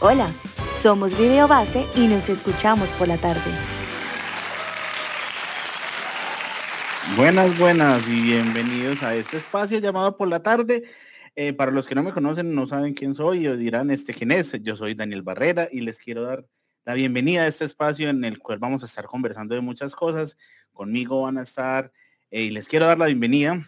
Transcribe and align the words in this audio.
Hola, 0.00 0.30
somos 0.66 1.16
Video 1.16 1.46
Base 1.48 1.86
y 1.94 2.06
nos 2.08 2.28
escuchamos 2.28 2.92
por 2.92 3.08
la 3.08 3.18
tarde. 3.18 3.50
Buenas, 7.16 7.58
buenas 7.58 8.06
y 8.08 8.22
bienvenidos 8.22 9.02
a 9.02 9.14
este 9.14 9.36
espacio 9.36 9.78
llamado 9.78 10.16
por 10.16 10.28
la 10.28 10.42
tarde. 10.42 10.84
Eh, 11.36 11.52
para 11.52 11.70
los 11.70 11.86
que 11.86 11.94
no 11.94 12.02
me 12.02 12.12
conocen, 12.12 12.54
no 12.54 12.66
saben 12.66 12.94
quién 12.94 13.14
soy 13.14 13.46
o 13.46 13.56
dirán 13.56 13.90
este 13.90 14.14
quién 14.14 14.30
es. 14.32 14.52
Yo 14.62 14.76
soy 14.76 14.94
Daniel 14.94 15.22
Barrera 15.22 15.68
y 15.70 15.80
les 15.80 15.98
quiero 15.98 16.22
dar 16.22 16.46
la 16.84 16.94
bienvenida 16.94 17.42
a 17.42 17.46
este 17.46 17.64
espacio 17.64 18.08
en 18.08 18.24
el 18.24 18.38
cual 18.38 18.58
vamos 18.58 18.82
a 18.82 18.86
estar 18.86 19.06
conversando 19.06 19.54
de 19.54 19.60
muchas 19.60 19.94
cosas. 19.94 20.38
Conmigo 20.72 21.22
van 21.22 21.38
a 21.38 21.42
estar 21.42 21.92
eh, 22.30 22.42
y 22.42 22.50
les 22.50 22.68
quiero 22.68 22.86
dar 22.86 22.98
la 22.98 23.06
bienvenida 23.06 23.60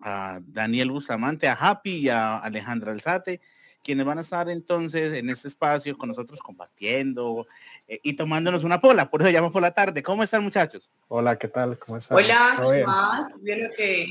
a 0.00 0.40
Daniel 0.42 0.90
Bustamante, 0.90 1.48
a 1.48 1.54
Happy 1.54 1.96
y 1.96 2.08
a 2.08 2.38
Alejandra 2.38 2.92
Alzate, 2.92 3.40
quienes 3.88 4.04
van 4.04 4.18
a 4.18 4.20
estar 4.20 4.50
entonces 4.50 5.14
en 5.14 5.30
este 5.30 5.48
espacio 5.48 5.96
con 5.96 6.10
nosotros 6.10 6.40
compartiendo 6.40 7.46
eh, 7.86 7.98
y 8.02 8.12
tomándonos 8.12 8.62
una 8.62 8.82
pola, 8.82 9.10
por 9.10 9.22
eso 9.22 9.30
llamo 9.30 9.50
por 9.50 9.62
la 9.62 9.70
tarde. 9.70 10.02
¿Cómo 10.02 10.22
están 10.22 10.44
muchachos? 10.44 10.90
Hola, 11.08 11.38
¿qué 11.38 11.48
tal? 11.48 11.78
¿Cómo 11.78 11.96
están? 11.96 12.18
Hola, 12.18 12.52
¿cómo 12.58 12.84
más? 12.84 13.32
Bien, 13.40 13.70
que... 13.74 14.06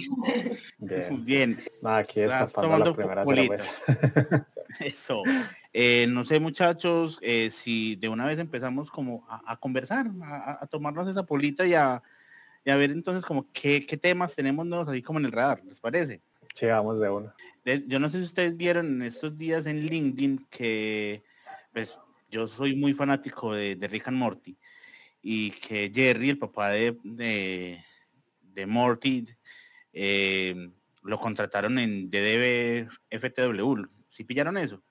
Bien. 0.79 1.23
bien. 1.25 1.63
aquí 1.83 2.21
está 2.21 2.47
tomando 2.47 2.85
la 2.85 2.95
primera 2.95 3.23
cerveza. 3.23 3.71
Eso. 4.79 5.21
Eh, 5.71 6.07
no 6.09 6.23
sé, 6.23 6.39
muchachos, 6.39 7.19
eh, 7.21 7.51
si 7.51 7.97
de 7.97 8.09
una 8.09 8.25
vez 8.25 8.39
empezamos 8.39 8.89
como 8.89 9.27
a, 9.29 9.57
conversar, 9.57 10.07
a, 10.23 10.65
tomarnos 10.65 11.07
esa 11.07 11.21
polita 11.21 11.67
y 11.67 11.75
a, 11.75 12.01
y 12.65 12.71
a 12.71 12.77
ver 12.77 12.89
entonces 12.89 13.23
como 13.23 13.45
qué, 13.53 13.85
qué 13.85 13.95
temas 13.95 14.35
tenemos 14.35 14.65
nuevos 14.65 14.89
así 14.89 15.03
como 15.03 15.19
en 15.19 15.25
el 15.25 15.31
radar, 15.31 15.61
¿les 15.63 15.79
parece? 15.79 16.23
Sí, 16.57 16.65
vamos 16.65 16.99
de 16.99 17.07
uno. 17.07 17.31
yo 17.85 17.99
no 17.99 18.09
sé 18.09 18.17
si 18.17 18.23
ustedes 18.23 18.57
vieron 18.57 18.87
en 18.87 19.01
estos 19.03 19.37
días 19.37 19.67
en 19.67 19.79
LinkedIn 19.79 20.47
que 20.49 21.21
pues 21.71 21.99
yo 22.31 22.47
soy 22.47 22.75
muy 22.75 22.95
fanático 22.95 23.53
de, 23.53 23.75
de 23.75 23.87
Rick 23.87 24.07
and 24.07 24.17
Morty 24.17 24.57
y 25.21 25.51
que 25.51 25.91
Jerry, 25.93 26.31
el 26.31 26.39
papá 26.39 26.71
de, 26.71 26.97
de, 27.03 28.65
Morty, 28.65 29.25
eh, 29.93 30.71
lo 31.03 31.19
contrataron 31.19 31.77
en 31.77 32.09
DDB 32.09 32.89
FTW. 33.11 33.83
¿Sí 34.09 34.23
pillaron 34.23 34.57
eso? 34.57 34.81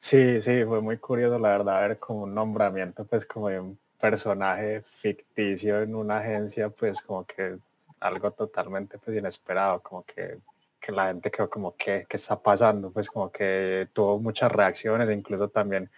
Sí, 0.00 0.42
sí, 0.42 0.64
fue 0.64 0.80
muy 0.80 0.98
curioso 0.98 1.38
la 1.38 1.50
verdad 1.50 1.88
ver 1.88 1.98
como 2.00 2.24
un 2.24 2.34
nombramiento 2.34 3.04
pues 3.04 3.26
como 3.26 3.48
de 3.48 3.60
un 3.60 3.78
personaje 4.00 4.82
ficticio 4.82 5.82
en 5.82 5.94
una 5.94 6.18
agencia 6.18 6.68
pues 6.68 7.00
como 7.00 7.24
que 7.24 7.58
algo 8.00 8.32
totalmente 8.32 8.98
pues 8.98 9.16
inesperado, 9.16 9.80
como 9.80 10.02
que 10.02 10.40
que 10.82 10.92
la 10.92 11.06
gente 11.06 11.30
quedó 11.30 11.48
como, 11.48 11.76
¿qué, 11.76 12.04
¿qué 12.08 12.16
está 12.16 12.42
pasando? 12.42 12.90
Pues 12.90 13.08
como 13.08 13.30
que 13.30 13.88
tuvo 13.92 14.18
muchas 14.18 14.50
reacciones, 14.50 15.08
incluso 15.16 15.48
también 15.48 15.88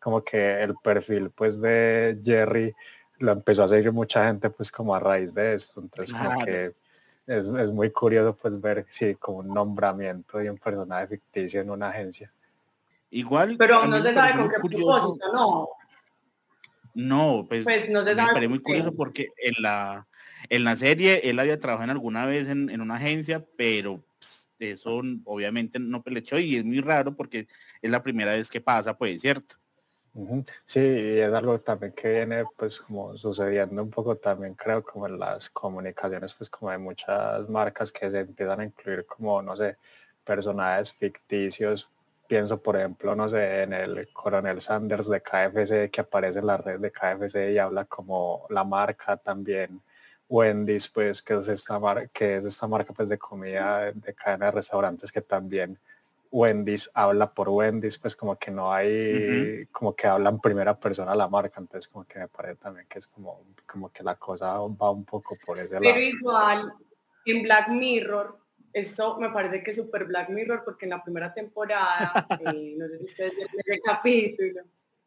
como 0.00 0.22
que 0.22 0.60
el 0.62 0.74
perfil 0.82 1.30
pues 1.30 1.58
de 1.60 2.20
Jerry 2.22 2.74
lo 3.18 3.32
empezó 3.32 3.64
a 3.64 3.68
seguir 3.68 3.92
mucha 3.92 4.26
gente 4.26 4.50
pues 4.50 4.70
como 4.72 4.94
a 4.94 5.00
raíz 5.00 5.32
de 5.32 5.54
esto. 5.54 5.80
Entonces 5.80 6.14
como 6.14 6.44
que 6.44 6.74
es, 7.26 7.46
es, 7.46 7.70
muy 7.70 7.90
curioso 7.90 8.36
pues 8.36 8.60
ver 8.60 8.84
sí, 8.90 9.14
como 9.14 9.38
un 9.38 9.48
nombramiento 9.48 10.38
de 10.38 10.50
un 10.50 10.58
personaje 10.58 11.06
ficticio 11.06 11.60
en 11.60 11.70
una 11.70 11.88
agencia. 11.88 12.30
Igual. 13.10 13.56
Pero 13.56 13.86
no 13.86 14.02
se 14.02 14.12
sabe 14.12 14.36
con 14.36 14.48
qué 14.50 14.56
propósito, 14.68 15.32
¿no? 15.32 15.68
No, 16.94 17.46
pues, 17.48 17.64
pues 17.64 17.88
no 17.88 18.04
se 18.04 18.14
me 18.14 18.22
parece 18.22 18.48
muy 18.48 18.60
curioso 18.60 18.92
porque 18.92 19.28
en 19.38 19.54
la, 19.60 20.06
en 20.48 20.64
la 20.64 20.76
serie 20.76 21.20
él 21.28 21.38
había 21.38 21.58
trabajado 21.58 21.84
en 21.84 21.90
alguna 21.90 22.26
vez 22.26 22.48
en, 22.48 22.68
en 22.70 22.80
una 22.80 22.96
agencia, 22.96 23.44
pero 23.56 24.02
eso 24.70 25.00
obviamente 25.24 25.78
no 25.78 26.02
pelechó 26.02 26.38
y 26.38 26.56
es 26.56 26.64
muy 26.64 26.80
raro 26.80 27.14
porque 27.14 27.46
es 27.82 27.90
la 27.90 28.02
primera 28.02 28.32
vez 28.32 28.50
que 28.50 28.60
pasa, 28.60 28.96
pues, 28.96 29.20
¿cierto? 29.20 29.56
Sí, 30.66 30.78
y 30.78 31.18
es 31.18 31.32
algo 31.32 31.60
también 31.60 31.92
que 31.92 32.12
viene 32.12 32.44
pues 32.56 32.78
como 32.78 33.16
sucediendo 33.16 33.82
un 33.82 33.90
poco 33.90 34.16
también 34.16 34.54
creo 34.54 34.80
como 34.84 35.08
en 35.08 35.18
las 35.18 35.50
comunicaciones 35.50 36.32
pues 36.34 36.48
como 36.48 36.70
de 36.70 36.78
muchas 36.78 37.48
marcas 37.48 37.90
que 37.90 38.08
se 38.08 38.20
empiezan 38.20 38.60
a 38.60 38.64
incluir 38.64 39.06
como 39.06 39.42
no 39.42 39.56
sé 39.56 39.76
personajes 40.24 40.92
ficticios. 40.92 41.90
Pienso 42.28 42.62
por 42.62 42.76
ejemplo 42.76 43.16
no 43.16 43.28
sé 43.28 43.62
en 43.64 43.72
el 43.72 44.08
coronel 44.12 44.62
Sanders 44.62 45.08
de 45.08 45.20
KFC 45.20 45.90
que 45.90 46.00
aparece 46.02 46.38
en 46.38 46.46
la 46.46 46.58
red 46.58 46.78
de 46.78 46.92
KFC 46.92 47.52
y 47.52 47.58
habla 47.58 47.84
como 47.86 48.46
la 48.50 48.62
marca 48.62 49.16
también 49.16 49.82
Wendy's, 50.28 50.88
pues, 50.88 51.22
que 51.22 51.34
es 51.34 51.48
esta 51.48 51.78
marca, 51.78 52.08
que 52.08 52.36
es 52.36 52.44
esta 52.44 52.66
marca 52.66 52.92
pues 52.92 53.08
de 53.08 53.18
comida 53.18 53.92
de 53.92 54.14
cadena 54.14 54.46
de 54.46 54.52
restaurantes 54.52 55.12
que 55.12 55.20
también 55.20 55.78
Wendy's 56.34 56.90
habla 56.94 57.32
por 57.32 57.48
Wendy's, 57.48 57.96
pues 57.96 58.16
como 58.16 58.36
que 58.36 58.50
no 58.50 58.72
hay, 58.72 59.66
como 59.66 59.94
que 59.94 60.08
habla 60.08 60.30
en 60.30 60.40
primera 60.40 60.76
persona 60.76 61.14
la 61.14 61.28
marca, 61.28 61.60
entonces 61.60 61.88
como 61.88 62.04
que 62.06 62.18
me 62.18 62.26
parece 62.26 62.56
también 62.56 62.88
que 62.88 62.98
es 62.98 63.06
como, 63.06 63.46
como 63.64 63.92
que 63.92 64.02
la 64.02 64.16
cosa 64.16 64.58
va 64.58 64.90
un 64.90 65.04
poco 65.04 65.36
por 65.46 65.60
ese 65.60 65.74
lado. 65.74 65.84
Pero 65.84 66.00
igual, 66.00 66.72
en 67.24 67.42
Black 67.44 67.68
Mirror, 67.68 68.36
eso 68.72 69.16
me 69.20 69.30
parece 69.30 69.62
que 69.62 69.70
es 69.70 69.76
súper 69.76 70.06
Black 70.06 70.30
Mirror, 70.30 70.64
porque 70.64 70.86
en 70.86 70.90
la 70.90 71.04
primera 71.04 71.32
temporada, 71.32 72.26
eh, 72.52 72.74
no 72.76 72.88
sé 72.88 72.98
si 72.98 73.04
ustedes 73.04 73.80
capítulo, 73.84 74.62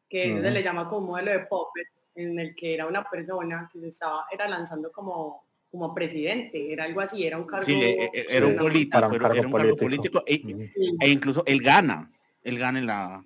que 0.08 0.42
se 0.42 0.50
le 0.50 0.64
llama 0.64 0.88
como 0.88 1.08
modelo 1.08 1.32
de 1.32 1.40
Puppet, 1.40 1.88
en 2.18 2.40
el 2.40 2.56
que 2.56 2.74
era 2.74 2.88
una 2.88 3.04
persona 3.04 3.70
que 3.72 3.80
se 3.80 3.90
estaba, 3.90 4.26
era 4.32 4.48
lanzando 4.48 4.92
como, 4.92 5.44
como 5.70 5.94
presidente, 5.94 6.74
era 6.74 6.86
algo 6.86 7.02
así, 7.02 7.26
era 7.26 7.38
un 7.38 7.46
cargo. 7.46 7.66
Sí, 7.66 7.80
e, 7.80 8.10
e, 8.12 8.26
era 8.30 8.48
un 8.48 8.58
político, 8.58 9.08
pero 9.12 9.34
era 9.34 9.48
un 9.48 9.54
cargo 9.54 9.76
político, 9.76 10.24
e, 10.26 10.72
e, 11.00 11.10
incluso 11.10 11.44
él 11.46 11.62
gana, 11.62 12.12
él 12.44 12.58
gana 12.58 12.80
en 12.80 12.88
la, 12.88 13.24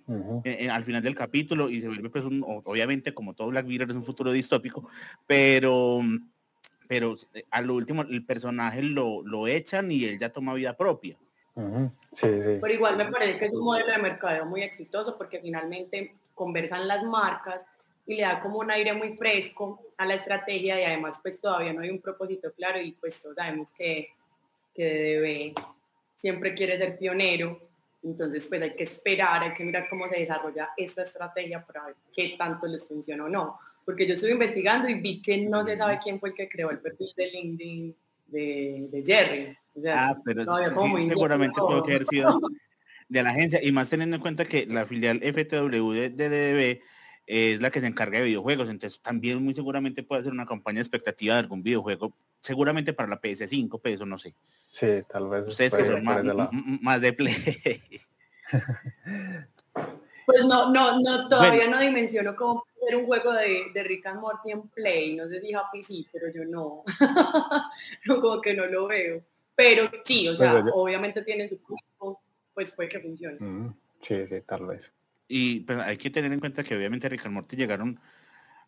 al 0.74 0.84
final 0.84 1.02
del 1.02 1.16
capítulo 1.16 1.70
y 1.70 1.80
se 1.80 1.88
vuelve 1.88 2.10
pues 2.10 2.26
un, 2.26 2.44
obviamente 2.46 3.14
como 3.14 3.34
todo 3.34 3.48
Black 3.48 3.66
Mirror 3.66 3.92
es 3.92 3.96
un 3.96 4.04
futuro 4.04 4.32
distópico, 4.32 4.88
pero 5.26 6.02
pero 6.88 7.16
eh, 7.34 7.46
a 7.52 7.62
lo 7.62 7.76
último 7.76 8.02
el 8.02 8.26
personaje 8.26 8.84
lo, 8.84 9.22
lo 9.24 9.48
echan 9.48 9.90
y 9.90 10.04
él 10.04 10.20
ya 10.20 10.34
toma 10.34 10.54
vida 10.54 10.76
propia. 10.76 11.18
sí, 12.14 12.28
sí. 12.44 12.58
Pero 12.62 12.74
igual 12.74 12.98
me 12.98 13.06
parece 13.06 13.40
que 13.40 13.46
es 13.46 13.54
un 13.54 13.64
modelo 13.64 13.94
de 13.94 13.98
mercadeo 14.00 14.46
muy 14.46 14.62
exitoso 14.62 15.18
porque 15.18 15.40
finalmente 15.40 16.18
conversan 16.34 16.90
las 16.90 17.06
marcas 17.06 17.66
y 18.06 18.16
le 18.16 18.24
da 18.24 18.42
como 18.42 18.60
un 18.60 18.72
aire 18.72 18.94
muy 18.94 19.16
fresco 19.16 19.94
a 19.98 20.06
la 20.06 20.16
estrategia 20.16 20.80
y 20.80 20.84
además 20.84 21.20
pues 21.22 21.40
todavía 21.40 21.74
no 21.74 21.82
hay 21.82 21.90
un 21.90 22.02
propósito 22.02 22.52
claro 22.54 22.82
y 22.82 22.94
pues 22.94 23.22
todos 23.22 23.36
sabemos 23.36 23.72
que, 23.78 24.10
que 24.74 24.86
debe 24.86 25.54
siempre 26.22 26.54
quiere 26.54 26.78
ser 26.78 27.00
pionero, 27.00 27.60
entonces 28.04 28.46
pues 28.46 28.62
hay 28.62 28.76
que 28.76 28.84
esperar, 28.84 29.42
hay 29.42 29.54
que 29.54 29.64
mirar 29.64 29.88
cómo 29.90 30.08
se 30.08 30.20
desarrolla 30.20 30.70
esta 30.78 31.02
estrategia 31.02 31.66
para 31.66 31.88
ver 31.88 31.96
qué 32.14 32.36
tanto 32.38 32.68
les 32.68 32.86
funciona 32.86 33.26
o 33.26 33.30
no. 33.30 33.60
Porque 33.84 34.06
yo 34.06 34.14
estuve 34.14 34.32
investigando 34.32 34.88
y 34.88 34.94
vi 34.94 35.20
que 35.22 35.40
no 35.40 35.66
se 35.66 35.76
sabe 35.76 36.00
quién 36.02 36.20
fue 36.20 36.30
el 36.30 36.36
que 36.36 36.48
creó 36.48 36.70
el 36.70 36.80
perfil 36.80 37.10
de 37.18 37.32
LinkedIn 37.32 37.96
de, 38.28 39.04
Jerry. 39.04 39.58
ah, 39.90 40.16
pero 40.24 40.46
seguramente 40.64 41.60
tuvo 41.60 41.84
que 41.84 41.96
haber 41.96 42.06
sido 42.06 42.40
de 43.10 43.24
la 43.24 43.32
agencia 43.32 43.60
y 43.62 43.72
más 43.72 43.90
teniendo 43.90 44.18
en 44.18 44.22
cuenta 44.22 44.46
que 44.46 44.68
la 44.68 44.86
filial 44.86 45.20
FTW 45.22 45.92
de 45.92 46.10
DDB 46.12 46.82
es 47.34 47.62
la 47.62 47.72
que 47.72 47.80
se 47.80 47.88
encarga 47.88 48.20
de 48.20 48.26
videojuegos, 48.26 48.68
entonces 48.68 49.00
también 49.00 49.42
muy 49.42 49.54
seguramente 49.54 50.04
puede 50.04 50.22
ser 50.22 50.34
una 50.34 50.46
campaña 50.46 50.82
expectativa 50.82 51.36
de 51.36 51.40
algún 51.40 51.64
videojuego, 51.64 52.12
seguramente 52.42 52.92
para 52.92 53.08
la 53.08 53.22
PS5, 53.22 53.80
pero 53.82 53.96
eso 53.96 54.06
no 54.06 54.18
sé. 54.18 54.36
Sí, 54.74 55.02
tal 55.10 55.30
vez. 55.30 55.48
Ustedes 55.48 55.74
que 55.74 55.86
son 55.86 56.04
más, 56.04 56.22
de, 57.00 57.14
play. 57.14 57.34
Pues 60.24 60.46
no, 60.46 60.72
no, 60.72 61.00
no, 61.00 61.28
todavía 61.28 61.68
no 61.68 61.80
dimensiono 61.80 62.36
cómo 62.36 62.64
ser 62.80 62.96
un 62.96 63.06
juego 63.06 63.34
de, 63.34 63.66
de 63.74 63.84
Rick 63.84 64.06
and 64.06 64.22
Morty 64.22 64.52
en 64.52 64.62
Play, 64.70 65.16
no 65.16 65.28
sé 65.28 65.42
si 65.42 65.54
Happy 65.54 65.84
sí, 65.84 66.08
pero 66.12 66.32
yo 66.32 66.46
no, 66.46 66.84
no 68.06 68.22
como 68.22 68.40
que 68.40 68.54
no 68.54 68.68
lo 68.68 68.88
veo. 68.88 69.24
Pero 69.56 69.90
sí, 70.06 70.28
o 70.28 70.38
pues 70.38 70.50
sea, 70.50 70.64
obviamente 70.74 71.24
tiene 71.24 71.50
su 71.50 71.58
público, 71.58 72.22
pues 72.54 72.72
puede 72.72 72.90
que 72.90 73.00
funcione. 73.00 73.74
Sí, 74.02 74.28
sí, 74.28 74.42
tal 74.46 74.68
vez. 74.68 74.92
Y 75.34 75.62
pues, 75.62 75.80
hay 75.80 75.96
que 75.96 76.10
tener 76.10 76.34
en 76.34 76.42
cuenta 76.42 76.62
que 76.62 76.76
obviamente 76.76 77.08
Rick 77.08 77.26
and 77.26 77.48
llegaron 77.56 77.98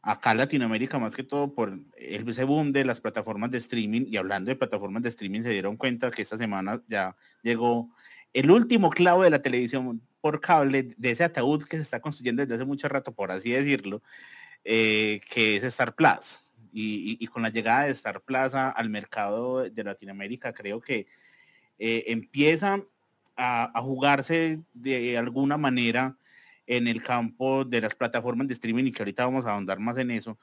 acá 0.02 0.30
a 0.30 0.34
Latinoamérica 0.34 0.98
más 0.98 1.14
que 1.14 1.24
todo 1.24 1.54
por 1.54 1.78
el, 1.98 2.30
ese 2.30 2.46
boom 2.46 2.72
de 2.72 2.86
las 2.86 3.02
plataformas 3.02 3.52
de 3.52 3.58
streaming 3.58 4.06
y 4.08 4.16
hablando 4.16 4.50
de 4.50 4.56
plataformas 4.56 5.04
de 5.04 5.10
streaming 5.10 5.42
se 5.42 5.50
dieron 5.50 5.76
cuenta 5.76 6.10
que 6.10 6.22
esta 6.22 6.38
semana 6.38 6.82
ya 6.88 7.18
llegó 7.42 7.90
el 8.32 8.50
último 8.50 8.90
clavo 8.90 9.24
de 9.24 9.30
la 9.30 9.42
televisión 9.42 10.02
por 10.22 10.40
cable 10.40 10.94
de 10.96 11.12
ese 11.12 11.26
ataúd 11.26 11.64
que 11.64 11.76
se 11.76 11.84
está 11.84 12.00
construyendo 12.00 12.42
desde 12.42 12.56
hace 12.56 12.66
mucho 12.66 12.88
rato, 12.88 13.14
por 13.14 13.30
así 13.30 13.52
decirlo, 13.52 14.02
eh, 14.64 15.20
que 15.30 15.58
es 15.58 15.66
Star 15.66 15.94
Plus. 15.96 16.40
Y, 16.72 17.28
con 17.28 17.44
la 17.44 17.50
llegada 17.50 17.84
de 17.84 17.92
Star 17.92 18.22
Plus 18.22 18.56
al 18.56 18.90
mercado 18.90 19.70
de 19.70 19.84
Latinoamérica, 19.84 20.54
creo 20.54 20.80
que 20.80 21.08
eh, 21.78 22.06
empieza 22.08 22.82
a, 23.36 23.82
jugarse 23.82 24.62
de 24.74 25.18
alguna 25.18 25.58
manera 25.58 26.18
en 26.68 26.88
el 26.88 27.04
campo 27.04 27.66
de 27.66 27.82
las 27.82 27.96
plataformas 27.96 28.48
de 28.48 28.54
streaming 28.54 28.86
y 28.86 28.92
que 28.92 29.04
ahorita 29.04 29.26
vamos 29.26 29.46
a 29.46 29.52
ahondar 29.52 29.80
más 29.80 29.98
en 29.98 30.12
eso, 30.12 30.38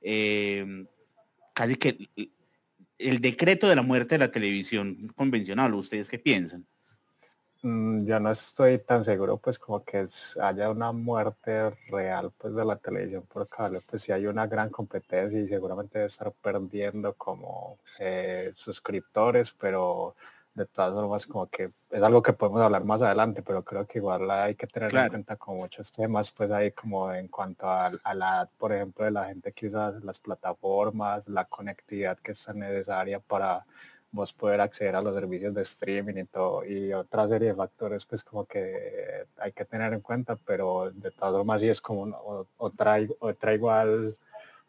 em, 0.00 0.86
casi 1.54 1.76
que 1.76 2.08
el 2.98 3.20
decreto 3.20 3.68
de 3.68 3.76
la 3.76 3.82
muerte 3.82 4.14
de 4.14 4.20
la 4.20 4.30
televisión 4.30 5.12
convencional, 5.16 5.74
¿ustedes 5.74 6.08
qué 6.08 6.18
piensan? 6.18 6.66
Mm, 7.64 8.06
yo 8.06 8.18
no 8.18 8.32
estoy 8.32 8.78
tan 8.78 9.04
seguro 9.04 9.36
pues 9.36 9.56
como 9.56 9.84
que 9.84 10.08
haya 10.40 10.70
una 10.70 10.90
muerte 10.90 11.70
real 11.88 12.32
pues 12.36 12.56
de 12.56 12.64
la 12.64 12.76
televisión 12.76 13.24
por 13.32 13.48
cable, 13.48 13.80
pues 13.88 14.02
si 14.02 14.10
hay 14.10 14.26
una 14.26 14.48
gran 14.48 14.68
competencia 14.70 15.38
y 15.38 15.46
seguramente 15.46 15.98
debe 15.98 16.08
estar 16.08 16.32
perdiendo 16.42 17.14
como 17.14 17.78
eh, 18.00 18.52
suscriptores, 18.56 19.52
pero 19.52 20.16
de 20.54 20.66
todas 20.66 20.92
formas 20.92 21.26
como 21.26 21.46
que 21.46 21.72
es 21.90 22.02
algo 22.02 22.22
que 22.22 22.32
podemos 22.32 22.60
hablar 22.62 22.84
más 22.84 23.00
adelante, 23.00 23.42
pero 23.42 23.64
creo 23.64 23.86
que 23.86 23.98
igual 23.98 24.30
hay 24.30 24.54
que 24.54 24.66
tener 24.66 24.94
en 24.94 25.08
cuenta 25.08 25.36
como 25.36 25.58
muchos 25.58 25.90
temas 25.90 26.30
pues 26.30 26.50
ahí 26.50 26.72
como 26.72 27.12
en 27.12 27.28
cuanto 27.28 27.66
a, 27.66 27.92
a 28.02 28.14
la, 28.14 28.48
por 28.58 28.72
ejemplo, 28.72 29.04
de 29.04 29.10
la 29.12 29.26
gente 29.26 29.52
que 29.52 29.66
usa 29.68 29.94
las 30.02 30.18
plataformas, 30.18 31.26
la 31.28 31.46
conectividad 31.46 32.18
que 32.18 32.32
es 32.32 32.48
necesaria 32.54 33.18
para 33.20 33.64
vos 34.12 34.32
poder 34.34 34.60
acceder 34.60 34.94
a 34.94 35.02
los 35.02 35.14
servicios 35.14 35.54
de 35.54 35.62
streaming 35.62 36.16
y 36.16 36.24
todo 36.26 36.64
y 36.66 36.92
otra 36.92 37.26
serie 37.26 37.48
de 37.48 37.54
factores 37.54 38.04
pues 38.04 38.22
como 38.22 38.44
que 38.44 39.26
hay 39.38 39.52
que 39.52 39.64
tener 39.64 39.94
en 39.94 40.00
cuenta 40.00 40.36
pero 40.36 40.90
de 40.92 41.10
todas 41.10 41.32
formas 41.32 41.62
sí 41.62 41.68
es 41.70 41.80
como 41.80 42.46
otra, 42.58 42.98
otra 43.20 43.54
igual 43.54 44.16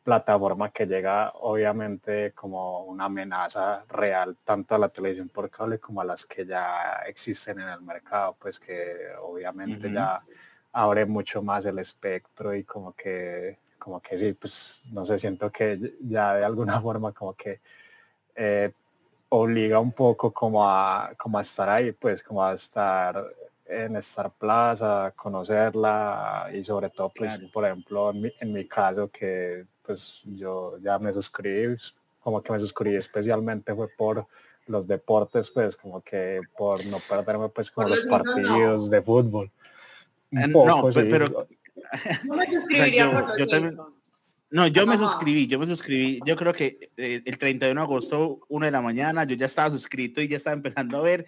plataforma 0.04 0.70
que 0.70 0.86
llega 0.86 1.32
obviamente 1.36 2.34
como 2.34 2.84
una 2.84 3.06
amenaza 3.06 3.86
real 3.90 4.38
tanto 4.44 4.76
a 4.76 4.80
la 4.80 4.90
televisión 4.90 5.30
por 5.30 5.50
cable 5.50 5.80
como 5.80 6.02
a 6.02 6.06
las 6.06 6.26
que 6.26 6.46
ya 6.46 7.04
existen 7.08 7.60
en 7.60 7.70
el 7.70 7.82
mercado 7.82 8.36
pues 8.40 8.60
que 8.60 9.08
obviamente 9.22 9.92
ya 9.92 10.22
abre 10.74 11.06
mucho 11.06 11.42
más 11.42 11.66
el 11.66 11.80
espectro 11.80 12.54
y 12.54 12.64
como 12.64 12.94
que 12.94 13.60
como 13.80 14.02
que 14.02 14.18
sí 14.18 14.34
pues 14.34 14.82
no 14.92 15.06
sé 15.06 15.18
siento 15.20 15.52
que 15.52 15.96
ya 16.02 16.36
de 16.36 16.46
alguna 16.46 16.82
forma 16.82 17.12
como 17.14 17.34
que 17.34 17.62
eh, 18.36 18.72
obliga 19.36 19.80
un 19.80 19.92
poco 19.92 20.32
como 20.32 20.70
a, 20.70 21.12
como 21.18 21.40
a 21.40 21.42
estar 21.42 21.68
ahí, 21.68 21.92
pues 21.92 22.22
como 22.22 22.44
a 22.44 22.54
estar 22.54 23.26
en 23.66 23.96
Star 23.96 24.32
Plaza, 24.32 25.12
conocerla 25.16 26.50
y 26.54 26.64
sobre 26.64 26.92
todo, 26.92 27.12
pues, 27.16 27.40
por 27.52 27.66
ejemplo, 27.66 28.12
en 28.12 28.54
mi, 28.54 28.68
caso 28.68 29.10
que 29.10 29.66
pues 29.86 30.22
yo 30.24 30.78
ya 30.82 31.00
me 31.00 31.12
suscribí, 31.14 31.78
como 32.20 32.42
que 32.42 32.52
me 32.52 32.60
suscribí 32.60 32.96
especialmente 32.96 33.74
fue 33.76 33.88
por 33.90 34.28
los 34.68 34.88
deportes, 34.88 35.52
pues 35.52 35.76
como 35.76 36.02
que 36.02 36.42
por 36.58 36.86
no 36.86 36.98
perderme 37.10 37.50
pues 37.50 37.70
como 37.72 37.90
los 37.90 38.04
partidos 38.04 38.90
de 38.90 39.02
fútbol. 39.02 39.52
No, 40.32 40.90
pero... 40.94 41.48
No 42.24 42.36
me 42.36 42.46
suscribiría 42.48 43.12
por 43.12 43.40
los 43.40 43.94
no, 44.54 44.68
yo 44.68 44.86
me 44.86 44.98
suscribí, 44.98 45.48
yo 45.48 45.58
me 45.58 45.66
suscribí. 45.66 46.20
Yo 46.28 46.36
creo 46.36 46.54
que 46.54 46.92
eh, 46.96 47.24
el 47.26 47.38
31 47.40 47.74
de 47.74 47.84
agosto, 47.84 48.40
una 48.50 48.68
de 48.68 48.72
la 48.72 48.84
mañana, 48.84 49.24
yo 49.24 49.36
ya 49.36 49.48
estaba 49.48 49.72
suscrito 49.72 50.22
y 50.22 50.28
ya 50.28 50.38
estaba 50.38 50.54
empezando 50.54 51.00
a 51.00 51.02
ver, 51.02 51.26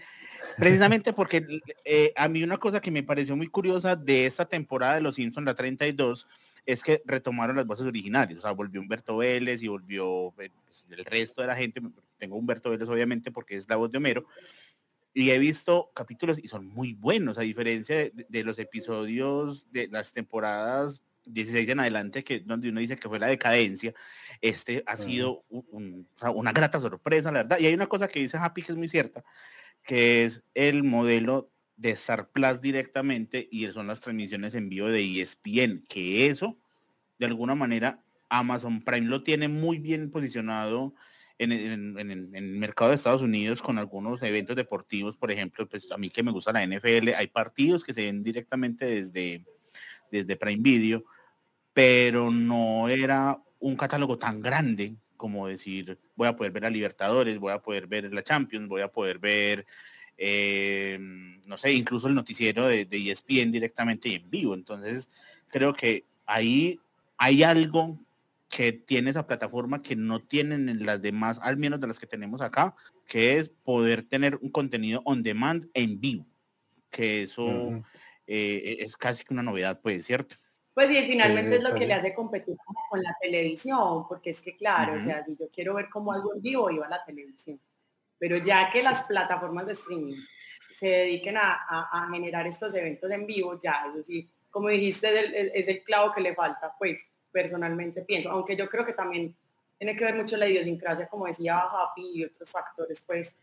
precisamente 0.60 1.12
porque 1.12 1.44
eh, 1.84 2.14
a 2.16 2.28
mí 2.28 2.44
una 2.44 2.60
cosa 2.60 2.80
que 2.80 2.92
me 2.92 3.02
pareció 3.02 3.36
muy 3.36 3.48
curiosa 3.48 3.96
de 3.96 4.28
esta 4.28 4.46
temporada 4.46 4.94
de 4.94 5.02
Los 5.02 5.16
Simpsons, 5.16 5.44
la 5.44 5.56
32, 5.56 6.28
es 6.66 6.84
que 6.84 7.02
retomaron 7.06 7.56
las 7.56 7.66
voces 7.66 7.86
originales. 7.86 8.38
O 8.38 8.42
sea, 8.42 8.52
volvió 8.52 8.82
Humberto 8.82 9.18
Vélez 9.18 9.62
y 9.62 9.68
volvió 9.68 10.34
eh, 10.40 10.52
pues, 10.64 10.88
el 10.90 11.06
resto 11.06 11.42
de 11.42 11.48
la 11.48 11.56
gente. 11.56 11.82
Tengo 12.18 12.38
Humberto 12.38 12.70
Vélez, 12.70 12.90
obviamente, 12.90 13.32
porque 13.32 13.56
es 13.56 13.70
la 13.70 13.76
voz 13.76 13.92
de 13.92 13.98
Homero. 13.98 14.26
Y 15.14 15.30
he 15.30 15.40
visto 15.40 15.92
capítulos 15.94 16.44
y 16.44 16.48
son 16.48 16.68
muy 16.68 16.94
buenos, 16.94 17.38
a 17.38 17.42
diferencia 17.42 18.10
de 18.12 18.44
los 18.44 18.60
episodios 18.60 19.72
de 19.72 19.88
las 19.88 20.12
temporadas 20.12 21.02
16 21.26 21.70
en 21.70 21.80
adelante, 21.80 22.24
que 22.24 22.40
donde 22.40 22.70
uno 22.70 22.80
dice 22.80 22.98
que 22.98 23.10
fue 23.10 23.20
la 23.20 23.28
decadencia, 23.28 23.94
este 24.42 24.84
ha 24.86 24.98
sido 24.98 25.46
una 25.50 26.52
grata 26.52 26.80
sorpresa, 26.80 27.32
la 27.32 27.44
verdad. 27.44 27.60
Y 27.60 27.66
hay 27.66 27.74
una 27.74 27.88
cosa 27.88 28.08
que 28.08 28.20
dice 28.20 28.38
Happy 28.38 28.62
que 28.62 28.72
es 28.72 28.78
muy 28.78 28.88
cierta, 28.88 29.24
que 29.84 30.26
es 30.26 30.44
el 30.54 30.84
modelo 30.84 31.52
de 31.78 31.92
Star 31.92 32.30
Plus 32.32 32.62
directamente 32.62 33.48
y 33.52 33.70
son 33.72 33.88
las 33.88 34.02
transmisiones 34.02 34.56
en 34.56 34.70
vivo 34.70 34.88
de 34.88 35.22
ESPN, 35.22 35.84
que 35.88 36.28
eso, 36.28 36.58
de 37.20 37.26
alguna 37.26 37.56
manera, 37.56 38.04
Amazon 38.30 38.84
Prime 38.84 39.08
lo 39.08 39.24
tiene 39.24 39.48
muy 39.48 39.80
bien 39.80 40.10
posicionado 40.10 40.94
en, 41.38 41.52
el 41.52 42.58
mercado 42.58 42.92
de 42.92 42.96
Estados 42.96 43.22
Unidos 43.22 43.62
con 43.62 43.78
algunos 43.78 44.24
eventos 44.24 44.56
deportivos, 44.56 45.18
por 45.18 45.32
ejemplo, 45.32 45.68
pues 45.68 45.92
a 45.92 45.98
mí 45.98 46.10
que 46.10 46.24
me 46.24 46.32
gusta 46.32 46.54
la 46.54 46.66
NFL, 46.66 47.10
hay 47.16 47.28
partidos 47.28 47.84
que 47.84 47.94
se 47.94 48.06
ven 48.06 48.24
directamente 48.24 48.86
desde, 48.86 49.46
desde 50.10 50.38
Prime 50.38 50.64
Video 50.64 51.04
pero 51.76 52.32
no 52.32 52.88
era 52.88 53.38
un 53.60 53.76
catálogo 53.76 54.18
tan 54.18 54.42
grande 54.42 54.96
como 55.18 55.46
decir, 55.46 56.00
voy 56.16 56.30
a 56.30 56.36
poder 56.36 56.54
ver 56.54 56.66
a 56.66 56.70
Libertadores, 56.70 57.38
voy 57.38 57.52
a 57.52 57.62
poder 57.62 57.86
ver 57.86 58.14
la 58.14 58.24
Champions, 58.24 58.70
voy 58.70 58.82
a 58.82 58.88
poder 58.88 59.20
ver, 59.20 59.66
eh, 60.18 60.98
no 61.46 61.58
sé, 61.58 61.74
incluso 61.74 62.08
el 62.08 62.16
noticiero 62.16 62.68
de, 62.68 62.86
de 62.86 63.12
ESPN 63.12 63.52
directamente 63.52 64.10
y 64.10 64.16
en 64.16 64.30
vivo. 64.30 64.54
Entonces, 64.54 65.10
creo 65.48 65.74
que 65.74 66.04
ahí 66.26 66.80
hay 67.18 67.44
algo 67.44 68.00
que 68.50 68.72
tiene 68.72 69.10
esa 69.10 69.28
plataforma 69.28 69.82
que 69.82 69.96
no 69.96 70.20
tienen 70.20 70.70
en 70.70 70.86
las 70.86 71.02
demás, 71.02 71.40
al 71.42 71.58
menos 71.58 71.80
de 71.80 71.88
las 71.88 72.00
que 72.00 72.08
tenemos 72.08 72.42
acá, 72.42 72.76
que 73.06 73.38
es 73.38 73.50
poder 73.50 74.04
tener 74.04 74.38
un 74.42 74.50
contenido 74.50 75.02
on 75.06 75.24
demand 75.24 75.70
en 75.74 76.00
vivo, 76.00 76.26
que 76.90 77.24
eso 77.24 77.84
eh, 78.28 78.78
es 78.80 78.96
casi 78.96 79.24
que 79.24 79.34
una 79.34 79.44
novedad, 79.44 79.82
pues, 79.82 80.06
¿cierto? 80.06 80.36
Pues 80.74 80.90
sí, 80.90 81.02
finalmente 81.08 81.56
es 81.56 81.64
lo 81.64 81.74
que 81.74 81.88
le 81.88 81.94
hace 81.94 82.14
competir 82.14 82.58
con 82.90 83.02
la 83.02 83.16
televisión, 83.22 84.08
porque 84.08 84.32
es 84.32 84.42
que 84.42 84.56
claro, 84.58 84.98
o 84.98 85.02
sea, 85.02 85.24
si 85.24 85.36
yo 85.38 85.50
quiero 85.50 85.74
ver 85.74 85.90
como 85.90 86.12
algo 86.12 86.36
en 86.36 86.42
vivo, 86.42 86.70
iba 86.70 86.86
a 86.86 86.90
la 86.90 87.04
televisión. 87.06 87.60
Pero 88.28 88.38
ya 88.38 88.72
que 88.72 88.82
las 88.82 89.04
plataformas 89.04 89.68
de 89.68 89.74
streaming 89.74 90.18
se 90.80 90.88
dediquen 90.88 91.38
a, 91.38 92.10
generar 92.12 92.48
estos 92.48 92.74
eventos 92.74 93.12
en 93.12 93.28
vivo, 93.28 93.56
ya, 93.62 93.86
es 93.90 93.98
decir, 93.98 94.28
como 94.50 94.70
dijiste, 94.70 95.60
es 95.60 95.68
el 95.68 95.84
clavo 95.84 96.12
que 96.12 96.22
le 96.22 96.34
falta, 96.34 96.74
pues 96.80 97.06
personalmente 97.32 98.02
pienso, 98.02 98.32
aunque 98.32 98.56
yo 98.56 98.68
creo 98.68 98.84
que 98.84 98.94
también 98.94 99.36
tiene 99.78 99.96
que 99.96 100.06
ver 100.06 100.16
mucho 100.16 100.38
la 100.38 100.48
idiosincrasia, 100.48 101.08
como 101.08 101.28
decía 101.28 101.60
Happy 101.60 102.14
y 102.16 102.24
otros 102.24 102.50
factores, 102.50 103.00
pues, 103.06 103.36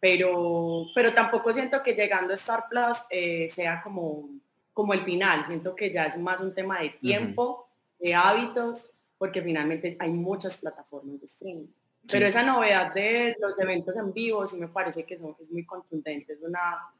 pero, 0.00 0.86
pero 0.94 1.12
tampoco 1.12 1.52
siento 1.52 1.82
que 1.82 1.92
llegando 1.92 2.32
a 2.32 2.36
Star 2.36 2.64
Plus 2.70 3.02
eh, 3.10 3.50
sea 3.50 3.82
como 3.82 4.30
como 4.72 4.92
el 4.92 5.02
final. 5.04 5.46
Siento 5.46 5.74
que 5.74 5.90
ya 5.90 6.06
es 6.06 6.18
más 6.18 6.40
un 6.40 6.52
tema 6.52 6.80
de 6.80 6.90
tiempo, 6.90 7.68
de 7.98 8.14
hábitos, 8.14 8.92
porque 9.16 9.40
finalmente 9.40 9.96
hay 10.00 10.10
muchas 10.10 10.58
plataformas 10.58 11.20
de 11.20 11.26
streaming. 11.26 11.68
Pero 12.10 12.26
esa 12.26 12.42
novedad 12.42 12.92
de 12.92 13.36
los 13.40 13.58
eventos 13.58 13.96
en 13.96 14.12
vivo 14.12 14.46
sí 14.46 14.56
me 14.56 14.68
parece 14.68 15.04
que 15.04 15.16
son, 15.16 15.34
es 15.40 15.50
muy 15.50 15.64
contundente, 15.64 16.34
es 16.34 16.42
una, 16.42 16.90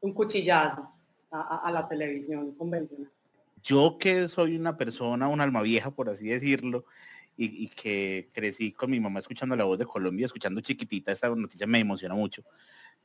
un 0.00 0.12
cuchillazo 0.12 0.90
a, 1.30 1.70
la 1.70 1.86
televisión 1.86 2.54
convencional. 2.54 3.10
Yo 3.62 3.98
que 3.98 4.28
soy 4.28 4.56
una 4.56 4.76
persona, 4.76 5.28
un 5.28 5.40
alma 5.40 5.60
vieja, 5.62 5.90
por 5.90 6.08
así 6.08 6.28
decirlo, 6.28 6.86
y, 7.36 7.64
y, 7.64 7.68
que 7.68 8.30
crecí 8.32 8.72
con 8.72 8.90
mi 8.90 8.98
mamá 8.98 9.20
escuchando 9.20 9.54
la 9.54 9.64
voz 9.64 9.78
de 9.78 9.84
Colombia, 9.84 10.26
escuchando 10.26 10.60
chiquitita, 10.60 11.12
esta 11.12 11.28
noticia 11.28 11.66
me 11.66 11.78
emociona 11.78 12.14
mucho 12.14 12.42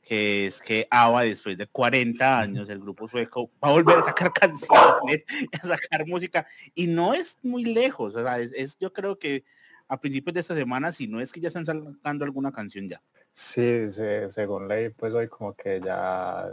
que 0.04 0.46
es 0.46 0.60
que 0.60 0.86
ABBA 0.90 1.22
después 1.22 1.56
de 1.56 1.66
40 1.66 2.40
años, 2.40 2.68
el 2.68 2.80
grupo 2.80 3.08
sueco, 3.08 3.50
va 3.62 3.68
a 3.68 3.72
volver 3.72 3.98
a 3.98 4.02
sacar 4.02 4.32
canciones, 4.34 5.24
a 5.60 5.66
sacar 5.66 6.06
música, 6.06 6.46
y 6.74 6.86
no 6.86 7.14
es 7.14 7.38
muy 7.42 7.64
lejos, 7.64 8.14
o 8.14 8.22
sea, 8.22 8.38
es, 8.38 8.76
yo 8.78 8.92
creo 8.92 9.18
que 9.18 9.44
a 9.88 10.00
principios 10.00 10.34
de 10.34 10.40
esta 10.40 10.54
semana, 10.54 10.92
si 10.92 11.06
no 11.06 11.20
es 11.20 11.32
que 11.32 11.40
ya 11.40 11.48
están 11.48 11.64
sacando 11.64 12.24
alguna 12.24 12.52
canción 12.52 12.88
ya. 12.88 13.02
Sí, 13.32 13.90
según 14.30 14.68
ley, 14.68 14.90
pues 14.90 15.12
hoy 15.12 15.28
como 15.28 15.54
que 15.54 15.80
ya 15.80 16.48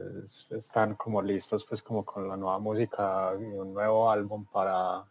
están 0.50 0.96
como 0.96 1.22
listos 1.22 1.64
pues 1.64 1.84
como 1.84 2.04
con 2.04 2.28
la 2.28 2.36
nueva 2.36 2.58
música 2.58 3.34
y 3.40 3.44
un 3.44 3.74
nuevo 3.74 4.10
álbum 4.10 4.46
para 4.46 5.06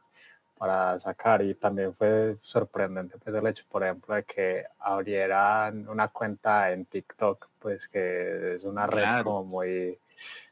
para 0.61 0.99
sacar 0.99 1.43
y 1.43 1.55
también 1.55 1.95
fue 1.95 2.37
sorprendente 2.43 3.17
pues 3.17 3.35
el 3.35 3.47
hecho 3.47 3.65
por 3.67 3.83
ejemplo 3.83 4.15
de 4.15 4.25
que 4.25 4.65
abrieran 4.79 5.89
una 5.89 6.09
cuenta 6.09 6.71
en 6.73 6.85
TikTok 6.85 7.49
pues 7.59 7.89
que 7.89 8.57
es 8.57 8.65
una 8.65 8.87
red 8.87 9.23
como 9.25 9.45
muy 9.45 9.99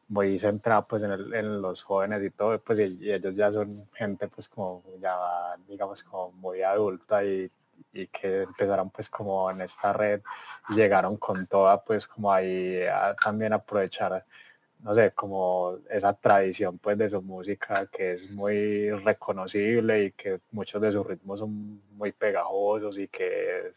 muy 0.08 0.38
centrada 0.38 0.86
pues 0.86 1.02
en, 1.02 1.12
en, 1.34 1.60
los 1.60 1.82
jóvenes 1.82 2.22
y 2.22 2.30
todo 2.30 2.58
pues 2.58 2.78
y, 2.78 3.12
ellos 3.12 3.34
ya 3.36 3.52
son 3.52 3.86
gente 3.92 4.28
pues 4.28 4.48
como 4.48 4.82
ya 4.98 5.14
digamos 5.68 6.02
como 6.04 6.32
muy 6.32 6.62
adulta 6.62 7.22
y, 7.22 7.50
y 7.92 8.06
que 8.08 8.42
empezaron 8.42 8.90
pues 8.90 9.08
como 9.08 9.50
en 9.50 9.60
esta 9.62 9.92
red 9.92 10.20
y 10.70 10.74
llegaron 10.74 11.16
con 11.16 11.46
toda 11.46 11.82
pues 11.84 12.06
como 12.06 12.32
ahí 12.32 12.82
a 12.82 13.14
también 13.16 13.52
aprovechar 13.52 14.24
no 14.80 14.94
sé, 14.94 15.10
como 15.12 15.78
esa 15.90 16.12
tradición 16.12 16.78
pues 16.78 16.96
de 16.98 17.10
su 17.10 17.20
música 17.20 17.86
que 17.86 18.12
es 18.12 18.30
muy 18.30 18.90
reconocible 18.90 20.04
y 20.04 20.12
que 20.12 20.40
muchos 20.52 20.80
de 20.80 20.92
sus 20.92 21.06
ritmos 21.06 21.40
son 21.40 21.82
muy 21.96 22.12
pegajosos 22.12 22.96
y 22.98 23.08
que 23.08 23.72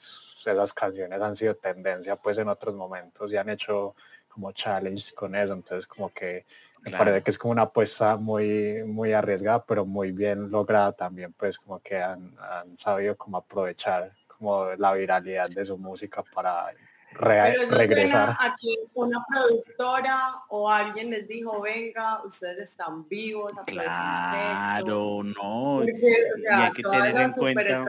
esas 0.46 0.74
canciones 0.74 1.22
han 1.22 1.36
sido 1.36 1.56
tendencia 1.56 2.16
pues 2.16 2.38
en 2.38 2.50
otros 2.50 2.76
momentos 2.76 3.32
y 3.32 3.38
han 3.38 3.50
hecho 3.50 3.96
como 4.28 4.52
challenge 4.52 5.14
con 5.14 5.36
eso, 5.36 5.54
entonces 5.54 5.88
como 5.88 6.14
que 6.14 6.46
me 6.82 6.92
parece 6.92 7.22
que 7.22 7.32
es 7.32 7.38
como 7.38 7.52
una 7.52 7.64
apuesta 7.64 8.18
muy, 8.18 8.84
muy 8.86 9.14
arriesgada, 9.14 9.66
pero 9.66 9.86
muy 9.86 10.12
bien 10.12 10.50
lograda 10.50 10.92
también, 10.94 11.34
pues 11.34 11.60
como 11.60 11.80
que 11.80 12.02
han, 12.02 12.34
han 12.40 12.78
sabido 12.80 13.16
como 13.18 13.38
aprovechar 13.38 14.14
como 14.28 14.74
la 14.78 14.94
viralidad 14.94 15.50
de 15.50 15.66
su 15.66 15.78
música 15.78 16.24
para 16.34 16.74
regresar. 17.14 18.38
Aquí 18.40 18.78
una 18.94 19.24
productora 19.30 20.36
o 20.50 20.70
alguien 20.70 21.10
les 21.10 21.28
dijo, 21.28 21.62
venga, 21.62 22.24
ustedes 22.24 22.70
están 22.70 23.08
vivos. 23.08 23.52
Claro, 23.66 25.24
no. 25.24 25.84
y 25.84 26.46
hay 26.48 26.72
que 26.72 26.84
tener 26.84 27.18
en 27.18 27.32
cuenta. 27.34 27.86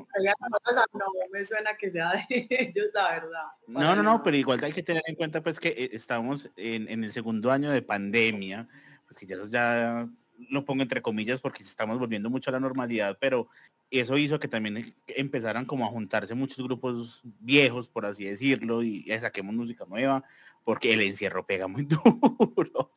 No 0.92 1.06
me 1.30 1.44
suena 1.44 1.76
que 1.76 1.90
sea 1.90 2.12
de 2.12 2.46
ellos, 2.50 2.86
la 2.94 3.08
verdad. 3.10 3.46
No, 3.66 3.96
no, 3.96 4.02
no, 4.02 4.22
pero 4.22 4.36
igual 4.36 4.62
hay 4.62 4.72
que 4.72 4.82
tener 4.82 5.02
en 5.06 5.14
cuenta 5.14 5.42
pues 5.42 5.58
que 5.58 5.68
eh, 5.68 5.90
estamos 5.92 6.50
en, 6.56 6.88
en 6.88 7.04
el 7.04 7.12
segundo 7.12 7.50
año 7.50 7.70
de 7.70 7.82
pandemia, 7.82 8.66
pues 9.06 9.18
que 9.18 9.26
ya, 9.26 9.36
ya 9.48 10.08
lo 10.50 10.64
pongo 10.64 10.82
entre 10.82 11.02
comillas 11.02 11.40
porque 11.40 11.62
estamos 11.62 11.98
volviendo 11.98 12.30
mucho 12.30 12.50
a 12.50 12.52
la 12.52 12.60
normalidad, 12.60 13.18
pero 13.20 13.48
eso 13.90 14.16
hizo 14.16 14.40
que 14.40 14.48
también 14.48 14.94
empezaran 15.08 15.66
como 15.66 15.84
a 15.84 15.88
juntarse 15.88 16.34
muchos 16.34 16.64
grupos 16.64 17.20
viejos, 17.40 17.88
por 17.88 18.06
así 18.06 18.24
decirlo, 18.24 18.82
y 18.82 19.04
ya 19.04 19.20
saquemos 19.20 19.54
música 19.54 19.84
nueva, 19.86 20.24
porque 20.64 20.92
el 20.92 21.00
encierro 21.02 21.46
pega 21.46 21.68
muy 21.68 21.84
duro. 22.54 22.92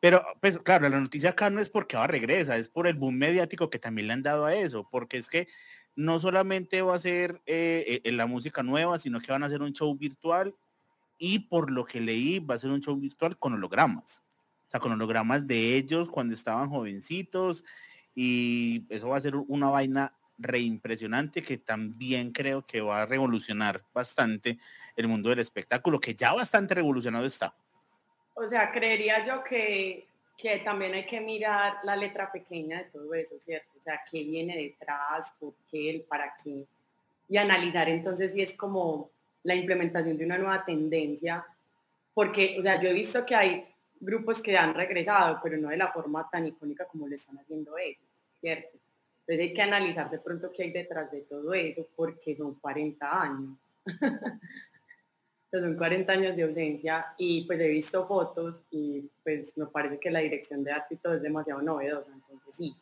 Pero, 0.00 0.24
pues 0.40 0.58
claro, 0.58 0.88
la 0.88 1.00
noticia 1.00 1.30
acá 1.30 1.50
no 1.50 1.60
es 1.60 1.70
porque 1.70 1.96
va 1.96 2.04
a 2.04 2.08
regresa, 2.08 2.56
es 2.56 2.68
por 2.68 2.86
el 2.86 2.94
boom 2.94 3.16
mediático 3.16 3.70
que 3.70 3.78
también 3.78 4.08
le 4.08 4.12
han 4.12 4.22
dado 4.22 4.44
a 4.44 4.54
eso, 4.54 4.88
porque 4.90 5.16
es 5.16 5.28
que 5.28 5.48
no 5.96 6.18
solamente 6.18 6.82
va 6.82 6.96
a 6.96 6.98
ser 6.98 7.40
eh, 7.46 8.00
eh, 8.04 8.12
la 8.12 8.26
música 8.26 8.62
nueva, 8.62 8.98
sino 8.98 9.20
que 9.20 9.32
van 9.32 9.44
a 9.44 9.46
hacer 9.46 9.62
un 9.62 9.72
show 9.72 9.94
virtual 9.96 10.54
y 11.18 11.40
por 11.40 11.70
lo 11.70 11.84
que 11.84 12.00
leí 12.00 12.40
va 12.40 12.56
a 12.56 12.58
ser 12.58 12.70
un 12.70 12.80
show 12.80 12.96
virtual 12.96 13.38
con 13.38 13.54
hologramas. 13.54 14.23
Sea, 14.74 14.80
con 14.80 14.90
hologramas 14.90 15.46
de 15.46 15.76
ellos 15.76 16.08
cuando 16.08 16.34
estaban 16.34 16.68
jovencitos 16.68 17.64
y 18.12 18.84
eso 18.88 19.08
va 19.08 19.18
a 19.18 19.20
ser 19.20 19.36
una 19.36 19.70
vaina 19.70 20.12
reimpresionante 20.36 21.42
que 21.42 21.58
también 21.58 22.32
creo 22.32 22.66
que 22.66 22.80
va 22.80 23.02
a 23.02 23.06
revolucionar 23.06 23.84
bastante 23.94 24.58
el 24.96 25.06
mundo 25.06 25.30
del 25.30 25.38
espectáculo, 25.38 26.00
que 26.00 26.16
ya 26.16 26.32
bastante 26.32 26.74
revolucionado 26.74 27.24
está. 27.24 27.54
O 28.34 28.48
sea, 28.48 28.72
creería 28.72 29.22
yo 29.22 29.44
que, 29.44 30.08
que 30.36 30.58
también 30.58 30.92
hay 30.94 31.06
que 31.06 31.20
mirar 31.20 31.76
la 31.84 31.94
letra 31.94 32.32
pequeña 32.32 32.78
de 32.78 32.84
todo 32.86 33.14
eso, 33.14 33.36
¿cierto? 33.38 33.70
O 33.80 33.82
sea, 33.84 34.00
qué 34.10 34.24
viene 34.24 34.56
detrás, 34.56 35.32
por 35.38 35.54
qué, 35.70 35.88
el 35.88 36.00
para 36.00 36.34
qué, 36.42 36.66
y 37.28 37.36
analizar 37.36 37.88
entonces 37.88 38.32
si 38.32 38.42
es 38.42 38.54
como 38.54 39.08
la 39.44 39.54
implementación 39.54 40.18
de 40.18 40.24
una 40.24 40.38
nueva 40.38 40.64
tendencia, 40.64 41.46
porque, 42.12 42.56
o 42.58 42.62
sea, 42.62 42.82
yo 42.82 42.88
he 42.88 42.92
visto 42.92 43.24
que 43.24 43.36
hay 43.36 43.73
grupos 44.04 44.40
que 44.40 44.56
han 44.56 44.74
regresado, 44.74 45.40
pero 45.42 45.56
no 45.56 45.68
de 45.68 45.76
la 45.76 45.92
forma 45.92 46.28
tan 46.30 46.46
icónica 46.46 46.86
como 46.86 47.08
lo 47.08 47.14
están 47.14 47.38
haciendo 47.38 47.76
ellos, 47.78 48.04
¿cierto? 48.40 48.78
Entonces 49.26 49.48
hay 49.48 49.54
que 49.54 49.62
analizar 49.62 50.10
de 50.10 50.18
pronto 50.18 50.52
qué 50.52 50.64
hay 50.64 50.70
detrás 50.70 51.10
de 51.10 51.22
todo 51.22 51.54
eso, 51.54 51.88
porque 51.96 52.36
son 52.36 52.54
40 52.56 53.22
años. 53.22 53.58
son 55.50 55.76
40 55.76 56.12
años 56.12 56.36
de 56.36 56.42
ausencia 56.42 57.14
y 57.16 57.46
pues 57.46 57.60
he 57.60 57.68
visto 57.68 58.06
fotos 58.06 58.56
y 58.70 59.08
pues 59.22 59.56
me 59.56 59.66
parece 59.66 59.98
que 59.98 60.10
la 60.10 60.18
dirección 60.18 60.62
de 60.62 60.72
arte 60.72 60.98
es 61.02 61.22
demasiado 61.22 61.62
novedosa. 61.62 62.12
Entonces 62.12 62.54
sí, 62.54 62.76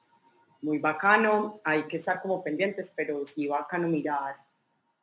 muy 0.62 0.78
bacano, 0.78 1.60
hay 1.64 1.84
que 1.84 1.98
estar 1.98 2.20
como 2.20 2.42
pendientes, 2.42 2.92
pero 2.96 3.24
sí 3.26 3.46
bacano 3.46 3.88
mirar 3.88 4.36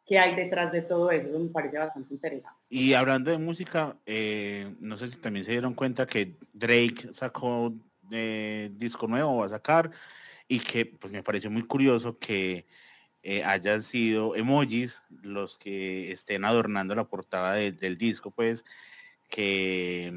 qué 0.10 0.18
hay 0.18 0.36
detrás 0.36 0.72
de 0.72 0.82
todo 0.82 1.12
eso, 1.12 1.28
me 1.38 1.50
parece 1.50 1.78
bastante 1.78 2.16
interesante. 2.16 2.58
Y 2.68 2.96
hablando 2.96 3.30
de 3.30 3.38
música, 3.38 3.96
eh, 4.08 4.74
no 4.80 4.98
sé 4.98 5.08
si 5.08 5.18
también 5.18 5.46
se 5.46 5.52
dieron 5.52 5.76
cuenta 5.76 6.08
que 6.08 6.36
Drake 6.52 7.10
sacó 7.14 7.72
eh, 8.12 8.72
disco 8.74 9.08
nuevo, 9.08 9.38
va 9.38 9.46
a 9.46 9.50
sacar, 9.50 9.92
y 10.48 10.60
que 10.60 10.88
pues 10.88 11.14
me 11.14 11.22
pareció 11.22 11.52
muy 11.52 11.62
curioso 11.62 12.18
que 12.18 12.66
eh, 13.22 13.44
hayan 13.44 13.84
sido 13.84 14.36
emojis 14.36 15.04
los 15.22 15.60
que 15.60 16.12
estén 16.12 16.44
adornando 16.44 16.96
la 16.96 17.08
portada 17.08 17.54
del 17.54 17.98
disco, 17.98 18.32
pues 18.32 18.66
que, 19.30 20.12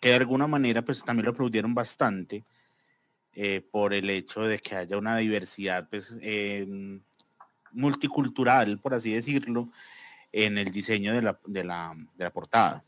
que, 0.00 0.08
de 0.08 0.14
alguna 0.16 0.48
manera 0.48 0.82
pues 0.82 1.04
también 1.04 1.26
lo 1.26 1.30
aplaudieron 1.30 1.72
bastante 1.72 2.42
por 3.70 3.94
el 3.94 4.10
hecho 4.10 4.42
de 4.42 4.58
que 4.58 4.74
haya 4.74 4.98
una 4.98 5.16
diversidad 5.16 5.88
pues 5.88 6.14
multicultural, 7.72 8.78
por 8.78 8.94
así 8.94 9.12
decirlo, 9.12 9.68
en 10.32 10.58
el 10.58 10.70
diseño 10.70 11.12
de 11.12 11.22
la, 11.22 11.38
de 11.46 11.64
la, 11.64 11.94
de 12.16 12.24
la 12.24 12.30
portada. 12.30 12.84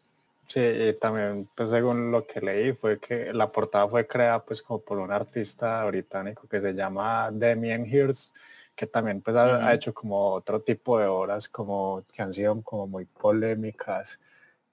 Sí, 0.48 0.60
y 0.60 0.92
también, 0.94 1.48
pues 1.56 1.70
según 1.70 2.10
lo 2.10 2.26
que 2.26 2.40
leí, 2.40 2.72
fue 2.74 2.98
que 3.00 3.32
la 3.32 3.50
portada 3.50 3.88
fue 3.88 4.06
creada 4.06 4.44
pues 4.44 4.60
como 4.60 4.80
por 4.80 4.98
un 4.98 5.10
artista 5.10 5.84
británico 5.86 6.46
que 6.46 6.60
se 6.60 6.74
llama 6.74 7.30
Damien 7.32 7.86
Hirst, 7.86 8.34
que 8.76 8.86
también 8.86 9.22
pues 9.22 9.36
ha, 9.36 9.72
hecho 9.72 9.94
como 9.94 10.30
otro 10.30 10.60
tipo 10.60 10.98
de 10.98 11.06
obras 11.06 11.48
como 11.48 12.04
que 12.12 12.22
han 12.22 12.34
sido 12.34 12.60
como 12.62 12.86
muy 12.86 13.06
polémicas 13.06 14.18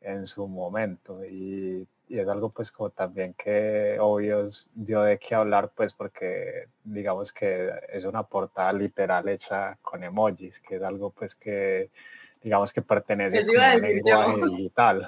en 0.02 0.28
su 0.28 0.48
momento 0.48 1.24
y, 1.26 1.88
y 2.10 2.18
es 2.18 2.28
algo 2.28 2.50
pues 2.50 2.72
como 2.72 2.90
también 2.90 3.36
que 3.36 3.98
obvio 4.00 4.50
dio 4.74 5.04
de 5.04 5.20
qué 5.20 5.36
hablar 5.36 5.72
pues 5.76 5.94
porque 5.94 6.68
digamos 6.84 7.32
que 7.32 7.72
es 7.88 8.04
una 8.04 8.24
portada 8.24 8.74
literal 8.74 9.30
hecha 9.30 9.78
con 9.82 10.04
emojis, 10.04 10.60
que 10.60 10.78
es 10.78 10.82
algo 10.82 11.12
pues 11.12 11.36
que 11.36 11.92
digamos 12.42 12.74
que 12.74 12.82
pertenece 12.82 13.38
a 13.40 13.76
un 13.76 13.82
lenguaje 13.82 14.42
digital. 14.50 15.08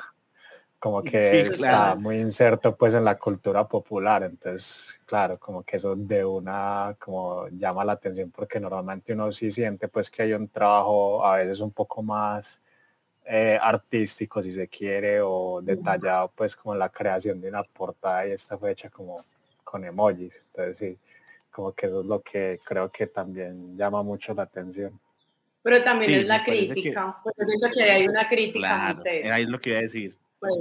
Como 0.77 1.03
que 1.03 1.41
está 1.41 1.95
muy 1.95 2.19
inserto 2.19 2.75
pues 2.75 2.93
en 2.95 3.05
la 3.05 3.17
cultura 3.17 3.67
popular, 3.67 4.23
entonces 4.23 4.87
claro, 5.05 5.39
como 5.39 5.63
que 5.63 5.77
eso 5.77 5.95
de 5.95 6.23
una 6.23 6.95
como 6.99 7.47
llama 7.49 7.83
la 7.83 7.93
atención 7.93 8.31
porque 8.31 8.59
normalmente 8.59 9.13
uno 9.13 9.31
sí 9.31 9.51
siente 9.51 9.87
pues 9.87 10.09
que 10.09 10.23
hay 10.23 10.33
un 10.33 10.47
trabajo 10.47 11.25
a 11.25 11.37
veces 11.37 11.59
un 11.59 11.71
poco 11.71 12.01
más 12.03 12.60
eh, 13.33 13.57
artístico 13.61 14.43
si 14.43 14.51
se 14.51 14.67
quiere 14.67 15.21
o 15.21 15.61
detallado 15.63 16.29
pues 16.35 16.53
como 16.53 16.75
la 16.75 16.89
creación 16.89 17.39
de 17.39 17.47
una 17.47 17.63
portada 17.63 18.27
y 18.27 18.31
esta 18.31 18.57
fue 18.57 18.71
hecha 18.71 18.89
como 18.89 19.23
con 19.63 19.85
emojis, 19.85 20.33
entonces 20.47 20.77
sí, 20.77 20.97
como 21.49 21.71
que 21.71 21.85
eso 21.85 22.01
es 22.01 22.05
lo 22.05 22.21
que 22.21 22.59
creo 22.61 22.91
que 22.91 23.07
también 23.07 23.77
llama 23.77 24.03
mucho 24.03 24.33
la 24.33 24.43
atención. 24.43 24.99
Pero 25.63 25.81
también 25.81 26.11
es 26.11 26.25
la 26.25 26.43
crítica, 26.43 27.19
pues 27.23 27.35
siento 27.47 27.69
que 27.73 27.83
hay 27.83 28.05
una 28.05 28.27
crítica. 28.27 28.99
Claro, 29.01 29.33
ahí 29.33 29.43
es 29.43 29.49
lo 29.49 29.59
que 29.59 29.69
iba 29.69 29.79
a 29.79 29.83
decir 29.83 30.17
pues, 30.41 30.53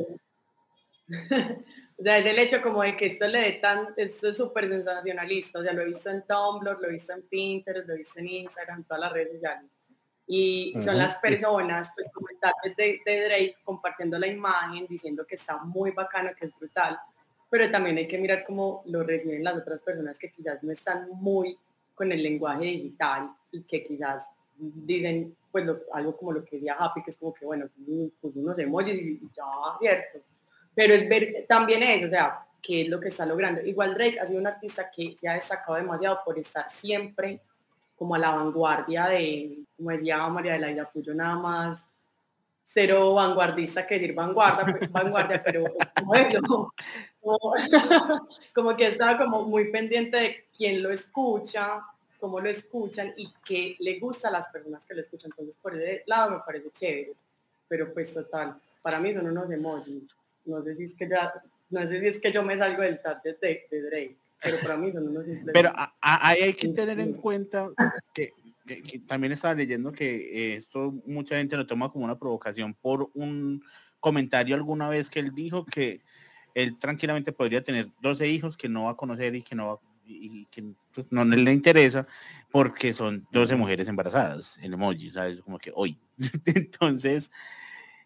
o 1.98 2.02
sea, 2.04 2.18
es 2.18 2.26
el 2.26 2.38
hecho 2.38 2.62
como 2.62 2.84
de 2.84 2.96
que 2.96 3.06
esto 3.06 3.26
le 3.26 3.40
dé 3.40 3.52
tan, 3.54 3.88
esto 3.96 4.28
es 4.28 4.36
súper 4.36 4.68
sensacionalista, 4.68 5.58
o 5.58 5.62
sea, 5.64 5.72
lo 5.72 5.82
he 5.82 5.86
visto 5.86 6.08
en 6.08 6.22
Tumblr, 6.22 6.78
lo 6.80 6.88
he 6.88 6.92
visto 6.92 7.14
en 7.14 7.22
Pinterest, 7.22 7.88
lo 7.88 7.94
he 7.94 7.98
visto 7.98 8.20
en 8.20 8.28
Instagram, 8.28 8.84
todas 8.84 9.00
las 9.00 9.12
redes 9.12 9.32
sociales. 9.32 9.68
Y 10.32 10.72
son 10.80 10.96
las 10.96 11.16
personas, 11.16 11.90
pues 11.92 12.08
comentarios 12.12 12.76
de, 12.76 13.00
de, 13.04 13.24
Drake 13.24 13.56
compartiendo 13.64 14.16
la 14.16 14.28
imagen, 14.28 14.86
diciendo 14.88 15.26
que 15.26 15.34
está 15.34 15.56
muy 15.58 15.90
bacano, 15.90 16.30
que 16.38 16.46
es 16.46 16.52
brutal, 16.56 16.96
pero 17.50 17.68
también 17.68 17.96
hay 17.96 18.06
que 18.06 18.16
mirar 18.16 18.44
cómo 18.46 18.84
lo 18.86 19.02
reciben 19.02 19.42
las 19.42 19.56
otras 19.56 19.82
personas 19.82 20.20
que 20.20 20.30
quizás 20.30 20.62
no 20.62 20.70
están 20.70 21.08
muy 21.14 21.58
con 21.96 22.12
el 22.12 22.22
lenguaje 22.22 22.66
digital 22.66 23.34
y 23.50 23.62
que 23.62 23.82
quizás 23.82 24.28
dicen 24.56 25.36
pues 25.50 25.66
algo 25.92 26.16
como 26.16 26.30
lo 26.30 26.44
que 26.44 26.56
decía 26.56 26.76
Happy, 26.78 27.02
que 27.02 27.10
es 27.10 27.16
como 27.16 27.34
que 27.34 27.44
bueno, 27.44 27.68
pues 28.20 28.36
unos 28.36 28.56
emojis 28.56 28.94
y 28.94 29.30
ya 29.36 29.44
cierto. 29.80 30.20
Pero 30.76 30.94
es 30.94 31.08
ver 31.08 31.44
también 31.48 31.82
eso, 31.82 32.06
o 32.06 32.10
sea, 32.10 32.46
qué 32.62 32.82
es 32.82 32.88
lo 32.88 33.00
que 33.00 33.08
está 33.08 33.26
logrando. 33.26 33.62
Igual 33.62 33.94
Drake 33.94 34.20
ha 34.20 34.26
sido 34.26 34.38
un 34.38 34.46
artista 34.46 34.88
que 34.94 35.16
se 35.18 35.28
ha 35.28 35.34
destacado 35.34 35.74
demasiado 35.74 36.20
por 36.24 36.38
estar 36.38 36.70
siempre 36.70 37.40
como 38.00 38.14
a 38.14 38.18
la 38.18 38.30
vanguardia 38.30 39.08
de, 39.08 39.58
como 39.76 39.90
decía 39.90 40.26
María 40.28 40.54
de 40.54 40.74
la 40.74 40.90
Puyo, 40.90 41.12
nada 41.12 41.36
más 41.36 41.82
cero 42.64 43.12
vanguardista 43.12 43.86
que 43.86 43.96
decir 43.98 44.14
vanguardia, 44.14 44.64
pues, 44.64 44.90
vanguardia 44.90 45.42
pero 45.44 45.66
es 45.66 46.40
como. 46.40 46.72
Como, 48.54 48.74
que 48.74 48.86
estaba 48.86 49.18
como 49.18 49.44
muy 49.44 49.70
pendiente 49.70 50.16
de 50.16 50.44
quien 50.56 50.82
lo 50.82 50.90
escucha, 50.90 51.82
cómo 52.18 52.40
lo 52.40 52.48
escuchan 52.48 53.12
y 53.14 53.30
qué 53.44 53.76
le 53.78 53.98
gusta 53.98 54.28
a 54.28 54.30
las 54.30 54.48
personas 54.48 54.86
que 54.86 54.94
lo 54.94 55.02
escuchan. 55.02 55.30
Entonces, 55.30 55.58
por 55.60 55.76
ese 55.76 56.02
lado 56.06 56.30
me 56.30 56.38
parece 56.38 56.70
chévere. 56.70 57.12
Pero 57.68 57.92
pues 57.92 58.14
total, 58.14 58.58
para 58.80 58.98
mí 59.00 59.12
son 59.12 59.26
unos 59.26 59.50
emojis. 59.50 60.04
No 60.46 60.62
sé 60.62 60.74
si 60.74 60.84
es 60.84 60.94
que 60.94 61.06
ya, 61.06 61.30
no 61.68 61.80
sé 61.82 62.00
si 62.00 62.06
es 62.06 62.18
que 62.18 62.32
yo 62.32 62.42
me 62.42 62.56
salgo 62.56 62.82
del 62.82 63.02
tag 63.02 63.22
de, 63.22 63.66
de 63.70 63.82
Drake, 63.82 64.16
pero 64.42 64.56
para 64.62 64.76
mí 64.76 64.92
Pero 65.52 65.72
ahí 66.00 66.42
hay 66.42 66.54
que 66.54 66.68
tener 66.68 66.98
en 67.00 67.14
cuenta 67.14 67.70
que, 68.14 68.32
también 69.06 69.32
estaba 69.32 69.54
leyendo 69.54 69.90
que 69.90 70.54
esto 70.54 70.94
mucha 71.04 71.36
gente 71.36 71.56
lo 71.56 71.66
toma 71.66 71.90
como 71.90 72.04
una 72.04 72.18
provocación 72.18 72.74
por 72.74 73.10
un 73.14 73.64
comentario 73.98 74.54
alguna 74.54 74.88
vez 74.88 75.10
que 75.10 75.18
él 75.18 75.32
dijo 75.34 75.64
que 75.64 76.02
él 76.54 76.78
tranquilamente 76.78 77.32
podría 77.32 77.62
tener 77.62 77.88
12 78.00 78.28
hijos 78.28 78.56
que 78.56 78.68
no 78.68 78.84
va 78.84 78.92
a 78.92 78.96
conocer 78.96 79.34
y 79.34 79.42
que 79.42 79.54
no 79.54 79.66
va 79.66 79.72
a 79.74 79.90
y 80.10 80.46
que 80.46 80.64
pues, 80.92 81.06
no 81.10 81.24
le 81.24 81.52
interesa 81.52 82.06
porque 82.50 82.92
son 82.92 83.26
12 83.32 83.56
mujeres 83.56 83.88
embarazadas 83.88 84.58
en 84.62 84.72
emoji, 84.72 85.10
¿sabes? 85.10 85.40
Como 85.40 85.58
que 85.58 85.72
hoy. 85.74 85.98
Entonces, 86.46 87.30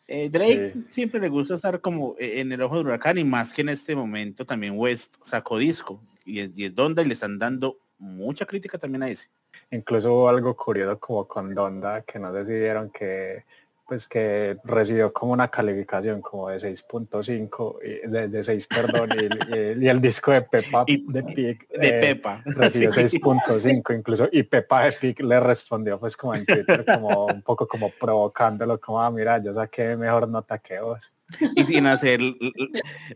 eh, 0.06 0.28
Drake 0.28 0.74
siempre 0.90 1.20
le 1.20 1.28
gusta 1.28 1.54
estar 1.54 1.80
como 1.80 2.14
eh, 2.18 2.40
en 2.40 2.52
el 2.52 2.60
ojo 2.60 2.76
del 2.76 2.86
huracán 2.86 3.18
y 3.18 3.24
más 3.24 3.54
que 3.54 3.62
en 3.62 3.70
este 3.70 3.96
momento 3.96 4.44
también 4.44 4.74
West 4.76 5.16
sacó 5.22 5.58
disco 5.58 6.00
y 6.24 6.40
es, 6.40 6.50
y 6.54 6.68
Donda 6.68 7.02
y 7.02 7.06
le 7.06 7.14
están 7.14 7.38
dando 7.38 7.78
mucha 7.98 8.46
crítica 8.46 8.78
también 8.78 9.02
a 9.02 9.08
ese. 9.08 9.28
Incluso 9.70 10.28
algo 10.28 10.56
curioso 10.56 10.98
como 10.98 11.26
con 11.26 11.54
Donda 11.54 12.02
que 12.02 12.18
no 12.18 12.32
decidieron 12.32 12.90
que 12.90 13.44
pues 13.86 14.08
que 14.08 14.56
recibió 14.64 15.12
como 15.12 15.32
una 15.32 15.48
calificación 15.48 16.22
como 16.22 16.48
de 16.48 16.58
6.5, 16.58 18.08
de, 18.08 18.28
de 18.28 18.44
6, 18.44 18.66
perdón, 18.66 19.10
y, 19.18 19.86
el 19.86 20.00
disco 20.00 20.32
de 20.32 20.42
Pepa 20.42 20.84
de 20.86 21.22
Pig 21.22 21.68
de 21.68 21.88
eh, 21.88 22.00
Pepa 22.00 22.42
recibió 22.46 22.90
6.5 22.90 23.96
incluso, 23.96 24.28
y 24.32 24.42
Pepa 24.42 24.84
de 24.84 24.92
Pig 24.92 25.22
le 25.22 25.38
respondió 25.38 26.00
pues 26.00 26.16
como 26.16 26.34
en 26.34 26.46
Twitter, 26.46 26.84
como 26.84 27.26
un 27.26 27.42
poco 27.42 27.68
como 27.68 27.90
provocándolo, 27.90 28.80
como, 28.80 29.02
ah, 29.02 29.10
mira, 29.10 29.42
yo 29.42 29.52
saqué 29.52 29.96
mejor 29.96 30.28
nota 30.28 30.58
que 30.58 30.80
vos. 30.80 31.12
Y 31.56 31.64
sin 31.64 31.86
hacer 31.86 32.20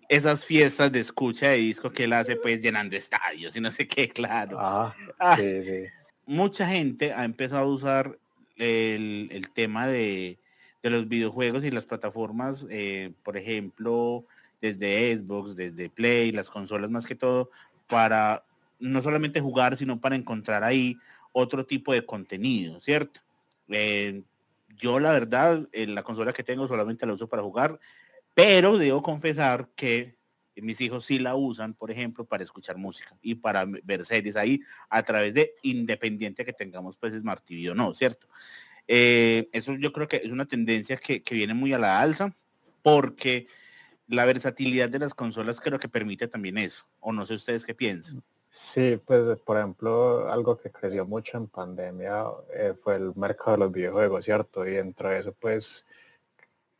esas 0.08 0.44
fiestas 0.44 0.90
de 0.92 1.00
escucha 1.00 1.48
de 1.48 1.56
disco 1.56 1.90
que 1.90 2.04
él 2.04 2.12
hace 2.12 2.36
pues 2.36 2.60
llenando 2.60 2.96
estadios 2.96 3.56
y 3.56 3.60
no 3.60 3.70
sé 3.70 3.86
qué, 3.86 4.08
claro. 4.08 4.58
Ah, 4.60 4.94
ah 5.18 5.36
sí, 5.36 5.62
sí. 5.62 5.84
Mucha 6.26 6.66
gente 6.66 7.12
ha 7.12 7.24
empezado 7.24 7.62
a 7.62 7.66
usar 7.66 8.18
el, 8.56 9.28
el 9.30 9.50
tema 9.50 9.86
de 9.86 10.38
de 10.82 10.90
los 10.90 11.08
videojuegos 11.08 11.64
y 11.64 11.70
las 11.70 11.86
plataformas, 11.86 12.66
eh, 12.70 13.12
por 13.22 13.36
ejemplo, 13.36 14.24
desde 14.60 15.16
Xbox, 15.16 15.56
desde 15.56 15.90
Play, 15.90 16.32
las 16.32 16.50
consolas 16.50 16.90
más 16.90 17.06
que 17.06 17.14
todo, 17.14 17.50
para 17.86 18.44
no 18.78 19.02
solamente 19.02 19.40
jugar, 19.40 19.76
sino 19.76 20.00
para 20.00 20.16
encontrar 20.16 20.62
ahí 20.62 20.96
otro 21.32 21.66
tipo 21.66 21.92
de 21.92 22.04
contenido, 22.04 22.80
¿cierto? 22.80 23.20
Eh, 23.68 24.22
yo 24.76 25.00
la 25.00 25.12
verdad, 25.12 25.68
en 25.72 25.94
la 25.94 26.02
consola 26.02 26.32
que 26.32 26.44
tengo 26.44 26.68
solamente 26.68 27.06
la 27.06 27.12
uso 27.12 27.28
para 27.28 27.42
jugar, 27.42 27.78
pero 28.34 28.78
debo 28.78 29.02
confesar 29.02 29.68
que 29.74 30.16
mis 30.56 30.80
hijos 30.80 31.04
sí 31.04 31.18
la 31.18 31.36
usan, 31.36 31.74
por 31.74 31.90
ejemplo, 31.90 32.24
para 32.24 32.42
escuchar 32.42 32.76
música 32.76 33.16
y 33.22 33.36
para 33.36 33.64
ver 33.64 34.04
series 34.04 34.36
ahí 34.36 34.60
a 34.88 35.02
través 35.02 35.34
de 35.34 35.54
independiente 35.62 36.44
que 36.44 36.52
tengamos 36.52 36.96
pues 36.96 37.14
Smart 37.14 37.44
TV 37.44 37.70
o 37.70 37.74
no, 37.74 37.94
¿cierto? 37.94 38.28
Eh, 38.88 39.50
eso 39.52 39.74
yo 39.74 39.92
creo 39.92 40.08
que 40.08 40.16
es 40.16 40.32
una 40.32 40.46
tendencia 40.46 40.96
que, 40.96 41.22
viene 41.30 41.52
muy 41.52 41.74
a 41.74 41.78
la 41.78 42.00
alza 42.00 42.34
porque 42.82 43.46
la 44.08 44.24
versatilidad 44.24 44.88
de 44.88 44.98
las 44.98 45.12
consolas 45.12 45.60
creo 45.60 45.78
que 45.78 45.88
permite 45.88 46.26
también 46.26 46.56
eso. 46.56 46.86
O 47.00 47.12
no 47.12 47.26
sé 47.26 47.34
ustedes 47.34 47.66
qué 47.66 47.74
piensan. 47.74 48.22
Sí, 48.50 48.98
pues 49.04 49.38
por 49.40 49.58
ejemplo, 49.58 50.32
algo 50.32 50.56
que 50.56 50.70
creció 50.70 51.04
mucho 51.04 51.36
en 51.36 51.48
pandemia 51.48 52.24
eh, 52.54 52.74
fue 52.82 52.96
el 52.96 53.12
mercado 53.14 53.52
de 53.52 53.58
los 53.58 53.72
videojuegos, 53.72 54.24
¿cierto? 54.24 54.66
Y 54.66 54.72
dentro 54.72 55.10
de 55.10 55.18
eso, 55.20 55.34
pues, 55.38 55.84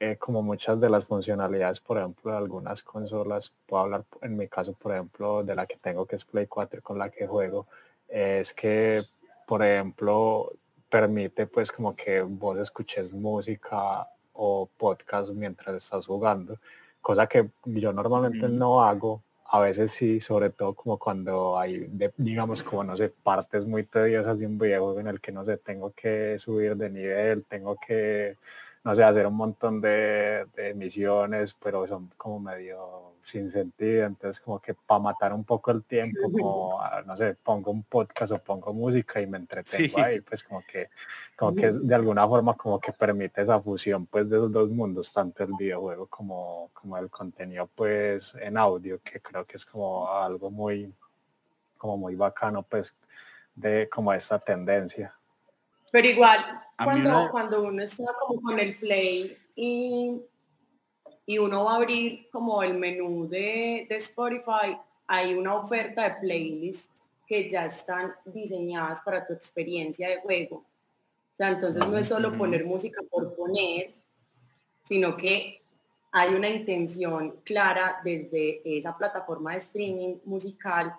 eh, 0.01 0.17
como 0.17 0.43
muchas 0.43 0.81
de 0.81 0.89
las 0.89 1.05
funcionalidades, 1.05 1.81
por 1.81 1.99
ejemplo, 1.99 2.33
de 2.33 2.39
algunas 2.39 2.83
consolas, 2.83 3.53
puedo 3.67 3.83
hablar 3.83 4.05
en 4.23 4.37
mi 4.37 4.49
caso, 4.49 4.73
por 4.73 4.93
ejemplo, 4.93 5.45
de 5.45 5.55
la 5.55 5.67
que 5.67 5.77
tengo 5.77 6.07
que 6.07 6.17
es 6.17 6.25
Play 6.25 6.47
4 6.47 6.81
con 6.83 6.99
la 6.99 7.11
que 7.11 7.27
juego, 7.27 7.67
es 8.09 8.55
que, 8.55 9.05
por 9.47 9.63
ejemplo, 9.63 10.53
permite 10.89 11.47
pues 11.47 11.71
como 11.73 11.95
que 11.95 12.23
vos 12.23 12.59
escuches 12.59 13.13
música 13.13 14.09
o 14.33 14.69
podcast 14.77 15.31
mientras 15.31 15.77
estás 15.77 16.07
jugando, 16.07 16.59
cosa 17.01 17.27
que 17.27 17.51
yo 17.65 17.93
normalmente 17.93 18.49
no 18.49 18.83
hago, 18.83 19.23
a 19.51 19.61
veces 19.61 19.93
sí, 19.93 20.21
sobre 20.21 20.51
todo 20.51 20.75
como 20.75 20.99
cuando 20.99 21.59
hay, 21.59 21.89
digamos, 22.17 22.63
como 22.63 22.85
no 22.85 22.97
sé, 22.97 23.09
partes 23.09 23.67
muy 23.67 23.83
tediosas 23.85 24.39
de 24.39 24.47
un 24.47 24.59
videojuego 24.59 25.01
en 25.01 25.09
el 25.09 25.21
que 25.21 25.33
no 25.33 25.45
sé, 25.45 25.57
tengo 25.57 25.93
que 25.93 26.39
subir 26.39 26.77
de 26.77 26.91
nivel, 26.91 27.45
tengo 27.47 27.77
que, 27.77 28.37
no 28.85 28.95
sé, 28.97 29.03
hacer 29.03 29.27
un 29.27 29.35
montón 29.35 29.81
de, 29.81 30.47
de 30.57 30.75
misiones, 30.75 31.55
pero 31.55 31.87
son 31.87 32.11
como 32.17 32.41
medio 32.41 33.09
sin 33.29 33.51
sentido, 33.51 34.07
entonces 34.07 34.41
como 34.41 34.59
que 34.59 34.73
para 34.75 35.01
matar 35.01 35.33
un 35.35 35.45
poco 35.45 35.71
el 35.71 35.85
tiempo, 35.85 36.33
como, 36.33 36.81
ah, 36.81 37.03
no 37.05 37.15
sé, 37.17 37.35
pongo 37.35 37.71
un 37.71 37.83
podcast 37.83 38.33
o 38.33 38.39
pongo 38.39 38.73
música 38.73 39.21
y 39.21 39.27
me 39.27 39.37
entretengo 39.37 39.99
ahí, 39.99 40.21
pues 40.23 40.43
como 40.43 40.63
que, 40.63 40.89
como 41.37 41.55
que 41.55 41.71
de 41.73 41.95
alguna 41.95 42.27
forma 42.27 42.55
como 42.55 42.81
que 42.81 42.93
permite 42.93 43.43
esa 43.43 43.61
fusión 43.61 44.07
pues 44.07 44.29
de 44.31 44.37
esos 44.37 44.51
dos 44.51 44.71
mundos, 44.71 45.13
tanto 45.13 45.45
el 45.45 45.53
videojuego 45.59 46.07
como, 46.07 46.71
como 46.73 46.97
el 46.97 47.11
contenido 47.11 47.69
pues 47.75 48.35
en 48.41 48.57
audio, 48.57 48.99
que 49.03 49.21
creo 49.21 49.45
que 49.45 49.59
es 49.59 49.67
como 49.67 50.11
algo 50.11 50.51
muy, 50.51 50.93
como 51.77 51.99
muy 51.99 52.15
bacano 52.15 52.63
pues 52.63 52.97
de 53.55 53.91
como 53.91 54.13
esta 54.13 54.39
tendencia. 54.39 55.18
Pero 55.91 56.09
igual, 56.09 56.63
cuando, 56.83 57.31
cuando 57.31 57.63
uno 57.63 57.83
está 57.83 58.05
como 58.21 58.41
con 58.43 58.59
el 58.59 58.79
play 58.79 59.37
y 59.55 60.21
y 61.29 61.37
uno 61.37 61.65
va 61.65 61.75
a 61.75 61.77
abrir 61.77 62.27
como 62.33 62.63
el 62.63 62.73
menú 62.73 63.29
de, 63.29 63.87
Spotify, 63.91 64.79
hay 65.07 65.35
una 65.35 65.57
oferta 65.57 66.09
de 66.09 66.15
playlists 66.23 66.89
que 67.27 67.51
ya 67.51 67.67
están 67.67 68.15
diseñadas 68.25 69.03
para 69.03 69.27
tu 69.27 69.35
experiencia 69.35 70.09
de 70.09 70.23
juego. 70.23 70.57
O 70.57 71.37
sea, 71.37 71.49
entonces 71.49 71.87
no 71.87 71.99
es 71.99 72.09
solo 72.09 72.35
poner 72.35 72.65
música 72.65 73.03
por 73.11 73.37
poner, 73.37 73.93
sino 74.85 75.19
que 75.19 75.61
hay 76.13 76.35
una 76.35 76.49
intención 76.49 77.37
clara 77.45 78.01
desde 78.03 78.63
esa 78.65 78.97
plataforma 78.97 79.53
de 79.53 79.59
streaming 79.59 80.17
musical 80.25 80.97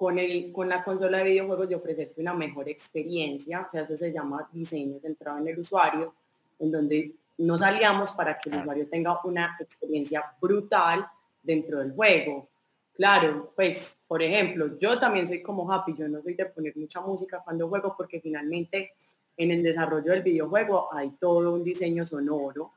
con, 0.00 0.18
el, 0.18 0.50
con 0.50 0.66
la 0.66 0.82
consola 0.82 1.18
de 1.18 1.24
videojuegos 1.24 1.68
de 1.68 1.74
ofrecerte 1.74 2.22
una 2.22 2.32
mejor 2.32 2.66
experiencia. 2.70 3.66
O 3.68 3.70
sea, 3.70 3.82
eso 3.82 3.98
se 3.98 4.10
llama 4.10 4.48
diseño 4.50 4.98
centrado 4.98 5.36
en 5.36 5.48
el 5.48 5.58
usuario, 5.58 6.14
en 6.58 6.72
donde 6.72 7.12
no 7.36 7.58
salíamos 7.58 8.12
para 8.12 8.38
que 8.38 8.48
el 8.48 8.60
usuario 8.60 8.88
tenga 8.88 9.18
una 9.24 9.58
experiencia 9.60 10.24
brutal 10.40 11.06
dentro 11.42 11.80
del 11.80 11.92
juego. 11.92 12.48
Claro, 12.94 13.52
pues, 13.54 13.94
por 14.08 14.22
ejemplo, 14.22 14.78
yo 14.78 14.98
también 14.98 15.26
soy 15.26 15.42
como 15.42 15.70
Happy, 15.70 15.92
yo 15.94 16.08
no 16.08 16.22
soy 16.22 16.32
de 16.32 16.46
poner 16.46 16.74
mucha 16.78 17.02
música 17.02 17.42
cuando 17.44 17.68
juego 17.68 17.94
porque 17.94 18.22
finalmente 18.22 18.92
en 19.36 19.50
el 19.50 19.62
desarrollo 19.62 20.12
del 20.12 20.22
videojuego 20.22 20.88
hay 20.94 21.10
todo 21.20 21.52
un 21.52 21.62
diseño 21.62 22.06
sonoro 22.06 22.72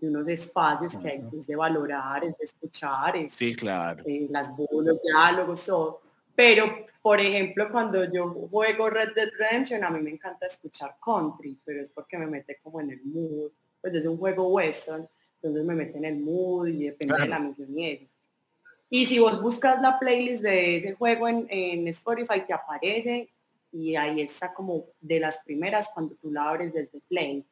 y 0.00 0.06
unos 0.06 0.26
espacios 0.26 0.96
que 0.96 1.08
hay 1.08 1.44
que 1.46 1.54
valorar, 1.54 2.24
es 2.24 2.38
de 2.38 2.44
escuchar, 2.46 3.14
es, 3.18 3.32
sí, 3.32 3.54
claro. 3.54 4.02
Eh, 4.06 4.26
las 4.30 4.56
voz, 4.56 4.68
los 4.72 5.02
diálogos, 5.02 5.66
todo. 5.66 6.11
Pero, 6.34 6.86
por 7.02 7.20
ejemplo, 7.20 7.70
cuando 7.70 8.10
yo 8.10 8.30
juego 8.50 8.90
Red 8.90 9.14
Dead 9.14 9.28
Redemption, 9.38 9.84
a 9.84 9.90
mí 9.90 10.00
me 10.00 10.10
encanta 10.10 10.46
escuchar 10.46 10.96
country, 11.04 11.58
pero 11.64 11.82
es 11.82 11.90
porque 11.90 12.18
me 12.18 12.26
mete 12.26 12.58
como 12.62 12.80
en 12.80 12.90
el 12.90 13.02
mood 13.04 13.50
pues 13.82 13.94
es 13.94 14.06
un 14.06 14.16
juego 14.16 14.48
western, 14.48 15.06
entonces 15.42 15.64
me 15.64 15.74
mete 15.74 15.98
en 15.98 16.04
el 16.04 16.16
mood 16.16 16.68
y 16.68 16.84
depende 16.84 17.18
de 17.18 17.26
la 17.26 17.40
misión 17.40 17.76
y 17.76 17.90
eso. 17.90 18.04
Y 18.88 19.06
si 19.06 19.18
vos 19.18 19.42
buscas 19.42 19.82
la 19.82 19.98
playlist 19.98 20.42
de 20.42 20.76
ese 20.76 20.94
juego 20.94 21.26
en, 21.26 21.46
en, 21.50 21.88
Spotify, 21.88 22.42
te 22.46 22.52
aparece 22.52 23.28
y 23.72 23.96
ahí 23.96 24.20
está 24.20 24.54
como 24.54 24.84
de 25.00 25.18
las 25.18 25.38
primeras 25.38 25.88
cuando 25.92 26.14
tú 26.14 26.30
la 26.30 26.48
abres 26.48 26.74
desde 26.74 27.00
Play. 27.08 27.44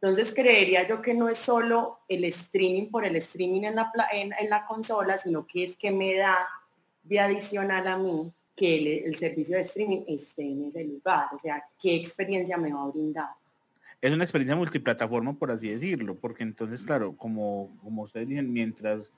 Entonces 0.00 0.32
creería 0.32 0.86
yo 0.86 1.00
que 1.00 1.14
no 1.14 1.28
es 1.28 1.38
solo 1.38 2.00
el 2.08 2.24
streaming 2.24 2.90
por 2.90 3.04
el 3.04 3.16
streaming 3.16 3.62
en 3.62 3.76
la, 3.76 3.90
en, 4.12 4.32
en 4.38 4.50
la 4.50 4.66
consola, 4.66 5.18
sino 5.18 5.46
que 5.46 5.64
es 5.64 5.76
que 5.76 5.90
me 5.90 6.16
da 6.16 6.48
de 7.08 7.20
adicional 7.20 7.86
a 7.86 7.96
mí 7.96 8.32
que 8.54 9.02
el, 9.04 9.14
servicio 9.14 9.56
de 9.56 9.62
streaming 9.62 10.02
esté 10.08 10.42
en 10.42 10.64
ese 10.64 10.84
lugar. 10.84 11.28
O 11.32 11.38
sea, 11.38 11.62
¿qué 11.80 11.94
experiencia 11.94 12.56
me 12.58 12.72
va 12.72 12.82
a 12.82 12.88
brindar? 12.88 13.30
es 14.00 14.12
una 14.12 14.22
experiencia 14.22 14.54
multiplataforma, 14.54 15.36
por 15.36 15.50
así 15.50 15.68
decirlo, 15.68 16.14
porque 16.14 16.44
entonces, 16.44 16.84
claro, 16.84 17.16
como, 17.16 17.76
como 17.82 18.02
ustedes 18.02 18.28
dicen, 18.28 18.52
mientras 18.52 19.10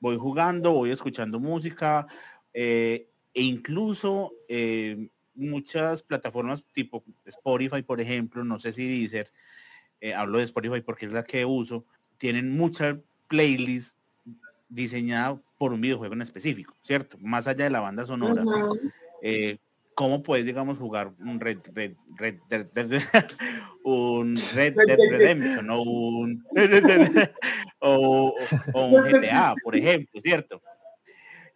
voy 0.00 0.16
jugando, 0.16 0.72
voy 0.72 0.90
escuchando 0.90 1.38
música, 1.38 2.06
eh, 2.52 3.06
e 3.32 3.42
incluso 3.42 4.32
eh, 4.48 5.08
muchas 5.34 6.02
plataformas 6.02 6.64
tipo 6.72 7.04
Spotify, 7.24 7.82
por 7.82 8.00
ejemplo, 8.00 8.44
no 8.44 8.58
sé 8.58 8.72
si 8.72 8.88
Deezer, 8.88 9.30
eh, 10.00 10.14
hablo 10.14 10.38
de 10.38 10.44
Spotify 10.44 10.80
porque 10.80 11.06
es 11.06 11.12
la 11.12 11.24
que 11.24 11.44
uso, 11.44 11.84
tienen 12.18 12.56
muchas 12.56 12.96
playlists 13.28 13.96
diseñadas 14.68 15.38
por 15.58 15.72
un 15.72 15.80
videojuego 15.80 16.14
en 16.14 16.22
específico, 16.22 16.74
¿cierto? 16.82 17.16
Más 17.20 17.46
allá 17.46 17.64
de 17.64 17.70
la 17.70 17.80
banda 17.80 18.06
sonora 18.06 18.44
cómo 19.94 20.22
puedes, 20.22 20.44
digamos, 20.44 20.78
jugar 20.78 21.12
un 21.20 21.40
Red, 21.40 21.58
Red, 21.74 21.96
Red, 22.50 22.66
un 23.84 24.36
Red 24.54 24.74
Dead 24.74 24.98
Redemption 25.10 25.70
o 25.70 25.82
un, 25.82 26.44
o, 27.78 28.34
un 28.74 29.02
GTA, 29.04 29.54
por 29.62 29.76
ejemplo, 29.76 30.20
¿cierto? 30.20 30.62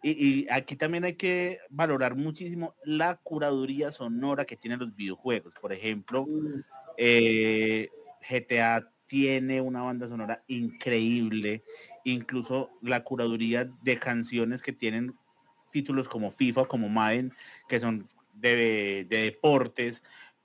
Y, 0.01 0.47
aquí 0.49 0.77
también 0.77 1.03
hay 1.03 1.15
que 1.15 1.59
valorar 1.69 2.15
muchísimo 2.15 2.73
la 2.85 3.17
curaduría 3.17 3.91
sonora 3.91 4.45
que 4.45 4.55
tienen 4.55 4.79
los 4.79 4.95
videojuegos. 4.95 5.53
Por 5.59 5.73
ejemplo, 5.73 6.25
mm. 6.25 6.61
eh, 6.95 7.89
GTA 8.29 8.89
tiene 9.05 9.59
una 9.59 9.81
banda 9.81 10.07
sonora 10.07 10.41
increíble, 10.47 11.63
incluso 12.03 12.69
la 12.81 13.03
curaduría 13.03 13.69
de 13.81 13.99
canciones 13.99 14.61
que 14.61 14.73
tienen 14.73 15.15
títulos 15.71 16.07
como 16.07 16.31
FIFA, 16.31 16.65
como 16.65 16.89
Madden, 16.89 17.33
que 17.67 17.79
son 17.79 18.09
de, 18.33 19.05
deportes, 19.09 20.03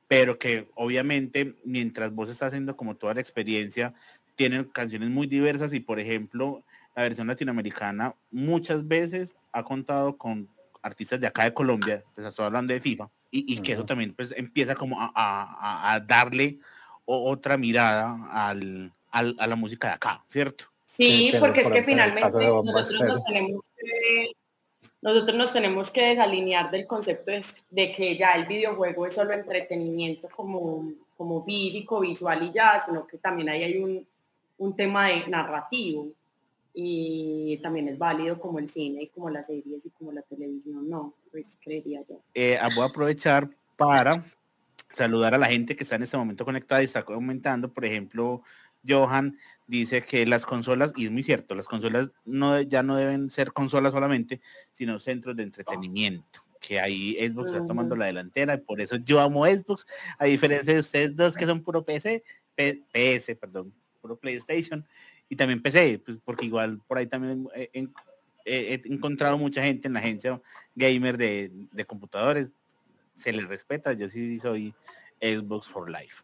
pero 0.08 0.38
que 0.38 0.70
obviamente 0.74 1.56
mientras 1.64 2.12
vos 2.12 2.28
estás 2.28 2.48
haciendo 2.48 2.76
como 2.76 2.96
toda 2.96 3.14
la 3.14 3.20
experiencia, 3.20 3.94
tienen 4.34 4.64
canciones 4.64 5.10
muy 5.10 5.26
diversas 5.26 5.72
y 5.72 5.80
por 5.80 6.00
ejemplo, 6.00 6.64
la 6.94 7.04
versión 7.04 7.26
latinoamericana 7.26 8.14
muchas 8.30 8.86
veces 8.86 9.34
ha 9.52 9.62
contado 9.62 10.16
con 10.16 10.48
artistas 10.82 11.20
de 11.20 11.26
acá 11.26 11.44
de 11.44 11.54
Colombia, 11.54 12.04
pues 12.14 12.26
estoy 12.26 12.44
hablando 12.44 12.74
de 12.74 12.80
FIFA, 12.80 13.08
y, 13.30 13.58
que 13.58 13.72
eso 13.72 13.84
también 13.84 14.14
pues 14.14 14.32
empieza 14.36 14.76
como 14.76 14.96
a, 15.00 16.00
darle 16.06 16.60
otra 17.04 17.56
mirada 17.56 18.16
al, 18.30 18.92
a, 19.10 19.22
la 19.22 19.56
música 19.56 19.88
de 19.88 19.94
acá, 19.94 20.22
¿cierto? 20.28 20.73
Sí, 20.96 21.32
porque 21.40 21.62
es 21.62 21.70
que 21.70 21.82
finalmente 21.82 22.28
nosotros 22.30 23.00
nos 23.00 23.24
tenemos 23.24 23.64
que 23.76 24.32
nosotros 25.04 25.36
nos 25.36 25.52
tenemos 25.52 25.90
que 25.90 26.00
desalinear 26.00 26.70
del 26.70 26.86
concepto 26.86 27.30
de, 27.70 27.92
que 27.92 28.16
ya 28.16 28.32
el 28.32 28.46
videojuego 28.46 29.06
es 29.06 29.14
solo 29.14 29.34
entretenimiento 29.34 30.30
como, 30.34 30.92
como 31.18 31.44
físico, 31.44 32.00
visual 32.00 32.42
y 32.42 32.52
ya, 32.54 32.82
sino 32.82 33.06
que 33.06 33.18
también 33.18 33.50
ahí 33.50 33.64
hay 33.64 33.76
un, 33.76 34.06
un 34.56 34.74
tema 34.74 35.08
de 35.08 35.26
narrativo. 35.28 36.08
Y 36.72 37.58
también 37.62 37.88
es 37.88 37.98
válido 37.98 38.40
como 38.40 38.58
el 38.58 38.70
cine 38.70 39.02
y 39.02 39.08
como 39.08 39.28
las 39.28 39.46
series 39.46 39.84
y 39.84 39.90
como 39.90 40.10
la 40.10 40.22
televisión, 40.22 40.88
no, 40.88 41.12
pues 41.30 41.58
creería 41.62 42.02
yo. 42.08 42.22
Eh, 42.32 42.56
ah, 42.58 42.70
voy 42.74 42.84
a 42.84 42.88
aprovechar 42.88 43.50
para 43.76 44.24
saludar 44.90 45.34
a 45.34 45.38
la 45.38 45.46
gente 45.48 45.76
que 45.76 45.82
está 45.82 45.96
en 45.96 46.04
este 46.04 46.16
momento 46.16 46.46
conectada 46.46 46.80
y 46.80 46.86
está 46.86 47.04
comentando, 47.04 47.70
por 47.70 47.84
ejemplo, 47.84 48.42
Johan 48.86 49.36
dice 49.66 50.02
que 50.02 50.26
las 50.26 50.46
consolas, 50.46 50.92
y 50.96 51.06
es 51.06 51.10
muy 51.10 51.22
cierto, 51.22 51.54
las 51.54 51.68
consolas 51.68 52.10
no, 52.24 52.60
ya 52.60 52.82
no 52.82 52.96
deben 52.96 53.30
ser 53.30 53.52
consolas 53.52 53.92
solamente, 53.92 54.40
sino 54.72 54.98
centros 54.98 55.36
de 55.36 55.44
entretenimiento 55.44 56.44
que 56.66 56.80
ahí 56.80 57.16
Xbox 57.16 57.52
está 57.52 57.66
tomando 57.66 57.94
la 57.94 58.06
delantera 58.06 58.54
y 58.54 58.58
por 58.58 58.80
eso 58.80 58.96
yo 58.96 59.20
amo 59.20 59.44
Xbox, 59.44 59.86
a 60.18 60.24
diferencia 60.24 60.72
de 60.72 60.80
ustedes 60.80 61.14
dos 61.14 61.36
que 61.36 61.46
son 61.46 61.62
puro 61.62 61.84
PC, 61.84 62.24
PS, 62.56 63.36
perdón, 63.36 63.72
puro 64.00 64.16
PlayStation, 64.16 64.86
y 65.28 65.36
también 65.36 65.62
PC, 65.62 66.00
pues 66.04 66.18
porque 66.24 66.46
igual 66.46 66.80
por 66.86 66.98
ahí 66.98 67.06
también 67.06 67.48
he, 67.54 67.88
encontrado 68.84 69.38
mucha 69.38 69.62
gente 69.62 69.88
en 69.88 69.94
la 69.94 70.00
agencia 70.00 70.40
gamer 70.74 71.16
de, 71.16 71.84
computadores, 71.86 72.48
se 73.14 73.32
les 73.32 73.46
respeta, 73.46 73.92
yo 73.92 74.08
sí 74.08 74.38
soy 74.38 74.74
Xbox 75.20 75.68
for 75.68 75.90
Life. 75.90 76.22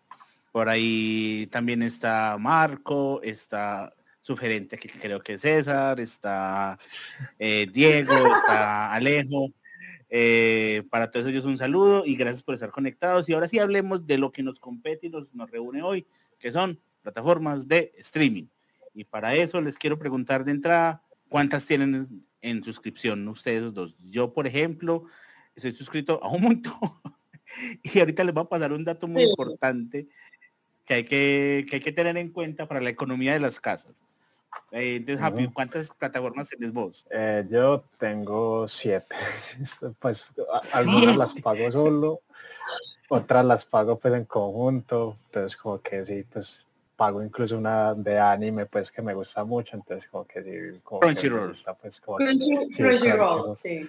Por 0.52 0.68
ahí 0.68 1.46
también 1.50 1.82
está 1.82 2.36
Marco, 2.38 3.20
está 3.22 3.94
su 4.20 4.36
gerente 4.36 4.76
que 4.76 4.88
creo 4.88 5.20
que 5.20 5.34
es 5.34 5.40
César, 5.42 5.98
está 6.00 6.78
eh, 7.38 7.66
Diego, 7.72 8.14
está 8.36 8.92
Alejo. 8.94 9.48
Eh, 10.12 10.82
para 10.90 11.08
todos 11.08 11.28
ellos 11.28 11.44
un 11.44 11.56
saludo 11.56 12.04
y 12.04 12.16
gracias 12.16 12.42
por 12.42 12.54
estar 12.54 12.70
conectados. 12.70 13.28
Y 13.28 13.32
ahora 13.32 13.48
sí 13.48 13.58
hablemos 13.58 14.06
de 14.06 14.18
lo 14.18 14.32
que 14.32 14.42
nos 14.42 14.58
compete 14.58 15.06
y 15.06 15.10
nos, 15.10 15.32
nos 15.34 15.50
reúne 15.50 15.82
hoy, 15.82 16.06
que 16.38 16.50
son 16.50 16.80
plataformas 17.02 17.68
de 17.68 17.92
streaming. 17.98 18.46
Y 18.92 19.04
para 19.04 19.34
eso 19.34 19.60
les 19.60 19.78
quiero 19.78 19.98
preguntar 19.98 20.44
de 20.44 20.50
entrada, 20.50 21.02
¿cuántas 21.28 21.64
tienen 21.64 22.22
en 22.40 22.64
suscripción 22.64 23.26
ustedes 23.28 23.72
dos? 23.72 23.96
Yo, 24.08 24.32
por 24.32 24.48
ejemplo, 24.48 25.04
estoy 25.54 25.72
suscrito 25.72 26.18
a 26.22 26.28
un 26.28 26.42
montón. 26.42 26.74
y 27.84 28.00
ahorita 28.00 28.24
les 28.24 28.34
voy 28.34 28.42
a 28.42 28.48
pasar 28.48 28.72
un 28.72 28.84
dato 28.84 29.06
muy 29.06 29.22
importante 29.22 30.08
que 30.90 30.94
hay 30.94 31.04
que, 31.04 31.66
que 31.70 31.76
hay 31.76 31.82
que 31.82 31.92
tener 31.92 32.16
en 32.16 32.30
cuenta 32.30 32.66
para 32.66 32.80
la 32.80 32.90
economía 32.90 33.32
de 33.32 33.38
las 33.38 33.60
casas. 33.60 34.02
Eh, 34.72 34.96
entonces, 34.96 35.48
¿cuántas 35.54 35.88
plataformas 35.90 36.48
tienes 36.48 36.72
vos? 36.72 37.06
Eh, 37.12 37.46
yo 37.48 37.84
tengo 37.96 38.66
siete. 38.66 39.14
pues 40.00 40.24
algunas 40.74 41.16
las 41.16 41.34
pago 41.34 41.70
solo, 41.70 42.22
otras 43.08 43.44
las 43.44 43.64
pago 43.64 44.00
pues 44.00 44.14
en 44.14 44.24
conjunto. 44.24 45.16
Entonces 45.26 45.56
como 45.56 45.80
que 45.80 46.04
sí, 46.04 46.24
pues 46.24 46.66
pago 46.96 47.22
incluso 47.22 47.56
una 47.56 47.94
de 47.94 48.18
anime 48.18 48.66
pues 48.66 48.90
que 48.90 49.00
me 49.00 49.14
gusta 49.14 49.44
mucho 49.44 49.74
entonces 49.74 50.10
como 50.10 50.26
que 50.26 50.42
sí 50.42 50.80
como 50.82 51.00
Crunchyroll 51.00 51.56
pues 51.80 51.98
como 51.98 52.18
Crunchyroll 52.18 53.56
sí, 53.56 53.88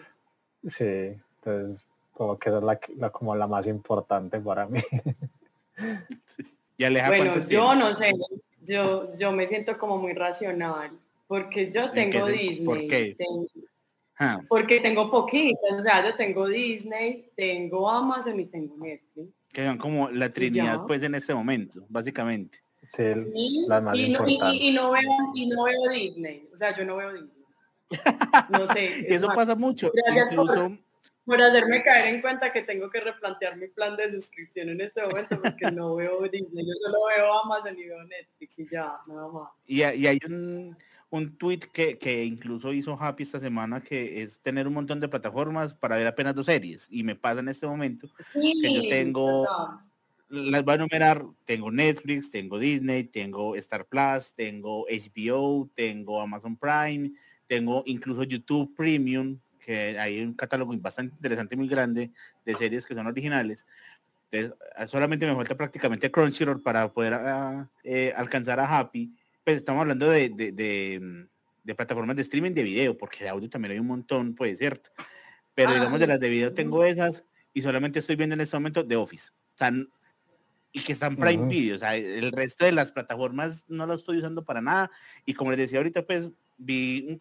sí 0.66 1.20
entonces 1.36 1.84
como 2.14 2.40
que 2.40 2.50
es 2.50 2.64
la, 2.64 3.10
como 3.10 3.36
la 3.36 3.48
más 3.48 3.68
importante 3.68 4.40
para 4.40 4.66
mí 4.66 4.82
y 6.82 6.84
Aleja, 6.84 7.08
bueno 7.10 7.48
yo 7.48 7.76
no 7.76 7.96
sé 7.96 8.12
yo 8.64 9.16
yo 9.16 9.32
me 9.32 9.48
siento 9.48 9.78
como 9.78 10.00
muy 10.00 10.14
racional 10.14 10.92
porque 11.28 11.72
yo 11.72 11.92
tengo 11.92 12.26
Disney 12.26 12.66
¿por 12.66 12.88
qué? 12.88 13.16
Ah. 14.18 14.42
porque 14.50 14.80
tengo 14.80 15.12
poquitas 15.12 15.74
o 15.80 15.84
sea 15.84 16.04
yo 16.04 16.16
tengo 16.16 16.48
Disney 16.48 17.30
tengo 17.36 17.88
Amazon 17.88 18.40
y 18.40 18.46
tengo 18.46 18.76
Netflix 18.78 19.30
que 19.54 19.64
son 19.64 19.78
como 19.78 20.10
la 20.10 20.32
trinidad 20.32 20.88
pues 20.88 21.04
en 21.04 21.14
este 21.14 21.36
momento 21.36 21.86
básicamente 21.88 22.60
Sí, 22.94 23.04
y, 23.36 23.68
no, 23.68 23.96
y, 23.96 24.10
no 24.74 24.92
veo, 24.92 25.02
y 25.34 25.46
no 25.46 25.64
veo 25.64 25.90
Disney. 25.90 26.50
O 26.54 26.58
sea, 26.58 26.76
yo 26.76 26.84
no 26.84 26.98
veo 26.98 27.14
Disney. 27.14 27.32
No 28.50 28.68
sé. 28.68 29.06
Eso 29.16 29.28
pasa 29.28 29.56
mucho. 29.56 29.94
Incluso... 30.14 30.56
Por, 30.56 30.78
hacerme 31.28 31.84
caer 31.84 32.14
en 32.14 32.22
cuenta 32.22 32.52
que 32.52 32.62
tengo 32.62 32.90
que 32.90 33.00
replantear 33.00 33.58
mi 33.58 33.68
plan 33.68 33.96
de 33.96 34.12
suscripción 34.12 34.70
en 34.70 34.82
este 34.82 35.02
momento 35.02 35.42
porque 35.42 35.72
no 35.72 35.96
veo 35.96 36.22
Disney. 36.24 36.66
Yo 36.66 36.74
solo 36.84 36.98
veo 37.16 37.40
Amazon 37.42 37.78
y 37.78 37.86
veo 37.86 38.04
Netflix 38.04 38.60
y 38.60 38.68
ya, 38.68 38.98
nada 39.08 39.28
más. 39.28 39.50
Y, 39.68 39.84
hay 39.84 40.20
un, 40.28 40.78
un 41.10 41.38
tweet 41.38 41.60
que, 41.72 41.98
que, 41.98 42.24
incluso 42.24 42.74
hizo 42.74 42.98
Happy 43.00 43.24
esta 43.24 43.40
semana 43.40 43.82
que 43.82 44.22
es 44.22 44.40
tener 44.40 44.68
un 44.68 44.74
montón 44.74 45.00
de 45.00 45.08
plataformas 45.08 45.74
para 45.74 45.98
ver 45.98 46.08
apenas 46.08 46.36
dos 46.36 46.48
series. 46.48 46.88
Y 46.90 47.04
me 47.04 47.16
pasa 47.16 47.40
en 47.40 47.50
este 47.50 47.68
momento 47.68 48.08
que 48.34 48.74
yo 48.74 48.88
tengo 48.90 49.46
las 50.32 50.64
voy 50.64 50.72
a 50.72 50.76
enumerar, 50.76 51.26
tengo 51.46 51.70
Netflix, 51.72 52.32
tengo 52.32 52.58
Disney, 52.58 53.04
tengo 53.04 53.56
Star 53.58 53.86
Plus, 53.86 54.34
tengo 54.34 54.86
HBO, 54.88 55.70
tengo 55.76 56.22
Amazon 56.22 56.56
Prime, 56.56 57.12
tengo 57.48 57.84
incluso 57.86 58.24
YouTube 58.24 58.74
Premium, 58.76 59.38
que 59.64 59.98
hay 60.00 60.22
un 60.22 60.34
catálogo 60.34 60.74
bastante 60.78 61.16
interesante, 61.16 61.56
muy 61.56 61.68
grande 61.68 62.12
de 62.46 62.56
series 62.56 62.86
que 62.86 62.96
son 62.96 63.08
originales. 63.08 63.66
Entonces, 64.30 64.58
ah, 64.76 64.88
solamente 64.88 65.26
me 65.26 65.36
falta 65.36 65.56
prácticamente 65.56 66.10
Crunchyroll 66.10 66.62
para 66.62 66.92
poder 66.92 67.14
ah, 67.14 67.70
eh, 67.84 68.14
alcanzar 68.16 68.60
a 68.60 68.80
Happy. 68.80 69.14
Pues 69.44 69.58
estamos 69.58 69.82
hablando 69.82 70.10
de, 70.10 70.30
de, 70.30 71.76
plataformas 71.76 72.16
de 72.16 72.22
streaming 72.24 72.52
de 72.52 72.64
video, 72.64 72.98
porque 72.98 73.24
de 73.24 73.30
audio 73.30 73.50
también 73.50 73.74
hay 73.74 73.80
un 73.80 73.88
montón, 73.88 74.36
pues 74.36 74.58
cierto. 74.58 74.90
Pero 75.54 75.74
digamos 75.74 76.00
de 76.00 76.08
las 76.08 76.20
de 76.20 76.30
video 76.30 76.54
tengo 76.54 76.84
esas 76.84 77.24
y 77.54 77.62
solamente 77.62 78.00
estoy 78.00 78.16
viendo 78.16 78.34
en 78.34 78.42
este 78.42 78.56
momento 78.56 78.86
The 78.86 78.96
Office. 78.96 79.32
Sea, 79.56 79.72
y 80.72 80.80
que 80.82 80.94
están 80.94 81.18
Prime 81.18 81.48
Video. 81.48 81.76
O 81.76 81.80
sea, 81.80 81.96
el 81.96 82.32
resto 82.32 82.66
de 82.66 82.72
las 82.72 82.92
plataformas 82.92 83.66
no 83.68 83.86
lo 83.86 83.94
estoy 83.94 84.20
usando 84.20 84.44
para 84.46 84.62
nada. 84.62 84.90
Y 85.26 85.34
como 85.34 85.52
les 85.52 85.60
decía 85.60 85.80
ahorita, 85.80 86.06
pues 86.06 86.30
vi, 86.62 87.06
un 87.08 87.18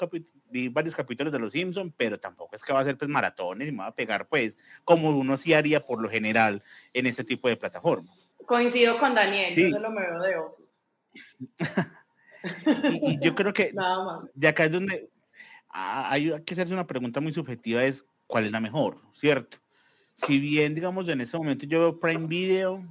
vi 0.51 0.69
varios 0.69 0.95
capítulos 0.95 1.33
de 1.33 1.39
Los 1.39 1.53
Simpsons, 1.53 1.93
pero 1.97 2.21
tampoco 2.21 2.55
es 2.55 2.63
que 2.63 2.73
va 2.73 2.81
a 2.81 2.85
ser 2.85 2.97
pues 2.97 3.11
maratones 3.11 3.69
y 3.69 3.73
me 3.73 3.79
va 3.79 3.87
a 3.87 3.95
pegar 3.95 4.29
pues 4.29 4.57
como 4.85 5.11
uno 5.11 5.37
sí 5.37 5.55
haría 5.55 5.85
por 5.85 6.01
lo 6.01 6.09
general 6.09 6.63
en 6.93 7.07
este 7.07 7.25
tipo 7.25 7.49
de 7.49 7.57
plataformas. 7.57 8.31
Coincido 8.47 8.99
con 8.99 9.15
Daniel, 9.15 9.55
yo 9.55 9.71
solo 9.71 9.91
me 9.91 10.03
veo 10.03 10.23
de 10.23 10.37
Office. 10.37 10.69
y, 13.03 13.19
yo 13.21 13.35
creo 13.35 13.53
que 13.53 13.75
de 14.35 14.49
acá 14.49 14.65
es 14.65 14.73
donde 14.73 15.09
hay 15.69 16.31
que 16.43 16.55
hacerse 16.55 16.73
una 16.73 16.87
pregunta 16.87 17.21
muy 17.21 17.33
subjetiva, 17.33 17.85
es 17.85 18.05
cuál 18.27 18.45
es 18.45 18.53
la 18.53 18.61
mejor, 18.61 19.01
¿cierto? 19.13 19.59
Si 20.15 20.39
bien, 20.39 20.75
digamos, 20.75 21.09
en 21.09 21.21
este 21.21 21.39
momento 21.39 21.67
yo 21.67 21.81
veo 21.81 22.01
Prime 22.01 22.27
Video, 22.27 22.85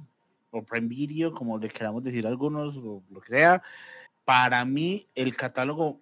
o 0.50 0.62
Prime 0.62 0.88
Video, 0.88 1.32
como 1.32 1.58
le 1.58 1.68
queramos 1.68 2.02
decir 2.02 2.26
algunos, 2.26 2.76
o 2.78 3.02
lo 3.10 3.20
que 3.20 3.28
sea. 3.28 3.62
Para 4.24 4.64
mí, 4.64 5.06
el 5.14 5.36
catálogo 5.36 6.00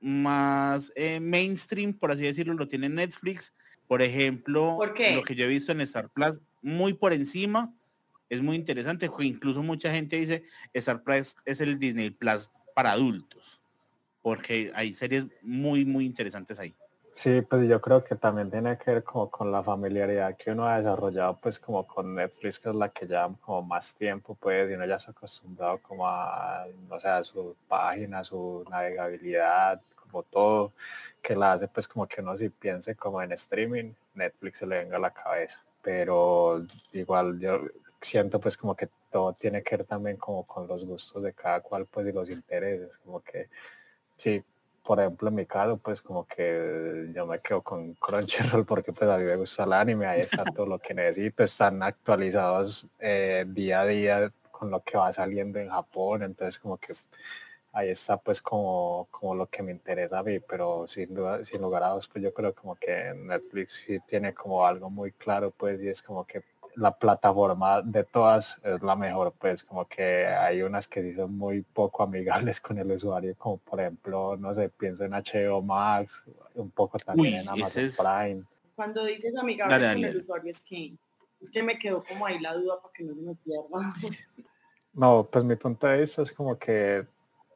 más 0.00 0.92
eh, 0.94 1.20
mainstream, 1.20 1.92
por 1.92 2.10
así 2.10 2.22
decirlo, 2.22 2.54
lo 2.54 2.68
tiene 2.68 2.88
Netflix. 2.88 3.52
Por 3.88 4.02
ejemplo, 4.02 4.78
lo 4.80 5.22
que 5.22 5.34
yo 5.34 5.44
he 5.44 5.48
visto 5.48 5.72
en 5.72 5.80
Star 5.82 6.08
Plus, 6.10 6.40
muy 6.60 6.92
por 6.94 7.12
encima, 7.12 7.72
es 8.28 8.42
muy 8.42 8.56
interesante. 8.56 9.08
Incluso 9.20 9.62
mucha 9.62 9.92
gente 9.92 10.16
dice 10.16 10.42
Star 10.72 11.02
Plus 11.02 11.36
es 11.44 11.60
el 11.60 11.78
Disney 11.78 12.10
Plus 12.10 12.50
para 12.74 12.92
adultos, 12.92 13.60
porque 14.22 14.72
hay 14.74 14.92
series 14.92 15.26
muy, 15.42 15.84
muy 15.84 16.04
interesantes 16.04 16.58
ahí. 16.58 16.74
Sí, 17.18 17.40
pues 17.40 17.66
yo 17.66 17.80
creo 17.80 18.04
que 18.04 18.14
también 18.14 18.50
tiene 18.50 18.76
que 18.76 18.90
ver 18.92 19.02
como 19.02 19.30
con 19.30 19.50
la 19.50 19.62
familiaridad 19.62 20.36
que 20.36 20.50
uno 20.50 20.66
ha 20.66 20.76
desarrollado 20.78 21.38
pues 21.40 21.58
como 21.58 21.86
con 21.86 22.14
Netflix, 22.14 22.58
que 22.58 22.68
es 22.68 22.74
la 22.74 22.90
que 22.90 23.06
lleva 23.06 23.34
como 23.40 23.62
más 23.62 23.94
tiempo, 23.96 24.34
pues, 24.38 24.70
y 24.70 24.74
uno 24.74 24.84
ya 24.84 24.98
se 24.98 25.08
ha 25.10 25.12
acostumbrado 25.12 25.78
como 25.80 26.06
a, 26.06 26.66
no 26.88 27.00
sé, 27.00 27.08
a 27.08 27.24
su 27.24 27.56
página, 27.68 28.22
su 28.22 28.64
navegabilidad, 28.68 29.80
como 29.94 30.24
todo, 30.24 30.72
que 31.22 31.34
la 31.34 31.52
hace 31.54 31.68
pues 31.68 31.88
como 31.88 32.06
que 32.06 32.20
uno 32.20 32.36
si 32.36 32.50
piense 32.50 32.94
como 32.94 33.22
en 33.22 33.32
streaming, 33.32 33.94
Netflix 34.14 34.58
se 34.58 34.66
le 34.66 34.78
venga 34.80 34.96
a 34.98 35.00
la 35.00 35.10
cabeza. 35.10 35.58
Pero 35.82 36.66
igual 36.92 37.38
yo 37.40 37.60
siento 38.02 38.38
pues 38.40 38.58
como 38.58 38.76
que 38.76 38.90
todo 39.10 39.32
tiene 39.32 39.62
que 39.62 39.78
ver 39.78 39.86
también 39.86 40.18
como 40.18 40.46
con 40.46 40.66
los 40.68 40.84
gustos 40.84 41.22
de 41.22 41.32
cada 41.32 41.60
cual 41.62 41.86
pues 41.86 42.06
y 42.06 42.12
los 42.12 42.28
intereses, 42.28 42.98
como 42.98 43.22
que 43.22 43.48
sí, 44.18 44.44
por 44.86 45.00
ejemplo, 45.00 45.28
en 45.28 45.34
mi 45.34 45.46
caso, 45.46 45.78
pues 45.78 46.00
como 46.00 46.26
que 46.26 47.10
yo 47.12 47.26
me 47.26 47.40
quedo 47.40 47.60
con 47.62 47.94
Crunchyroll 47.94 48.64
porque 48.64 48.92
pues 48.92 49.10
a 49.10 49.18
mí 49.18 49.24
me 49.24 49.34
gusta 49.34 49.64
el 49.64 49.72
anime, 49.72 50.06
ahí 50.06 50.20
está 50.20 50.44
todo 50.54 50.66
lo 50.66 50.78
que 50.78 50.94
necesito, 50.94 51.42
están 51.42 51.82
actualizados 51.82 52.86
eh, 53.00 53.44
día 53.48 53.80
a 53.80 53.86
día 53.86 54.32
con 54.52 54.70
lo 54.70 54.80
que 54.84 54.96
va 54.96 55.12
saliendo 55.12 55.58
en 55.58 55.70
Japón, 55.70 56.22
entonces 56.22 56.60
como 56.60 56.78
que 56.78 56.94
ahí 57.72 57.90
está 57.90 58.16
pues 58.16 58.40
como, 58.40 59.08
como 59.10 59.34
lo 59.34 59.46
que 59.46 59.62
me 59.64 59.72
interesa 59.72 60.20
a 60.20 60.22
mí, 60.22 60.38
pero 60.38 60.86
sin 60.86 61.12
duda, 61.14 61.44
sin 61.44 61.60
lugar 61.60 61.82
a 61.82 61.88
dudas, 61.90 62.06
pues 62.06 62.22
yo 62.22 62.32
creo 62.32 62.54
como 62.54 62.76
que 62.76 63.12
Netflix 63.12 63.82
sí 63.86 63.98
tiene 64.06 64.34
como 64.34 64.64
algo 64.64 64.88
muy 64.88 65.10
claro, 65.10 65.50
pues 65.50 65.82
y 65.82 65.88
es 65.88 66.00
como 66.00 66.24
que 66.24 66.42
la 66.76 66.92
plataforma 66.92 67.82
de 67.82 68.04
todas 68.04 68.60
es 68.62 68.82
la 68.82 68.94
mejor, 68.96 69.32
pues 69.38 69.64
como 69.64 69.86
que 69.86 70.26
hay 70.26 70.62
unas 70.62 70.86
que 70.86 71.02
sí 71.02 71.14
son 71.14 71.36
muy 71.36 71.62
poco 71.62 72.02
amigables 72.02 72.60
con 72.60 72.78
el 72.78 72.90
usuario, 72.92 73.34
como 73.36 73.58
por 73.58 73.80
ejemplo, 73.80 74.36
no 74.36 74.54
sé, 74.54 74.68
pienso 74.68 75.04
en 75.04 75.12
HBO 75.12 75.62
Max, 75.62 76.22
un 76.54 76.70
poco 76.70 76.98
también 76.98 77.40
en 77.40 77.48
Amazon 77.48 77.90
Prime. 77.96 78.44
Cuando 78.74 79.04
dices 79.04 79.34
amigable 79.36 79.94
con 79.94 80.04
el 80.04 80.16
usuario 80.18 80.50
es 80.50 80.60
que, 80.60 80.94
es 81.40 81.50
que 81.50 81.62
me 81.62 81.78
quedó 81.78 82.04
como 82.04 82.26
ahí 82.26 82.38
la 82.38 82.54
duda 82.54 82.80
para 82.80 82.92
que 82.92 83.04
no 83.04 83.14
se 83.14 83.20
me 83.20 83.34
pierda. 83.34 83.94
No, 84.92 85.28
pues 85.30 85.44
mi 85.44 85.56
punto 85.56 85.86
de 85.86 86.00
vista 86.00 86.22
es 86.22 86.32
como 86.32 86.58
que 86.58 87.06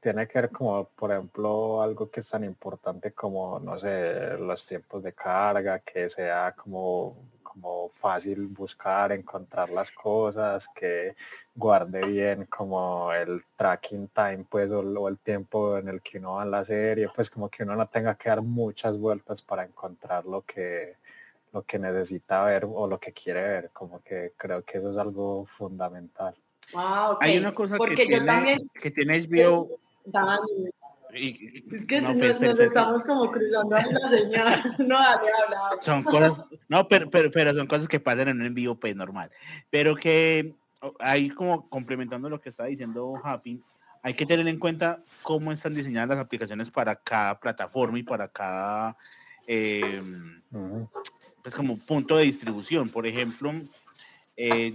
tiene 0.02 0.28
que 0.28 0.42
ver 0.42 0.50
como, 0.50 0.84
por 0.84 1.10
ejemplo, 1.10 1.80
algo 1.80 2.10
que 2.10 2.20
es 2.20 2.28
tan 2.28 2.44
importante 2.44 3.12
como, 3.12 3.58
no 3.58 3.78
sé, 3.78 4.36
los 4.36 4.66
tiempos 4.66 5.02
de 5.02 5.14
carga, 5.14 5.78
que 5.78 6.10
sea 6.10 6.54
como 6.54 7.16
como 7.52 7.90
fácil 8.00 8.46
buscar, 8.46 9.12
encontrar 9.12 9.70
las 9.70 9.90
cosas, 9.90 10.68
que 10.68 11.16
guarde 11.54 12.06
bien 12.06 12.46
como 12.46 13.12
el 13.12 13.44
tracking 13.56 14.08
time, 14.08 14.44
pues, 14.48 14.70
o, 14.70 15.08
el 15.08 15.18
tiempo 15.18 15.76
en 15.78 15.88
el 15.88 16.00
que 16.00 16.18
uno 16.18 16.34
va 16.34 16.44
en 16.44 16.50
la 16.50 16.64
serie, 16.64 17.08
pues 17.14 17.28
como 17.28 17.48
que 17.48 17.64
uno 17.64 17.76
no 17.76 17.86
tenga 17.86 18.14
que 18.14 18.28
dar 18.28 18.42
muchas 18.42 18.98
vueltas 18.98 19.42
para 19.42 19.64
encontrar 19.64 20.24
lo 20.24 20.42
que, 20.42 20.96
lo 21.52 21.62
que 21.62 21.78
necesita 21.78 22.44
ver 22.44 22.66
o 22.66 22.86
lo 22.86 22.98
que 22.98 23.12
quiere 23.12 23.42
ver, 23.42 23.70
como 23.72 24.00
que 24.02 24.32
creo 24.36 24.62
que 24.64 24.78
eso 24.78 24.92
es 24.92 24.98
algo 24.98 25.46
fundamental. 25.46 26.34
Ah, 26.74 27.18
Hay 27.20 27.38
una 27.38 27.52
cosa 27.52 27.76
que, 27.78 28.06
tiene, 28.06 28.58
que 28.80 28.90
tiene 28.90 29.20
HBO 29.20 29.80
es 31.14 31.86
que 31.86 32.00
nos, 32.00 32.16
estamos 32.60 33.04
como 33.04 33.30
cruzando 33.30 33.76
la 33.76 34.08
señal. 34.08 34.76
No, 34.78 34.98
habla. 34.98 35.78
Son 35.80 36.02
cosas, 36.02 36.42
no, 36.68 36.88
pero, 36.88 37.10
pero, 37.10 37.54
son 37.54 37.66
cosas 37.66 37.88
que 37.88 38.00
pasan 38.00 38.28
en 38.28 38.40
un 38.40 38.46
envío 38.46 38.74
pues 38.74 38.94
normal. 38.96 39.30
Pero 39.70 39.94
que 39.94 40.54
ahí 40.98 41.30
como 41.30 41.68
complementando 41.68 42.28
lo 42.28 42.40
que 42.40 42.48
está 42.48 42.64
diciendo 42.64 43.14
Happy, 43.22 43.62
hay 44.02 44.14
que 44.14 44.26
tener 44.26 44.46
en 44.48 44.58
cuenta 44.58 45.02
cómo 45.22 45.52
están 45.52 45.74
diseñadas 45.74 46.08
las 46.10 46.18
aplicaciones 46.18 46.70
para 46.70 46.96
cada 46.96 47.38
plataforma 47.38 47.98
y 47.98 48.02
para 48.02 48.28
cada 48.28 48.96
em, 49.46 50.40
pues 51.42 51.54
como 51.54 51.78
punto 51.78 52.16
de 52.16 52.24
distribución. 52.24 52.88
Por 52.88 53.06
ejemplo, 53.06 53.52
eh, 54.36 54.74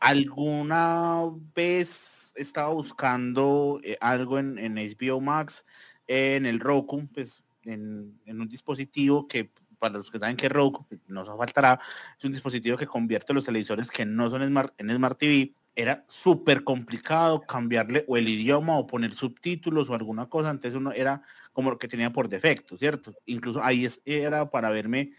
alguna 0.00 1.22
vez 1.54 2.15
estaba 2.36 2.68
buscando 2.70 3.80
eh, 3.82 3.96
algo 4.00 4.38
en, 4.38 4.58
en, 4.58 4.74
HBO 4.76 5.20
Max, 5.20 5.64
en 6.06 6.46
el 6.46 6.60
Roku, 6.60 7.08
pues 7.12 7.44
en, 7.64 8.18
un 8.26 8.48
dispositivo 8.48 9.26
que 9.26 9.50
para 9.78 9.94
los 9.94 10.10
que 10.10 10.18
saben 10.18 10.36
que 10.36 10.48
Roku, 10.48 10.86
no 11.06 11.24
se 11.24 11.32
faltará, 11.36 11.78
es 12.18 12.24
un 12.24 12.32
dispositivo 12.32 12.76
que 12.76 12.86
convierte 12.86 13.34
los 13.34 13.44
televisores 13.44 13.90
que 13.90 14.06
no 14.06 14.30
son 14.30 14.46
Smart, 14.46 14.72
en 14.78 14.90
Smart 14.90 15.18
TV. 15.18 15.52
Era 15.74 16.04
súper 16.08 16.64
complicado 16.64 17.42
cambiarle 17.42 18.04
o 18.08 18.16
el 18.16 18.26
idioma 18.26 18.78
o 18.78 18.86
poner 18.86 19.12
subtítulos 19.12 19.90
o 19.90 19.94
alguna 19.94 20.26
cosa. 20.26 20.48
Antes 20.48 20.74
uno 20.74 20.92
era 20.92 21.20
como 21.52 21.70
lo 21.70 21.78
que 21.78 21.88
tenía 21.88 22.10
por 22.10 22.30
defecto, 22.30 22.78
¿cierto? 22.78 23.14
Incluso 23.26 23.62
ahí 23.62 23.86
era 24.06 24.50
para 24.50 24.70
verme 24.70 25.12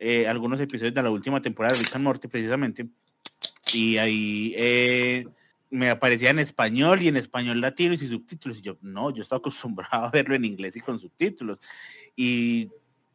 eh, 0.00 0.26
algunos 0.26 0.58
episodios 0.60 0.94
de 0.94 1.02
la 1.02 1.10
última 1.10 1.40
temporada 1.40 1.76
de 1.76 1.84
Rick 1.84 1.94
and 1.94 2.04
Morty 2.04 2.26
precisamente. 2.26 2.88
Y 3.72 3.98
ahí 3.98 4.52
eh, 4.56 5.26
me 5.70 5.88
aparecía 5.88 6.30
en 6.30 6.40
español 6.40 7.00
y 7.00 7.08
en 7.08 7.16
español 7.16 7.60
latino 7.60 7.94
y 7.94 7.98
sin 7.98 8.10
subtítulos. 8.10 8.58
Y 8.58 8.62
yo, 8.62 8.76
no, 8.82 9.10
yo 9.10 9.22
estaba 9.22 9.38
acostumbrado 9.38 10.04
a 10.06 10.10
verlo 10.10 10.34
en 10.34 10.44
inglés 10.44 10.76
y 10.76 10.80
con 10.80 10.98
subtítulos. 10.98 11.58
Y 12.16 12.70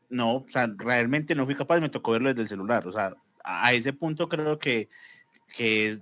no, 0.09 0.37
o 0.37 0.45
sea, 0.47 0.71
realmente 0.77 1.35
no 1.35 1.45
fui 1.45 1.55
capaz, 1.55 1.79
me 1.79 1.89
tocó 1.89 2.11
verlo 2.11 2.29
desde 2.29 2.43
el 2.43 2.47
celular. 2.47 2.87
O 2.87 2.91
sea, 2.91 3.15
a 3.43 3.73
ese 3.73 3.93
punto 3.93 4.27
creo 4.27 4.57
que, 4.57 4.89
que 5.55 5.99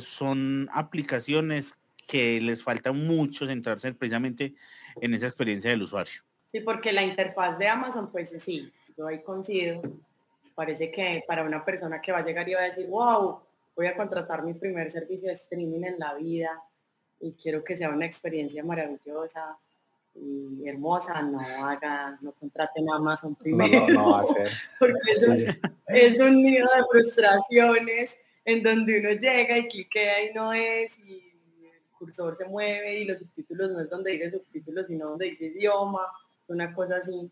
son 0.00 0.68
aplicaciones 0.72 1.78
que 2.06 2.40
les 2.40 2.62
falta 2.62 2.92
mucho 2.92 3.46
centrarse 3.46 3.92
precisamente 3.92 4.54
en 5.00 5.14
esa 5.14 5.26
experiencia 5.26 5.70
del 5.70 5.82
usuario. 5.82 6.22
Sí, 6.52 6.60
porque 6.60 6.92
la 6.92 7.02
interfaz 7.02 7.58
de 7.58 7.68
Amazon, 7.68 8.10
pues 8.10 8.34
sí, 8.38 8.72
yo 8.96 9.06
ahí 9.06 9.22
coincido. 9.22 9.82
Parece 10.54 10.90
que 10.90 11.22
para 11.26 11.44
una 11.44 11.64
persona 11.64 12.00
que 12.00 12.10
va 12.10 12.18
a 12.18 12.24
llegar 12.24 12.48
y 12.48 12.54
va 12.54 12.60
a 12.60 12.64
decir, 12.64 12.86
wow, 12.88 13.42
voy 13.78 13.86
a 13.86 13.96
contratar 13.96 14.42
mi 14.42 14.54
primer 14.54 14.90
servicio 14.90 15.28
de 15.28 15.34
streaming 15.34 15.84
en 15.84 16.00
la 16.00 16.12
vida 16.14 16.60
y 17.20 17.32
quiero 17.34 17.62
que 17.62 17.76
sea 17.76 17.90
una 17.90 18.06
experiencia 18.06 18.64
maravillosa 18.64 19.56
y 20.16 20.68
hermosa, 20.68 21.22
no 21.22 21.40
haga, 21.40 22.18
no 22.20 22.32
contraten 22.32 22.90
a 22.90 22.96
Amazon 22.96 23.36
primero. 23.36 23.88
No, 23.88 24.24
porque 24.80 25.12
es 25.86 26.18
un, 26.18 26.42
nido 26.42 26.66
de 26.76 26.82
frustraciones 26.90 28.18
en 28.44 28.64
donde 28.64 28.98
uno 28.98 29.12
llega 29.12 29.58
y 29.58 29.68
cliquea 29.68 30.24
y 30.24 30.34
no 30.34 30.52
es, 30.52 30.98
y 30.98 31.22
el 31.62 31.80
cursor 31.96 32.36
se 32.36 32.46
mueve 32.46 32.98
y 32.98 33.04
los 33.04 33.20
subtítulos 33.20 33.70
no 33.70 33.80
es 33.80 33.88
donde 33.88 34.10
dice 34.10 34.32
subtítulos, 34.32 34.88
sino 34.88 35.10
donde 35.10 35.26
dice 35.26 35.44
idioma, 35.44 36.04
es 36.42 36.50
una 36.50 36.74
cosa 36.74 36.96
así. 36.96 37.30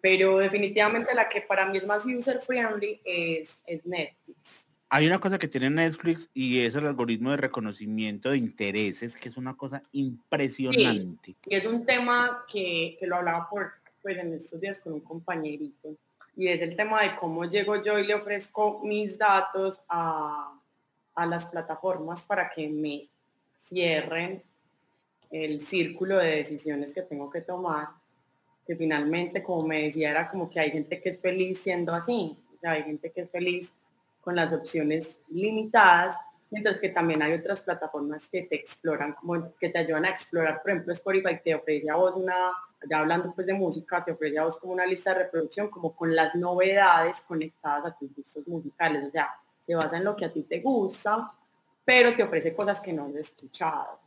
Pero 0.00 0.38
definitivamente 0.38 1.12
la 1.16 1.28
que 1.28 1.40
para 1.40 1.66
mí 1.66 1.78
es 1.78 1.86
más 1.86 2.06
user 2.06 2.40
friendly 2.40 3.00
es, 3.04 3.60
es 3.66 3.84
Netflix 3.84 4.69
hay 4.92 5.06
una 5.06 5.20
cosa 5.20 5.38
que 5.38 5.46
tiene 5.46 5.70
Netflix 5.70 6.28
y 6.34 6.60
es 6.60 6.74
el 6.74 6.84
algoritmo 6.84 7.30
de 7.30 7.36
reconocimiento 7.36 8.30
de 8.30 8.38
intereses, 8.38 9.16
que 9.16 9.28
es 9.28 9.36
una 9.36 9.56
cosa 9.56 9.84
impresionante. 9.92 11.36
y 11.46 11.54
es 11.54 11.64
un 11.64 11.86
tema 11.86 12.44
que, 12.52 12.98
lo 13.02 13.16
hablaba 13.16 13.48
por, 13.48 13.70
pues, 14.02 14.18
en 14.18 14.34
estos 14.34 14.60
días 14.60 14.80
con 14.80 14.94
un 14.94 15.00
compañerito. 15.00 15.96
Y 16.36 16.48
es 16.48 16.60
el 16.60 16.74
tema 16.74 17.02
de 17.02 17.14
cómo 17.14 17.44
llego 17.44 17.80
yo 17.80 18.00
y 18.00 18.06
le 18.06 18.14
ofrezco 18.14 18.80
mis 18.82 19.16
datos 19.16 19.80
a, 19.88 20.58
a 21.14 21.26
las 21.26 21.46
plataformas 21.46 22.22
para 22.24 22.50
que 22.50 22.68
me 22.68 23.08
cierren 23.64 24.42
el 25.30 25.60
círculo 25.60 26.18
de 26.18 26.36
decisiones 26.36 26.92
que 26.92 27.02
tengo 27.02 27.30
que 27.30 27.42
tomar. 27.42 27.90
Que 28.66 28.74
finalmente, 28.74 29.40
como 29.40 29.68
me 29.68 29.84
decía, 29.84 30.10
era 30.10 30.28
como 30.28 30.50
que 30.50 30.58
hay 30.58 30.72
gente 30.72 31.00
que 31.00 31.10
es 31.10 31.20
feliz 31.20 31.60
siendo 31.60 31.94
así. 31.94 32.36
O 32.56 32.58
sea, 32.60 32.72
hay 32.72 32.82
gente 32.82 33.12
que 33.12 33.20
es 33.20 33.30
feliz 33.30 33.72
con 34.20 34.36
las 34.36 34.52
opciones 34.52 35.18
limitadas, 35.28 36.16
mientras 36.50 36.80
que 36.80 36.88
también 36.88 37.22
hay 37.22 37.34
otras 37.34 37.60
plataformas 37.60 38.28
que 38.28 38.42
te 38.42 38.56
exploran, 38.56 39.14
como 39.14 39.54
que 39.56 39.68
te 39.68 39.78
ayudan 39.78 40.04
a 40.04 40.10
explorar, 40.10 40.60
por 40.62 40.70
ejemplo, 40.70 40.92
Spotify 40.92 41.40
te 41.42 41.54
ofrece 41.54 41.88
a 41.88 41.96
vos 41.96 42.14
una, 42.16 42.52
ya 42.88 42.98
hablando 42.98 43.32
pues 43.34 43.46
de 43.46 43.54
música, 43.54 44.04
te 44.04 44.12
ofrece 44.12 44.38
a 44.38 44.44
vos 44.44 44.56
como 44.56 44.72
una 44.72 44.86
lista 44.86 45.14
de 45.14 45.24
reproducción, 45.24 45.68
como 45.68 45.94
con 45.94 46.14
las 46.14 46.34
novedades 46.34 47.20
conectadas 47.20 47.86
a 47.86 47.96
tus 47.96 48.14
gustos 48.14 48.46
musicales, 48.46 49.04
o 49.06 49.10
sea, 49.10 49.30
se 49.64 49.74
basa 49.74 49.96
en 49.96 50.04
lo 50.04 50.16
que 50.16 50.24
a 50.24 50.32
ti 50.32 50.42
te 50.42 50.60
gusta, 50.60 51.30
pero 51.84 52.14
te 52.14 52.22
ofrece 52.22 52.54
cosas 52.54 52.80
que 52.80 52.92
no 52.92 53.06
has 53.06 53.14
escuchado. 53.14 53.98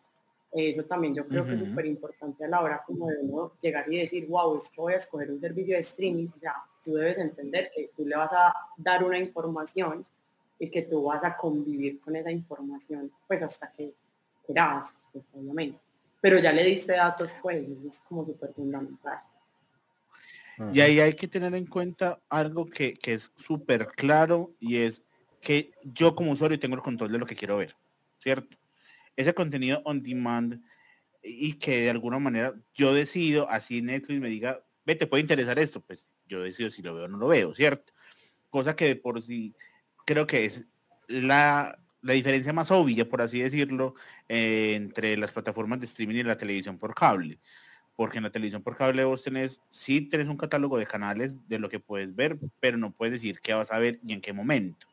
Eso 0.52 0.84
también 0.84 1.15
yo 1.15 1.28
creo 1.28 1.45
que 1.45 1.54
es 1.54 1.60
súper 1.60 1.86
importante 1.88 2.45
a 2.45 2.47
la 2.47 2.62
hora 2.62 2.84
como 2.86 3.08
de 3.08 3.17
uno 3.21 3.54
llegar 3.60 3.91
y 3.91 3.97
decir, 3.97 4.28
wow, 4.28 4.56
es 4.56 4.69
que 4.69 4.82
voy 4.82 4.93
a 4.93 4.97
escoger 4.97 5.32
un 5.32 5.39
servicio 5.39 5.73
de 5.76 5.82
streaming, 5.82 6.28
o 6.36 6.38
sea, 6.38 6.63
tú 6.84 6.96
debes 6.96 7.17
entender 7.17 7.72
que 7.76 7.89
tú 7.96 8.06
le 8.06 8.15
vas 8.15 8.32
a 8.34 8.54
dar 8.78 9.04
una 9.04 9.17
información 9.17 10.06
y 10.60 10.69
que 10.69 10.84
tú 10.84 11.04
vas 11.04 11.24
a 11.24 11.36
convivir 11.36 12.00
con 12.00 12.15
esa 12.15 12.32
información, 12.32 13.12
pues 13.28 13.41
hasta 13.41 13.72
que 13.72 13.93
quieras, 14.46 14.93
pues, 15.12 15.24
obviamente. 15.34 15.80
Pero 16.22 16.39
ya 16.39 16.54
le 16.54 16.63
diste 16.63 16.93
datos, 16.93 17.36
pues, 17.41 17.65
es 17.88 18.00
como 18.08 18.26
súper 18.26 18.54
fundamental. 18.54 19.19
Y 20.72 20.82
ahí 20.82 21.00
hay 21.00 21.13
que 21.13 21.28
tener 21.28 21.54
en 21.56 21.65
cuenta 21.65 22.19
algo 22.30 22.65
que, 22.65 22.93
que 22.93 23.13
es 23.13 23.32
súper 23.36 23.88
claro 23.88 24.52
y 24.60 24.78
es 24.78 25.02
que 25.41 25.72
yo 25.84 26.15
como 26.15 26.32
usuario 26.32 26.60
tengo 26.60 26.76
el 26.76 26.82
control 26.82 27.12
de 27.12 27.17
lo 27.17 27.26
que 27.26 27.36
quiero 27.36 27.58
ver, 27.58 27.76
¿cierto? 28.19 28.56
Ese 29.15 29.34
contenido 29.34 29.82
on 29.84 30.02
demand 30.04 30.62
y 31.24 31.54
que 31.54 31.82
de 31.82 31.89
alguna 31.89 32.19
manera 32.19 32.54
yo 32.74 32.93
decido, 32.93 33.50
así 33.50 33.82
Netflix 33.82 34.22
me 34.22 34.30
diga, 34.30 34.63
ve, 34.86 34.96
te 34.96 35.08
puede 35.08 35.22
interesar 35.22 35.58
esto, 35.58 35.82
pues 35.82 36.06
yo 36.28 36.42
decido 36.42 36.70
si 36.70 36.82
lo 36.82 36.96
veo 36.96 37.06
o 37.06 37.08
no 37.08 37.18
lo 37.18 37.28
veo, 37.28 37.54
¿cierto? 37.54 37.94
Cosa 38.50 38.76
que 38.76 38.96
por 38.96 39.22
sí 39.22 39.54
creo 40.06 40.28
que 40.28 40.46
es 40.46 40.66
la, 41.08 41.78
la 42.02 42.14
diferencia 42.14 42.54
más 42.54 42.70
obvia, 42.72 43.08
por 43.08 43.22
así 43.22 43.40
decirlo, 43.40 43.96
eh, 44.28 44.74
entre 44.76 45.18
las 45.18 45.32
plataformas 45.32 45.80
de 45.80 45.86
streaming 45.86 46.16
y 46.16 46.24
la 46.24 46.38
televisión 46.38 46.78
por 46.78 46.94
cable. 46.94 47.40
Porque 47.96 48.18
en 48.18 48.24
la 48.24 48.32
televisión 48.32 48.64
por 48.64 48.76
cable 48.76 49.04
vos 49.04 49.24
tenés, 49.24 49.62
sí 49.70 50.02
tenés 50.02 50.28
un 50.28 50.38
catálogo 50.38 50.78
de 50.78 50.86
canales 50.86 51.36
de 51.48 51.60
lo 51.60 51.70
que 51.70 51.80
puedes 51.80 52.16
ver, 52.16 52.38
pero 52.60 52.78
no 52.78 52.92
puedes 52.92 53.14
decir 53.14 53.40
qué 53.40 53.54
vas 53.54 53.72
a 53.72 53.80
ver 53.80 54.00
y 54.06 54.14
en 54.14 54.22
qué 54.22 54.34
momento. 54.34 54.88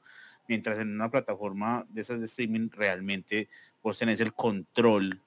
Mientras 0.49 0.79
en 0.79 0.95
una 0.95 1.11
plataforma 1.11 1.87
de 1.89 2.03
esas 2.03 2.21
de 2.21 2.27
streaming 2.27 2.69
realmente 2.71 3.49
vos 3.83 3.99
tenés 3.99 4.21
el 4.21 4.35
control 4.35 5.21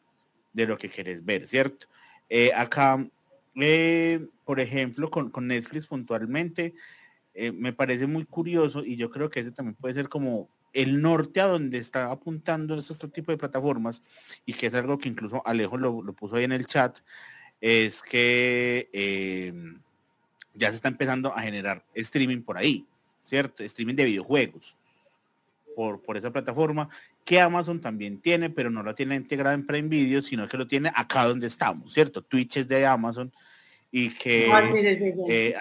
de 0.54 0.68
lo 0.68 0.78
que 0.78 0.90
querés 0.90 1.26
ver, 1.26 1.48
¿cierto? 1.48 1.88
Eh, 2.30 2.52
acá 2.56 3.06
eh, 3.56 4.28
por 4.46 4.60
ejemplo, 4.60 5.10
con, 5.10 5.48
Netflix 5.48 5.88
puntualmente, 5.88 6.74
eh, 7.34 7.52
me 7.52 7.74
parece 7.74 8.08
muy 8.08 8.26
curioso 8.26 8.84
y 8.84 8.96
yo 8.96 9.10
creo 9.10 9.30
que 9.30 9.40
ese 9.40 9.52
también 9.52 9.76
puede 9.76 9.94
ser 9.94 10.10
como 10.10 10.50
el 10.74 11.02
norte 11.02 11.40
a 11.40 11.48
donde 11.48 11.78
está 11.78 12.12
apuntando 12.12 12.76
este 12.76 13.08
tipo 13.08 13.32
de 13.32 13.38
plataformas 13.38 14.02
y 14.46 14.54
que 14.54 14.68
es 14.68 14.76
algo 14.76 14.98
que 14.98 15.10
incluso 15.10 15.46
Alejo 15.46 15.78
lo, 15.78 16.14
puso 16.14 16.36
ahí 16.36 16.46
en 16.46 16.52
el 16.52 16.66
chat, 16.66 16.98
es 17.62 18.02
que 18.02 18.90
em, 18.92 19.80
ya 20.54 20.70
se 20.70 20.78
está 20.78 20.88
empezando 20.88 21.34
a 21.36 21.42
generar 21.42 21.86
streaming 21.94 22.42
por 22.42 22.58
ahí, 22.58 22.86
¿cierto? 23.24 23.64
Streaming 23.64 23.96
de 23.96 24.06
videojuegos. 24.06 24.78
por, 25.76 26.02
por 26.02 26.18
esa 26.18 26.32
plataforma 26.32 26.90
que 27.24 27.40
Amazon 27.40 27.80
también 27.80 28.20
tiene, 28.22 28.50
pero 28.50 28.70
no 28.70 28.84
la 28.84 28.94
tiene 28.94 29.16
integrada 29.16 29.56
en 29.56 29.66
Prime 29.66 29.88
Video, 29.90 30.22
sino 30.22 30.48
que 30.48 30.58
lo 30.58 30.68
tiene 30.68 30.92
acá 30.94 31.26
donde 31.26 31.48
estamos, 31.48 31.94
¿cierto? 31.94 32.22
Twitch 32.24 32.58
es 32.58 32.68
de 32.68 32.86
Amazon 32.86 33.32
y 33.92 34.10
que 34.10 34.50
Ah, 34.52 34.68
sí, 34.70 34.76
sí, 34.84 34.98
sí, 34.98 35.14
sí. 35.14 35.20
eh, 35.30 35.56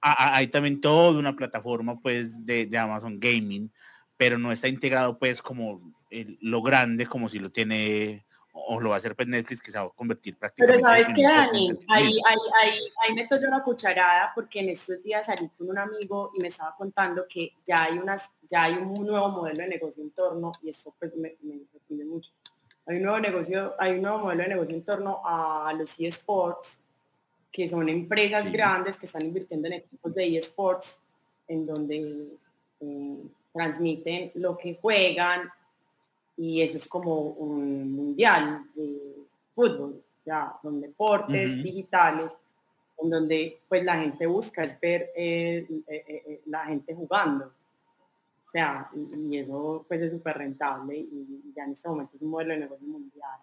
hay- 0.00 0.48
también 0.48 0.80
toda 0.80 1.18
una 1.18 1.34
plataforma 1.34 1.98
pues 2.00 2.44
de, 2.44 2.66
de 2.66 2.78
Amazon 2.78 3.18
Gaming, 3.18 3.70
pero 4.16 4.38
no 4.38 4.52
está 4.52 4.68
integrado 4.68 5.18
pues 5.18 5.40
como 5.40 5.94
el- 6.10 6.38
lo 6.40 6.62
grande 6.62 7.06
como 7.06 7.28
si 7.28 7.38
lo 7.38 7.50
tiene 7.50 8.26
o 8.56 8.80
lo 8.80 8.90
va 8.90 8.94
a 8.94 8.98
hacer 8.98 9.16
pues 9.16 9.26
Netflix 9.26 9.60
que 9.60 9.72
se 9.72 9.78
va 9.78 9.86
a 9.86 9.90
convertir 9.90 10.36
Pero 10.38 10.54
prácticamente 10.54 10.82
sabes 10.82 11.08
en 11.08 11.14
qué, 11.14 11.22
un 11.22 11.28
Dani, 11.28 11.70
ahí, 11.88 12.04
ahí, 12.24 12.38
ahí, 12.62 12.78
ahí 13.02 13.14
meto 13.14 13.40
yo 13.40 13.48
la 13.48 13.62
cucharada 13.62 14.30
porque 14.32 14.60
en 14.60 14.68
estos 14.68 15.02
días 15.02 15.26
salí 15.26 15.50
con 15.58 15.68
un 15.70 15.76
amigo 15.78 16.30
y 16.34 16.40
me 16.40 16.48
estaba 16.48 16.74
contando 16.76 17.26
que 17.28 17.52
ya 17.66 17.84
hay 17.84 17.98
unas, 17.98 18.30
ya 18.48 18.64
hay 18.64 18.74
un 18.74 19.04
nuevo 19.04 19.28
modelo 19.28 19.58
de 19.58 19.68
negocio 19.68 20.02
en 20.04 20.10
torno, 20.10 20.52
y 20.62 20.70
esto 20.70 20.94
pues 20.98 21.14
me, 21.16 21.36
me 21.42 21.66
sorprende 21.72 22.04
mucho. 22.04 22.30
Hay 22.86 22.96
un 22.98 23.02
nuevo 23.02 23.18
negocio, 23.18 23.74
hay 23.78 23.94
un 23.94 24.02
nuevo 24.02 24.18
modelo 24.20 24.42
de 24.44 24.48
negocio 24.50 24.74
en 24.74 24.84
torno 24.84 25.20
a 25.24 25.72
los 25.76 25.98
eSports, 25.98 26.80
que 27.50 27.66
son 27.66 27.88
empresas 27.88 28.44
Sí. 28.44 28.50
grandes 28.50 28.96
que 28.98 29.06
están 29.06 29.22
invirtiendo 29.22 29.66
en 29.66 29.74
equipos 29.74 30.14
de 30.14 30.36
eSports, 30.36 30.98
en 31.48 31.66
donde 31.66 32.28
eh, 32.80 33.16
transmiten 33.52 34.30
lo 34.34 34.56
que 34.56 34.78
juegan 34.80 35.50
y 36.36 36.62
eso 36.62 36.76
es 36.76 36.86
como 36.88 37.20
un 37.20 37.92
mundial 37.92 38.64
de 38.74 39.00
fútbol, 39.54 40.02
ya 40.24 40.54
son 40.62 40.80
deportes 40.80 41.62
digitales 41.62 42.32
en 42.98 43.10
donde 43.10 43.60
pues 43.68 43.84
la 43.84 43.98
gente 43.98 44.26
busca 44.26 44.64
es 44.64 44.78
ver 44.80 45.10
eh, 45.14 45.66
eh, 45.86 46.04
eh, 46.06 46.42
la 46.46 46.64
gente 46.66 46.94
jugando. 46.94 47.46
O 47.46 48.50
sea, 48.50 48.88
y, 48.94 49.34
y 49.34 49.38
eso 49.38 49.84
pues 49.88 50.00
es 50.00 50.12
súper 50.12 50.38
rentable 50.38 50.96
y, 50.96 51.00
y 51.02 51.52
ya 51.54 51.64
en 51.64 51.72
este 51.72 51.88
momento 51.88 52.16
es 52.16 52.22
un 52.22 52.30
modelo 52.30 52.54
de 52.54 52.60
negocio 52.60 52.86
mundial. 52.86 53.38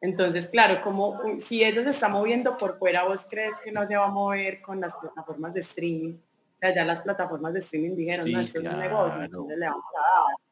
Entonces, 0.00 0.48
claro, 0.48 0.80
como 0.80 1.20
si 1.38 1.62
eso 1.62 1.82
se 1.84 1.90
está 1.90 2.08
moviendo 2.08 2.56
por 2.56 2.78
fuera, 2.78 3.04
¿vos 3.04 3.26
crees 3.28 3.56
que 3.62 3.70
no 3.70 3.86
se 3.86 3.96
va 3.96 4.06
a 4.06 4.10
mover 4.10 4.62
con 4.62 4.80
las 4.80 4.96
plataformas 4.96 5.52
de 5.52 5.60
streaming? 5.60 6.14
O 6.14 6.58
sea, 6.58 6.74
ya 6.74 6.84
las 6.84 7.02
plataformas 7.02 7.52
de 7.52 7.58
streaming 7.58 7.96
dijeron, 7.96 8.26
Sí, 8.26 8.32
no, 8.32 8.40
esto 8.40 8.60
es 8.60 8.64
un 8.66 8.78
negocio, 8.78 9.08
claro. 9.08 9.24
entonces 9.24 9.58
le 9.58 9.66
vamos 9.66 9.84
a 9.94 10.00
dar. 10.00 10.49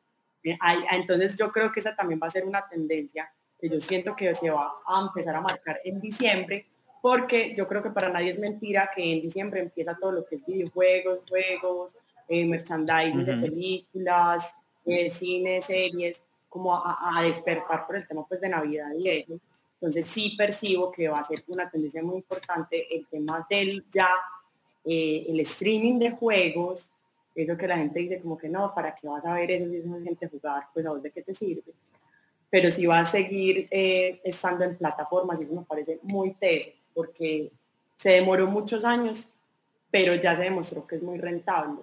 Eh, 0.50 0.58
hay- 0.60 0.84
ah, 0.88 0.96
entonces 0.96 1.36
yo 1.36 1.50
creo 1.50 1.70
que 1.72 1.80
esa 1.80 1.94
también 1.96 2.20
va 2.22 2.26
a 2.26 2.30
ser 2.30 2.44
una 2.44 2.66
tendencia 2.68 3.30
que 3.60 3.68
yo 3.68 3.80
siento 3.80 4.14
que 4.14 4.34
se 4.34 4.50
va 4.50 4.72
a 4.86 5.00
empezar 5.00 5.34
a 5.34 5.40
marcar 5.40 5.80
en 5.84 6.00
diciembre, 6.00 6.66
porque 7.02 7.54
yo 7.56 7.66
creo 7.66 7.82
que 7.82 7.90
para 7.90 8.08
nadie 8.08 8.30
es 8.30 8.38
mentira 8.38 8.90
que 8.94 9.12
en 9.12 9.20
diciembre 9.22 9.60
empieza 9.60 9.96
todo 9.96 10.12
lo 10.12 10.24
que 10.24 10.36
es 10.36 10.46
videojuegos, 10.46 11.20
juegos, 11.28 11.96
eh, 12.28 12.44
merchandising 12.46 13.24
de 13.24 13.36
películas, 13.36 14.50
eh, 14.84 15.10
cine, 15.10 15.60
series, 15.62 16.22
como 16.48 16.74
a, 16.74 17.18
a 17.18 17.22
despertar 17.22 17.86
por 17.86 17.96
el 17.96 18.06
tema 18.06 18.24
pues 18.26 18.40
de 18.40 18.48
Navidad 18.48 18.92
y 18.96 19.08
eso. 19.08 19.38
Entonces 19.80 20.08
sí 20.08 20.34
percibo 20.36 20.90
que 20.90 21.08
va 21.08 21.20
a 21.20 21.24
ser 21.24 21.44
una 21.48 21.68
tendencia 21.70 22.02
muy 22.02 22.16
importante 22.16 22.86
el 22.94 23.06
tema 23.06 23.46
del 23.48 23.84
ya, 23.90 24.08
eh, 24.84 25.24
el 25.28 25.38
streaming 25.40 25.98
de 25.98 26.10
juegos, 26.12 26.90
eso 27.42 27.56
que 27.56 27.68
la 27.68 27.76
gente 27.76 28.00
dice 28.00 28.20
como 28.20 28.36
que 28.36 28.48
no, 28.48 28.74
¿para 28.74 28.94
qué 28.94 29.06
vas 29.06 29.24
a 29.24 29.34
ver 29.34 29.50
eso 29.50 29.70
si 29.70 29.76
es 29.76 29.84
gente 29.84 30.28
jugar? 30.28 30.64
Pues 30.74 30.84
a 30.86 30.90
vos 30.90 31.02
de 31.02 31.10
qué 31.10 31.22
te 31.22 31.34
sirve. 31.34 31.72
Pero 32.50 32.70
si 32.70 32.86
va 32.86 33.00
a 33.00 33.04
seguir 33.04 33.68
eh, 33.70 34.20
estando 34.24 34.64
en 34.64 34.76
plataformas 34.76 35.40
eso 35.40 35.54
me 35.54 35.62
parece 35.62 36.00
muy 36.02 36.34
teso, 36.34 36.70
porque 36.94 37.52
se 37.96 38.10
demoró 38.10 38.46
muchos 38.46 38.84
años, 38.84 39.28
pero 39.90 40.14
ya 40.14 40.34
se 40.34 40.42
demostró 40.42 40.86
que 40.86 40.96
es 40.96 41.02
muy 41.02 41.18
rentable 41.18 41.82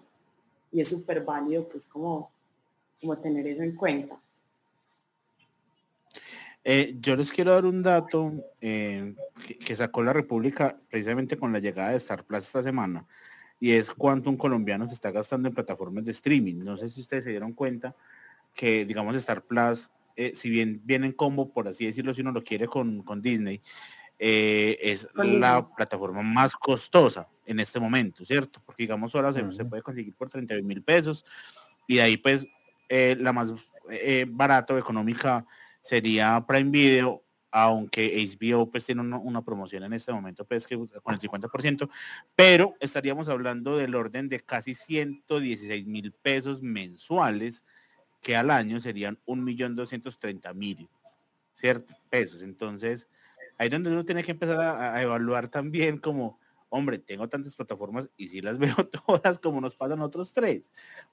y 0.72 0.82
es 0.82 0.90
súper 0.90 1.24
válido 1.24 1.68
pues 1.70 1.86
como, 1.86 2.32
como 3.00 3.18
tener 3.18 3.48
eso 3.48 3.64
en 3.64 3.76
cuenta. 3.76 4.20
Eh, 6.64 6.96
yo 7.00 7.16
les 7.16 7.32
quiero 7.32 7.54
dar 7.54 7.66
un 7.66 7.82
dato 7.82 8.34
eh, 8.60 9.14
que, 9.48 9.58
que 9.58 9.76
sacó 9.76 10.04
la 10.04 10.14
República 10.14 10.78
precisamente 10.90 11.38
con 11.38 11.54
la 11.54 11.60
llegada 11.60 11.92
de 11.92 11.98
Star 11.98 12.24
Plus 12.24 12.40
esta 12.40 12.64
semana 12.64 13.06
y 13.66 13.72
es 13.72 13.90
cuánto 13.90 14.30
un 14.30 14.38
colombiano 14.38 14.88
se 14.88 14.94
está 14.94 15.10
gastando 15.10 15.48
en 15.48 15.56
plataformas 15.56 16.06
de 16.06 16.12
streaming. 16.12 16.58
No 16.58 16.78
sé 16.78 16.88
si 16.88 17.02
ustedes 17.02 17.24
se 17.24 17.32
dieron 17.32 17.54
cuenta 17.54 17.96
que, 18.54 18.86
digamos, 18.86 19.16
Star 19.16 19.42
Plus, 19.42 19.90
eh, 20.16 20.34
si 20.36 20.52
bien 20.52 20.82
viene 20.84 21.08
en 21.08 21.14
combo, 21.14 21.52
por 21.52 21.68
así 21.68 21.84
decirlo, 21.84 22.14
si 22.14 22.22
uno 22.22 22.32
lo 22.32 22.44
quiere 22.44 22.68
con, 22.68 23.02
con 23.02 23.24
Disney, 23.24 23.60
eh, 24.20 24.78
es 24.84 25.08
la 25.16 25.68
plataforma 25.68 26.22
más 26.22 26.56
costosa 26.56 27.28
en 27.44 27.60
este 27.60 27.80
momento, 27.80 28.24
¿cierto? 28.24 28.62
Porque, 28.64 28.84
digamos, 28.84 29.16
ahora 29.16 29.34
se, 29.34 29.44
puede 29.66 29.82
conseguir 29.82 30.14
por 30.14 30.30
30 30.30 30.62
mil 30.62 30.84
pesos 30.84 31.26
y 31.88 31.96
de 31.96 32.02
ahí, 32.04 32.18
pues, 32.18 32.46
eh, 32.88 33.18
la 33.20 33.34
más 33.34 33.52
eh, 33.90 34.28
barata 34.30 34.76
o 34.76 34.78
económica 34.78 35.44
sería 35.82 36.46
Prime 36.48 36.70
Video, 36.70 37.24
aunque 37.58 38.14
HBO 38.22 38.70
pues 38.70 38.86
tiene 38.86 39.00
una, 39.00 39.18
una 39.18 39.42
promoción 39.42 39.82
en 39.86 39.94
este 39.94 40.12
momento 40.12 40.44
pues 40.44 40.68
que 40.68 40.76
con 40.76 41.14
el 41.14 41.20
50%, 41.22 41.90
pero 42.36 42.76
estaríamos 42.82 43.30
hablando 43.30 43.78
del 43.78 43.96
orden 43.96 44.28
de 44.28 44.42
casi 44.42 44.74
116 44.76 45.88
mil 45.88 46.12
pesos 46.12 46.62
mensuales, 46.62 47.64
que 48.22 48.36
al 48.36 48.52
año 48.52 48.82
serían 48.82 49.20
1.230.000, 49.26 50.90
¿cierto? 51.54 51.94
Pesos. 52.10 52.42
Entonces, 52.42 53.08
ahí 53.58 53.68
es 53.68 53.72
donde 53.72 53.90
uno 53.92 54.04
tiene 54.04 54.22
que 54.22 54.32
empezar 54.32 54.60
a, 54.60 54.94
a 54.94 55.02
evaluar 55.02 55.48
también 55.48 55.98
como, 55.98 56.38
hombre, 56.68 56.98
tengo 57.00 57.30
tantas 57.30 57.56
plataformas 57.56 58.10
y 58.18 58.28
si 58.28 58.42
las 58.42 58.58
veo 58.76 58.76
todas 59.08 59.40
como 59.40 59.62
nos 59.62 59.76
pasan 59.78 60.02
otros 60.02 60.34
tres, 60.34 60.64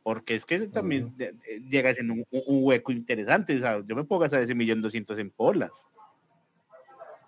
porque 0.03 0.35
es 0.35 0.45
que 0.45 0.57
ese 0.57 0.67
también 0.67 1.17
de- 1.17 1.35
de- 1.35 1.61
llega 1.71 1.91
a 1.91 1.95
ser 1.95 2.11
un 2.11 2.25
hueco 2.31 2.91
interesante, 2.91 3.55
o 3.55 3.61
sea, 3.61 3.81
yo 3.87 3.95
me 3.95 4.03
puedo 4.03 4.23
gastar 4.23 4.43
ese 4.43 4.57
millón 4.57 4.83
doscientos 4.83 5.21
en 5.21 5.31
polas. 5.31 5.89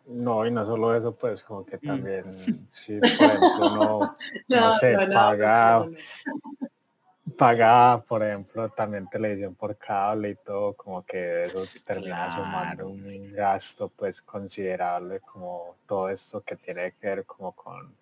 No, 0.06 0.46
y 0.46 0.50
no 0.50 0.66
solo 0.66 0.94
eso, 0.94 1.14
pues 1.16 1.42
como 1.42 1.64
que 1.64 1.76
Mm. 1.78 1.80
también, 1.86 2.68
si 2.72 3.00
por 3.00 3.30
ejemplo 3.30 3.66
uno 3.68 4.16
No 4.48 4.72
sé, 4.72 4.92
no, 4.96 5.06
no, 5.06 5.14
paga- 5.14 5.78
no, 5.78 5.84
no, 5.86 5.90
no. 5.90 7.34
paga, 7.36 8.04
por 8.06 8.22
ejemplo, 8.22 8.68
también 8.68 9.08
televisión 9.08 9.54
por 9.54 9.76
cable 9.76 10.30
y 10.30 10.34
todo, 10.36 10.74
como 10.74 11.04
que 11.04 11.42
eso 11.42 11.64
termina 11.84 12.30
sumando 12.30 12.84
claro. 12.84 12.90
un 12.90 13.32
gasto 13.32 13.88
pues 13.88 14.20
considerable, 14.22 15.20
como 15.20 15.76
todo 15.86 16.10
esto 16.10 16.42
que 16.42 16.56
tiene 16.56 16.92
que 16.92 17.06
ver 17.08 17.24
como 17.24 17.52
con 17.52 17.96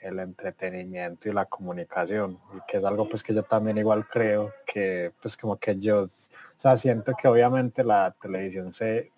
el 0.00 0.18
entretenimiento 0.18 1.28
y 1.28 1.32
la 1.32 1.44
comunicación, 1.44 2.40
y 2.56 2.60
que 2.66 2.78
es 2.78 2.84
algo 2.84 3.08
pues 3.08 3.22
que 3.22 3.32
yo 3.34 3.44
también 3.44 3.78
igual 3.78 4.08
creo 4.08 4.52
que 4.66 5.12
pues 5.20 5.36
como 5.36 5.58
que 5.58 5.78
yo, 5.78 6.04
o 6.04 6.10
sea, 6.56 6.76
siento 6.76 7.12
que 7.14 7.28
obviamente 7.28 7.84
la 7.84 8.10
televisión 8.20 8.72
se 8.72 9.12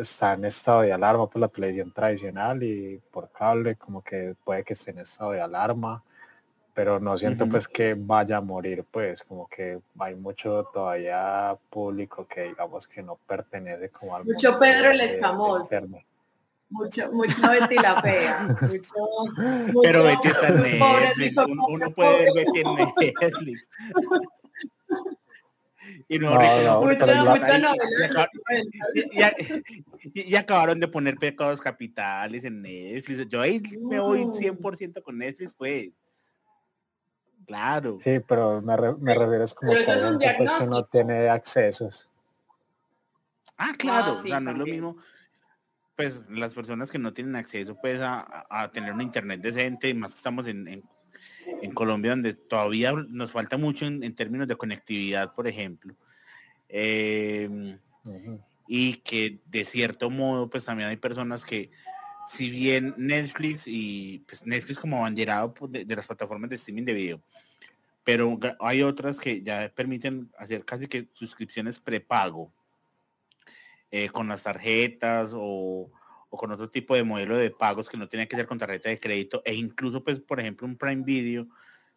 está 0.00 0.34
en 0.34 0.44
estado 0.44 0.82
de 0.82 0.92
alarma 0.92 1.28
por 1.28 1.40
la 1.40 1.48
televisión 1.48 1.92
tradicional 1.92 2.62
y 2.62 3.00
por 3.10 3.30
cable 3.30 3.76
como 3.76 4.02
que 4.02 4.34
puede 4.44 4.62
que 4.64 4.74
esté 4.74 4.90
en 4.90 4.98
estado 4.98 5.32
de 5.32 5.40
alarma 5.40 6.02
pero 6.74 7.00
no 7.00 7.18
siento 7.18 7.48
pues 7.48 7.66
que 7.66 7.96
vaya 7.98 8.36
a 8.36 8.40
morir 8.40 8.84
pues 8.88 9.22
como 9.24 9.48
que 9.48 9.80
hay 9.98 10.14
mucho 10.14 10.62
todavía 10.72 11.56
público 11.70 12.24
que 12.28 12.42
digamos 12.44 12.86
que 12.86 13.02
no 13.02 13.16
pertenece 13.26 13.88
como 13.90 14.14
al 14.14 14.24
Mucho 14.24 14.50
mundo 14.52 14.60
Pedro 14.60 14.90
el 14.92 15.00
Escamoso. 15.00 15.88
Mucho, 16.70 17.10
mucho 17.12 17.48
Betty 17.50 17.76
la 17.76 18.00
fea. 18.02 18.56
Mucho, 18.60 18.92
mucho- 19.72 19.80
Pero 19.82 20.04
Betty 20.04 20.28
está 20.28 20.48
en 20.48 20.56
Netflix, 20.60 21.34
uno, 21.66 21.90
puede 21.90 22.18
ver 22.18 22.28
pobre. 22.44 22.44
Betty 22.44 22.60
en 22.60 22.74
Netflix. 23.22 23.70
Y 26.10 26.18
no, 26.18 26.30
No, 26.30 26.62
no, 26.62 26.80
Mucha, 26.82 26.98
mucha 27.06 27.12
y- 27.12 27.24
novela 27.62 27.74
y 27.84 27.94
de 27.96 28.04
acá- 28.06 28.28
los 28.32 28.42
90. 28.48 29.34
y, 30.14 30.20
y- 30.20 30.30
y 30.32 30.36
acabaron 30.36 30.80
de 30.80 30.88
poner 30.88 31.16
pecados 31.18 31.60
capitales 31.60 32.44
en 32.44 32.62
Netflix. 32.62 33.28
Yo 33.28 33.40
ahí 33.42 33.60
me 33.82 34.00
voy 34.00 34.24
Mm. 34.24 34.32
100% 34.32 35.02
con 35.02 35.18
Netflix, 35.18 35.52
pues. 35.52 35.90
Claro. 37.46 37.98
Sí, 38.00 38.20
pero 38.26 38.60
me, 38.62 38.76
re- 38.76 38.96
me 38.96 39.14
refiero 39.14 39.44
es 39.44 39.54
como 39.54 39.72
es 39.72 39.86
un 39.88 40.18
pues 40.18 40.52
que 40.58 40.66
no 40.66 40.84
tiene 40.84 41.28
accesos. 41.28 42.08
Ah, 43.56 43.72
claro. 43.76 44.12
Ah, 44.18 44.20
sí, 44.22 44.28
o 44.28 44.30
sea, 44.32 44.40
no 44.40 44.50
es 44.52 44.58
lo 44.58 44.64
mismo. 44.64 44.96
Pues 45.96 46.22
las 46.30 46.54
personas 46.54 46.90
que 46.90 46.98
no 46.98 47.12
tienen 47.12 47.36
acceso 47.36 47.76
pues 47.80 48.00
a, 48.00 48.20
a- 48.20 48.62
a 48.62 48.70
tener 48.72 48.92
un 48.92 49.00
internet 49.00 49.40
decente, 49.40 49.88
y 49.88 49.94
más 49.94 50.12
que 50.12 50.16
estamos 50.18 50.46
en, 50.46 50.68
en- 50.68 50.84
en 51.62 51.72
Colombia, 51.72 52.12
donde 52.12 52.34
todavía 52.34 52.92
nos 52.92 53.32
falta 53.32 53.56
mucho 53.56 53.86
en, 53.86 54.02
en 54.02 54.14
términos 54.14 54.48
de 54.48 54.56
conectividad, 54.56 55.34
por 55.34 55.46
ejemplo. 55.46 55.94
Em, 56.68 57.78
y 58.66 58.96
que 58.96 59.40
de 59.46 59.64
cierto 59.64 60.10
modo 60.10 60.50
pues 60.50 60.64
también 60.64 60.90
hay 60.90 60.96
personas 60.96 61.44
que 61.44 61.70
si 62.26 62.50
bien 62.50 62.94
Netflix 62.98 63.64
y 63.66 64.22
pues 64.28 64.44
Netflix 64.44 64.78
como 64.78 64.98
abanderado 64.98 65.54
pues, 65.54 65.72
de, 65.72 65.84
de 65.86 65.96
las 65.96 66.06
plataformas 66.06 66.50
de 66.50 66.56
streaming 66.56 66.84
de 66.84 66.92
video 66.92 67.22
pero 68.04 68.38
hay 68.60 68.82
otras 68.82 69.18
que 69.18 69.42
ya 69.42 69.70
permiten 69.74 70.30
hacer 70.38 70.64
casi 70.64 70.86
que 70.86 71.08
suscripciones 71.12 71.78
prepago 71.78 72.50
eh, 73.90 74.08
con 74.08 74.28
las 74.28 74.42
tarjetas 74.42 75.32
o, 75.34 75.90
o 76.30 76.36
con 76.36 76.50
otro 76.52 76.68
tipo 76.70 76.94
de 76.94 77.04
modelo 77.04 77.36
de 77.36 77.50
pagos 77.50 77.88
que 77.88 77.96
no 77.96 78.08
tiene 78.08 78.28
que 78.28 78.36
ser 78.36 78.46
con 78.46 78.58
tarjeta 78.58 78.88
de 78.88 79.00
crédito 79.00 79.42
e 79.44 79.54
incluso 79.54 80.04
pues 80.04 80.20
por 80.20 80.40
ejemplo 80.40 80.66
un 80.66 80.76
Prime 80.76 81.02
Video 81.02 81.48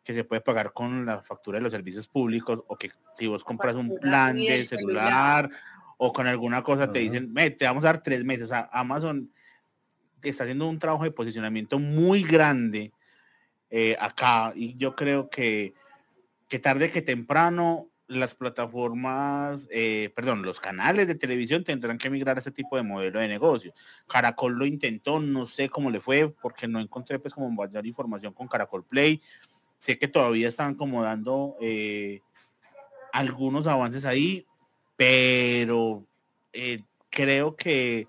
que 0.04 0.14
se 0.14 0.24
puede 0.24 0.42
pagar 0.42 0.74
con 0.74 1.06
la 1.06 1.22
factura 1.22 1.58
de 1.60 1.64
los 1.64 1.72
servicios 1.72 2.08
públicos 2.08 2.64
o 2.68 2.76
que 2.76 2.92
si 3.16 3.28
vos 3.28 3.44
compras 3.44 3.76
un 3.76 3.98
plan 4.00 4.36
de 4.36 4.66
celular 4.66 5.50
o 5.98 6.12
con 6.12 6.26
alguna 6.26 6.64
cosa 6.64 6.92
te 6.92 7.00
dicen, 7.00 7.32
te 7.56 7.66
vamos 7.66 7.84
a 7.84 7.88
dar 7.88 8.02
tres 8.02 8.24
meses. 8.24 8.46
O 8.46 8.48
sea, 8.48 8.68
Amazon 8.74 9.32
está 10.24 10.46
haciendo 10.46 10.68
un 10.68 10.80
trabajo 10.80 11.04
de 11.04 11.12
posicionamiento 11.12 11.78
muy 11.78 12.24
grande 12.24 12.92
eh, 13.70 13.96
acá 14.00 14.52
y 14.56 14.76
yo 14.76 14.96
creo 14.96 15.30
que, 15.30 15.76
que 16.48 16.58
tarde 16.58 16.92
que 16.92 17.04
temprano 17.04 17.91
las 18.12 18.36
plataformas, 18.36 19.68
eh, 19.72 20.12
perdón, 20.14 20.41
los 20.41 20.59
canales 20.59 21.07
de 21.07 21.16
televisión 21.16 21.64
tendrán 21.64 21.97
que 21.97 22.09
migrar 22.09 22.36
a 22.36 22.41
ese 22.41 22.51
tipo 22.51 22.76
de 22.76 22.84
modelo 22.84 23.22
de 23.22 23.28
negocio. 23.30 23.74
Caracol 24.05 24.53
lo 24.53 24.66
intentó, 24.66 25.22
no 25.22 25.45
sé 25.45 25.70
cómo 25.70 25.89
le 25.89 26.01
fue, 26.01 26.30
porque 26.30 26.68
no 26.68 26.82
encontré 26.82 27.20
pues 27.20 27.34
como 27.34 27.49
mayor 27.49 27.88
información 27.88 28.34
con 28.34 28.49
Caracol 28.49 28.84
Play. 28.84 29.22
Sé 29.78 29.97
que 29.97 30.09
todavía 30.09 30.49
están 30.49 30.76
como 30.76 31.01
dando 31.01 31.55
eh, 31.62 32.20
algunos 33.14 33.66
avances 33.66 34.03
ahí, 34.03 34.45
pero 34.97 36.05
eh, 36.51 36.84
creo 37.09 37.55
que, 37.55 38.07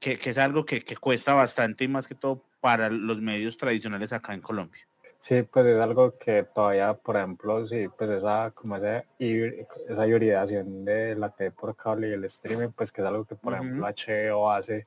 que, 0.00 0.18
es 0.24 0.38
algo 0.38 0.64
que, 0.64 0.80
que 0.80 0.96
cuesta 0.96 1.34
bastante 1.34 1.84
y 1.84 1.88
más 1.88 2.08
que 2.08 2.14
todo 2.14 2.42
para 2.60 2.88
los 2.88 3.20
medios 3.20 3.58
tradicionales 3.58 4.14
acá 4.14 4.32
en 4.32 4.40
Colombia. 4.40 4.88
Sí, 5.26 5.42
pues 5.42 5.66
es 5.66 5.80
algo 5.80 6.16
que 6.16 6.44
todavía, 6.44 6.94
por 6.94 7.16
ejemplo, 7.16 7.66
sí, 7.66 7.88
pues 7.98 8.10
esa, 8.10 8.52
como 8.54 8.76
esa, 8.76 9.04
esa 9.18 10.06
hibridación 10.06 10.84
de 10.84 11.16
la 11.16 11.30
TV 11.30 11.50
por 11.50 11.74
cable 11.74 12.10
y 12.10 12.12
el 12.12 12.24
streaming, 12.26 12.68
pues 12.68 12.92
que 12.92 13.00
es 13.00 13.08
algo 13.08 13.24
que, 13.24 13.34
por 13.34 13.54
ejemplo, 13.54 13.84
HBO 13.88 14.52
hace, 14.52 14.86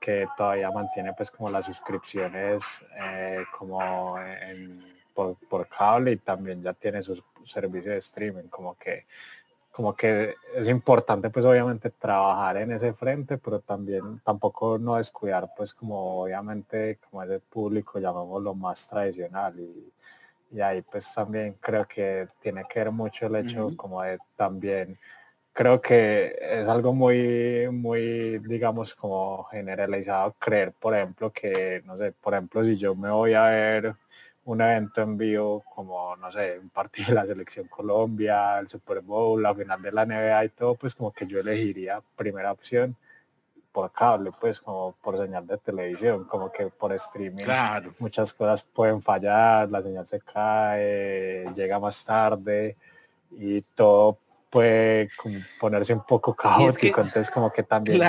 que 0.00 0.26
todavía 0.36 0.72
mantiene 0.72 1.12
pues 1.16 1.30
como 1.30 1.50
las 1.50 1.66
suscripciones 1.66 2.64
eh, 3.00 3.44
como 3.56 4.16
por, 5.14 5.36
por, 5.48 5.68
cable 5.68 6.10
y 6.10 6.16
también 6.16 6.64
ya 6.64 6.72
tiene 6.72 7.00
sus 7.00 7.22
servicios 7.44 7.92
de 7.94 7.98
streaming, 7.98 8.48
como 8.48 8.74
que 8.76 9.06
como 9.76 9.94
que 9.94 10.36
es 10.54 10.68
importante 10.68 11.28
pues 11.28 11.44
obviamente 11.44 11.90
trabajar 11.90 12.56
en 12.56 12.72
ese 12.72 12.94
frente, 12.94 13.36
pero 13.36 13.60
también 13.60 14.22
tampoco 14.24 14.78
no 14.78 14.96
descuidar 14.96 15.50
pues 15.54 15.74
como 15.74 16.22
obviamente 16.22 16.98
como 17.10 17.22
ese 17.22 17.40
público 17.40 17.98
llamamos 17.98 18.42
lo 18.42 18.54
más 18.54 18.88
tradicional 18.88 19.54
y, 19.60 19.92
y, 20.56 20.62
ahí 20.62 20.80
pues 20.80 21.12
también 21.14 21.58
creo 21.60 21.86
que 21.86 22.26
tiene 22.40 22.64
que 22.66 22.78
ver 22.78 22.90
mucho 22.90 23.26
el 23.26 23.36
hecho 23.36 23.76
como 23.76 24.00
de 24.00 24.18
también 24.34 24.98
creo 25.52 25.78
que 25.78 26.34
es 26.40 26.66
algo 26.66 26.94
muy 26.94 27.68
muy 27.70 28.38
digamos 28.38 28.94
como 28.94 29.44
generalizado 29.44 30.34
creer 30.38 30.72
por 30.72 30.94
ejemplo 30.94 31.30
que 31.30 31.82
no 31.84 31.98
sé 31.98 32.12
por 32.12 32.32
ejemplo 32.32 32.64
si 32.64 32.78
yo 32.78 32.94
me 32.94 33.10
voy 33.10 33.34
a 33.34 33.50
ver 33.50 33.94
un 34.46 34.60
evento 34.60 35.02
en 35.02 35.18
vivo 35.18 35.64
como, 35.74 36.16
no 36.16 36.30
sé, 36.30 36.58
un 36.58 36.70
partido 36.70 37.08
de 37.08 37.14
la 37.14 37.26
Selección 37.26 37.66
Colombia, 37.66 38.58
el 38.58 38.68
Super 38.68 39.00
Bowl, 39.00 39.42
la 39.42 39.54
final 39.54 39.82
de 39.82 39.92
la 39.92 40.06
NBA 40.06 40.44
y 40.44 40.48
todo, 40.50 40.76
pues 40.76 40.94
como 40.94 41.12
que 41.12 41.26
yo 41.26 41.40
elegiría 41.40 42.00
primera 42.16 42.52
opción 42.52 42.96
por 43.72 43.92
cable, 43.92 44.30
pues 44.40 44.60
como 44.60 44.92
por 45.02 45.18
señal 45.18 45.46
de 45.46 45.58
televisión, 45.58 46.24
como 46.24 46.50
que 46.50 46.68
por 46.68 46.92
streaming 46.92 47.44
claro. 47.44 47.92
muchas 47.98 48.32
cosas 48.32 48.62
pueden 48.62 49.02
fallar, 49.02 49.68
la 49.68 49.82
señal 49.82 50.06
se 50.06 50.20
cae, 50.20 51.52
llega 51.54 51.80
más 51.80 52.04
tarde 52.04 52.76
y 53.32 53.60
todo 53.60 54.16
puede 54.56 55.10
ponerse 55.60 55.92
un 55.92 56.02
poco 56.06 56.34
caótico, 56.34 57.02
entonces 57.02 57.30
como 57.30 57.52
que 57.52 57.62
también 57.62 58.00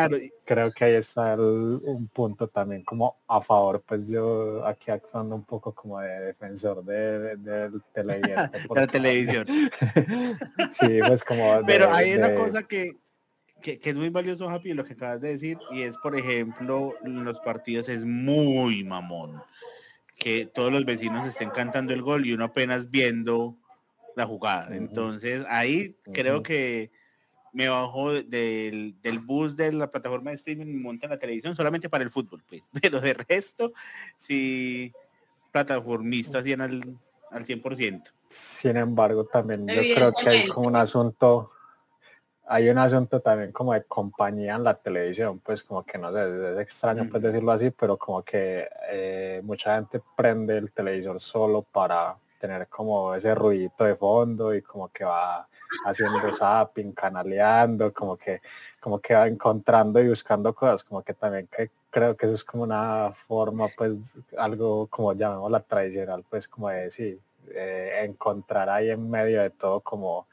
creo 0.45 0.71
que 0.71 0.85
ahí 0.85 0.93
está 0.93 1.35
un 1.35 2.07
punto 2.07 2.47
también 2.47 2.85
como 2.85 3.17
a 3.27 3.41
favor, 3.41 3.83
pues 3.85 4.07
yo 4.07 4.65
aquí 4.65 4.89
actuando 4.89 5.35
un 5.35 5.43
poco 5.43 5.75
como 5.75 5.99
de 5.99 6.07
defensor 6.21 6.85
de, 6.85 7.35
del 7.35 7.81
televidente. 7.93 8.59
de 8.73 8.79
la 8.79 8.87
televisión. 8.87 9.45
sí, 10.71 10.99
pues 11.05 11.25
como... 11.25 11.59
Pero 11.65 11.93
hay 11.93 12.13
una 12.13 12.33
cosa 12.33 12.63
que, 12.63 12.95
que, 13.61 13.77
es 13.83 13.95
muy 13.95 14.09
valioso, 14.09 14.47
Happy, 14.47 14.71
lo 14.71 14.85
que 14.85 14.93
acabas 14.93 15.19
de 15.19 15.33
decir, 15.33 15.57
y 15.71 15.81
es, 15.81 15.97
por 15.97 16.17
ejemplo, 16.17 16.93
los 17.03 17.41
partidos 17.41 17.89
es 17.89 18.05
muy 18.05 18.85
mamón, 18.85 19.43
que 20.17 20.45
todos 20.45 20.71
los 20.71 20.85
vecinos 20.85 21.27
estén 21.27 21.49
cantando 21.49 21.93
el 21.93 22.01
gol 22.01 22.25
y 22.25 22.31
uno 22.31 22.45
apenas 22.45 22.89
viendo 22.89 23.57
la 24.17 24.25
jugada. 24.25 24.75
Entonces 24.75 25.45
ahí 25.47 25.95
creo 26.11 26.41
que 26.41 26.91
me 27.53 27.69
bajo 27.69 28.13
del, 28.13 28.95
bus 29.23 29.55
de 29.55 29.71
la 29.71 29.89
plataforma 29.89 30.31
de 30.31 30.37
streaming 30.37 30.67
y 30.67 30.77
monta 30.77 31.05
en 31.05 31.11
la 31.11 31.19
televisión 31.19 31.55
solamente 31.55 31.87
para 31.87 32.03
el 32.03 32.09
fútbol, 32.09 32.43
pues. 32.49 32.63
Pero 32.81 32.99
de 32.99 33.13
resto, 33.13 33.71
sí, 34.15 34.91
plataformista 35.51 36.39
al, 36.39 36.97
al 37.31 37.45
100%. 37.45 38.11
Sin 38.27 38.75
embargo, 38.75 39.25
también 39.25 39.67
yo 39.67 39.81
creo 39.95 40.11
que 40.13 40.29
hay 40.29 40.47
como 40.47 40.67
un 40.67 40.75
asunto, 40.75 41.51
hay 42.47 42.69
un 42.69 42.79
asunto 42.79 43.19
también 43.19 43.51
como 43.51 43.73
de 43.73 43.83
compañía 43.83 44.55
en 44.55 44.63
la 44.63 44.73
televisión, 44.73 45.39
pues 45.39 45.63
como 45.63 45.85
que 45.85 45.99
no 45.99 46.11
sé, 46.11 46.53
es 46.53 46.59
extraño 46.59 47.07
pues 47.09 47.21
decirlo 47.21 47.51
así, 47.51 47.69
pero 47.69 47.97
como 47.97 48.23
que 48.23 48.67
eh, 48.89 49.41
mucha 49.43 49.75
gente 49.75 50.01
prende 50.15 50.57
el 50.57 50.71
televisor 50.71 51.21
solo 51.21 51.61
para 51.61 52.17
tener 52.39 52.67
como 52.67 53.13
ese 53.15 53.33
ruidito 53.35 53.83
de 53.83 53.95
fondo 53.95 54.53
y 54.53 54.61
como 54.61 54.89
que 54.89 55.03
va 55.03 55.47
haciendo 55.85 56.33
zapping, 56.33 56.93
canaleando, 56.93 57.93
como 57.93 58.17
que, 58.17 58.41
como 58.79 58.99
que 58.99 59.13
va 59.13 59.27
encontrando 59.27 59.99
y 59.99 60.07
buscando 60.07 60.53
cosas, 60.53 60.83
como 60.83 61.01
que 61.01 61.13
también 61.13 61.47
que 61.47 61.69
creo 61.89 62.15
que 62.15 62.25
eso 62.25 62.35
es 62.35 62.43
como 62.43 62.63
una 62.63 63.13
forma, 63.27 63.67
pues, 63.75 63.95
algo 64.37 64.87
como 64.87 65.13
llamamos 65.13 65.51
la 65.51 65.61
tradicional, 65.61 66.23
pues 66.29 66.47
como 66.47 66.69
de 66.69 66.83
decir, 66.83 67.19
eh, 67.53 68.01
encontrar 68.03 68.69
ahí 68.69 68.89
en 68.89 69.09
medio 69.09 69.41
de 69.41 69.49
todo 69.49 69.79
como, 69.81 70.27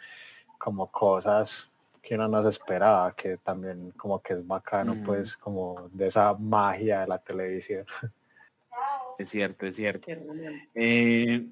como 0.59 0.91
cosas 0.91 1.71
que 2.03 2.17
uno 2.17 2.29
no 2.29 2.43
se 2.43 2.51
esperaba, 2.51 3.15
que 3.17 3.39
también 3.39 3.93
como 3.93 4.21
que 4.21 4.35
es 4.35 4.47
bacano, 4.47 4.95
pues, 5.07 5.37
como 5.37 5.89
de 5.93 6.09
esa 6.09 6.35
magia 6.35 7.01
de 7.01 7.07
la 7.07 7.19
televisión. 7.19 7.87
Es 9.19 9.31
cierto, 9.31 9.67
es 9.67 9.77
cierto. 9.77 10.11
Eh, 10.75 11.47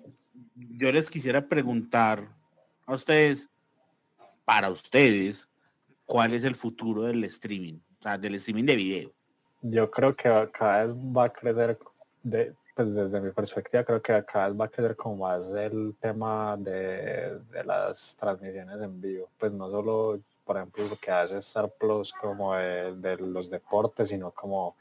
yo 0.55 0.93
les 0.93 1.11
quisiera 1.11 1.47
preguntar 1.47 2.29
a 2.87 2.95
ustedes, 2.95 3.49
para 4.45 4.71
ustedes, 4.71 5.49
¿cuál 6.05 6.35
es 6.35 6.45
el 6.45 6.55
futuro 6.55 7.03
del 7.03 7.25
streaming? 7.25 7.79
O 8.01 8.03
sea, 8.03 8.19
del 8.19 8.35
streaming 8.37 8.65
de 8.65 8.77
video. 8.77 9.13
Yo 9.63 9.91
creo 9.91 10.17
que 10.17 10.51
cada 10.53 10.87
vez 10.87 10.95
va 10.97 11.25
a 11.25 11.33
crecer, 11.33 11.79
de, 12.23 12.55
pues 12.75 12.95
desde 12.95 13.21
mi 13.21 13.31
perspectiva, 13.31 13.85
creo 13.85 14.03
que 14.03 14.25
cada 14.25 14.49
vez 14.49 14.61
va 14.61 14.65
a 14.65 14.69
crecer 14.69 14.97
como 14.97 15.17
más 15.17 15.43
el 15.55 15.95
tema 16.01 16.57
de, 16.59 17.41
las 17.65 18.17
transmisiones 18.19 18.81
en 18.81 19.01
vivo. 19.01 19.29
Pues 19.39 19.53
no 19.53 19.71
solo, 19.71 20.21
por 20.45 20.57
ejemplo, 20.57 20.89
lo 20.89 20.99
que 20.99 21.11
hace 21.11 21.39
Star 21.39 21.71
Plus 21.79 22.13
como 22.13 22.55
de 22.55 23.17
los 23.19 23.49
deportes, 23.49 24.09
sino 24.09 24.33
como 24.33 24.75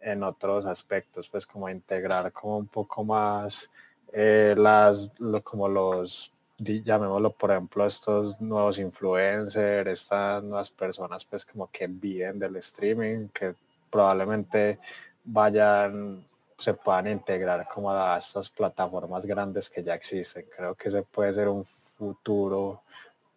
en 0.00 0.22
otros 0.24 0.66
aspectos, 0.66 1.28
pues 1.28 1.46
como 1.46 1.68
integrar 1.68 2.32
como 2.32 2.58
un 2.58 2.66
poco 2.66 3.04
más 3.04 3.70
eh, 4.12 4.54
las, 4.58 5.10
como 5.42 5.68
los, 5.68 6.32
llamémoslo 6.58 7.32
por 7.32 7.50
ejemplo, 7.50 7.86
estos 7.86 8.38
nuevos 8.40 8.78
influencers, 8.78 9.88
estas 9.88 10.42
nuevas 10.42 10.70
personas 10.70 11.24
pues 11.24 11.46
como 11.46 11.70
que 11.70 11.86
viven 11.86 12.38
del 12.38 12.56
streaming, 12.56 13.28
que 13.28 13.54
probablemente 13.90 14.78
vayan, 15.24 16.26
se 16.58 16.74
puedan 16.74 17.08
integrar 17.08 17.66
como 17.72 17.90
a 17.90 18.18
estas 18.18 18.50
plataformas 18.50 19.24
grandes 19.24 19.70
que 19.70 19.82
ya 19.82 19.94
existen. 19.94 20.46
Creo 20.54 20.74
que 20.74 20.88
ese 20.88 21.02
puede 21.02 21.32
ser 21.32 21.48
un 21.48 21.64
futuro 21.64 22.82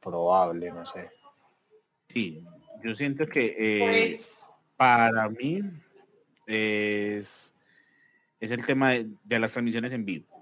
probable, 0.02 0.72
no 0.72 0.86
sé. 0.86 1.10
Sí, 2.10 2.44
yo 2.84 2.94
siento 2.94 3.26
que 3.28 3.56
eh, 3.58 4.10
pues 4.10 4.40
para 4.76 5.30
mí 5.30 5.62
es, 6.46 7.56
es 8.40 8.52
el 8.52 8.66
tema 8.66 8.92
de 8.92 9.40
las 9.40 9.54
transmisiones 9.54 9.94
en 9.94 10.06
vivo 10.06 10.35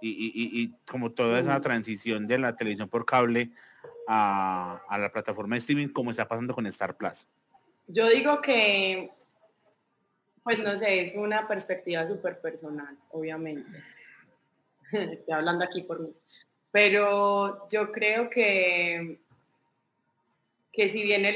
y, 0.00 0.72
como 0.88 1.12
toda 1.12 1.40
esa 1.40 1.60
transición 1.60 2.26
de 2.26 2.38
la 2.38 2.56
televisión 2.56 2.88
por 2.88 3.04
cable 3.04 3.50
a, 4.06 4.82
la 4.98 5.10
plataforma 5.12 5.54
de 5.54 5.60
streaming, 5.60 5.88
como 5.88 6.10
está 6.10 6.26
pasando 6.26 6.54
con 6.54 6.66
Star 6.66 6.96
Plus. 6.96 7.28
Yo 7.86 8.08
digo 8.08 8.40
que, 8.40 9.10
pues 10.42 10.58
no 10.58 10.78
sé, 10.78 11.06
es 11.06 11.16
una 11.16 11.46
perspectiva 11.46 12.06
súper 12.06 12.40
personal, 12.40 12.96
obviamente. 13.10 13.82
Estoy 14.92 15.34
hablando 15.34 15.64
aquí 15.64 15.82
por 15.82 16.00
mí. 16.00 16.12
Pero 16.72 17.68
yo 17.68 17.90
creo 17.90 18.30
que, 18.30 19.20
que 20.72 20.88
si 20.88 21.02
viene, 21.02 21.34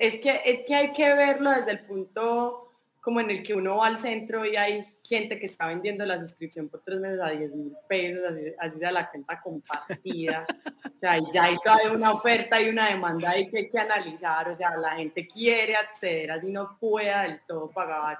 es 0.00 0.16
que, 0.18 0.40
es 0.44 0.64
que 0.64 0.74
hay 0.74 0.92
que 0.92 1.14
verlo 1.14 1.50
desde 1.50 1.72
el 1.72 1.80
punto 1.80 2.69
como 3.00 3.20
en 3.20 3.30
el 3.30 3.42
que 3.42 3.54
uno 3.54 3.78
va 3.78 3.86
al 3.86 3.98
centro 3.98 4.44
y 4.44 4.56
hay 4.56 4.84
gente 5.02 5.38
que 5.38 5.46
está 5.46 5.66
vendiendo 5.66 6.04
la 6.04 6.20
suscripción 6.20 6.68
por 6.68 6.82
tres 6.82 7.00
meses 7.00 7.20
a 7.20 7.30
10 7.30 7.54
mil 7.54 7.72
pesos, 7.88 8.22
así, 8.30 8.42
así 8.58 8.78
sea 8.78 8.92
la 8.92 9.10
cuenta 9.10 9.40
compartida. 9.40 10.46
o 10.84 10.98
sea, 11.00 11.18
ya 11.32 11.44
hay 11.44 11.56
toda 11.64 11.92
una 11.92 12.12
oferta 12.12 12.60
y 12.60 12.68
una 12.68 12.88
demanda 12.88 13.30
ahí 13.30 13.48
que 13.48 13.58
hay 13.58 13.70
que 13.70 13.78
analizar. 13.78 14.48
O 14.48 14.56
sea, 14.56 14.76
la 14.76 14.92
gente 14.92 15.26
quiere 15.26 15.76
acceder, 15.76 16.30
así 16.30 16.50
no 16.50 16.76
pueda 16.78 17.22
del 17.22 17.40
todo 17.46 17.70
pagar 17.70 18.18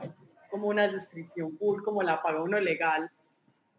como 0.51 0.66
una 0.66 0.91
suscripción 0.91 1.57
full 1.59 1.83
como 1.83 2.03
la 2.03 2.20
paga 2.20 2.43
uno 2.43 2.59
legal. 2.59 3.11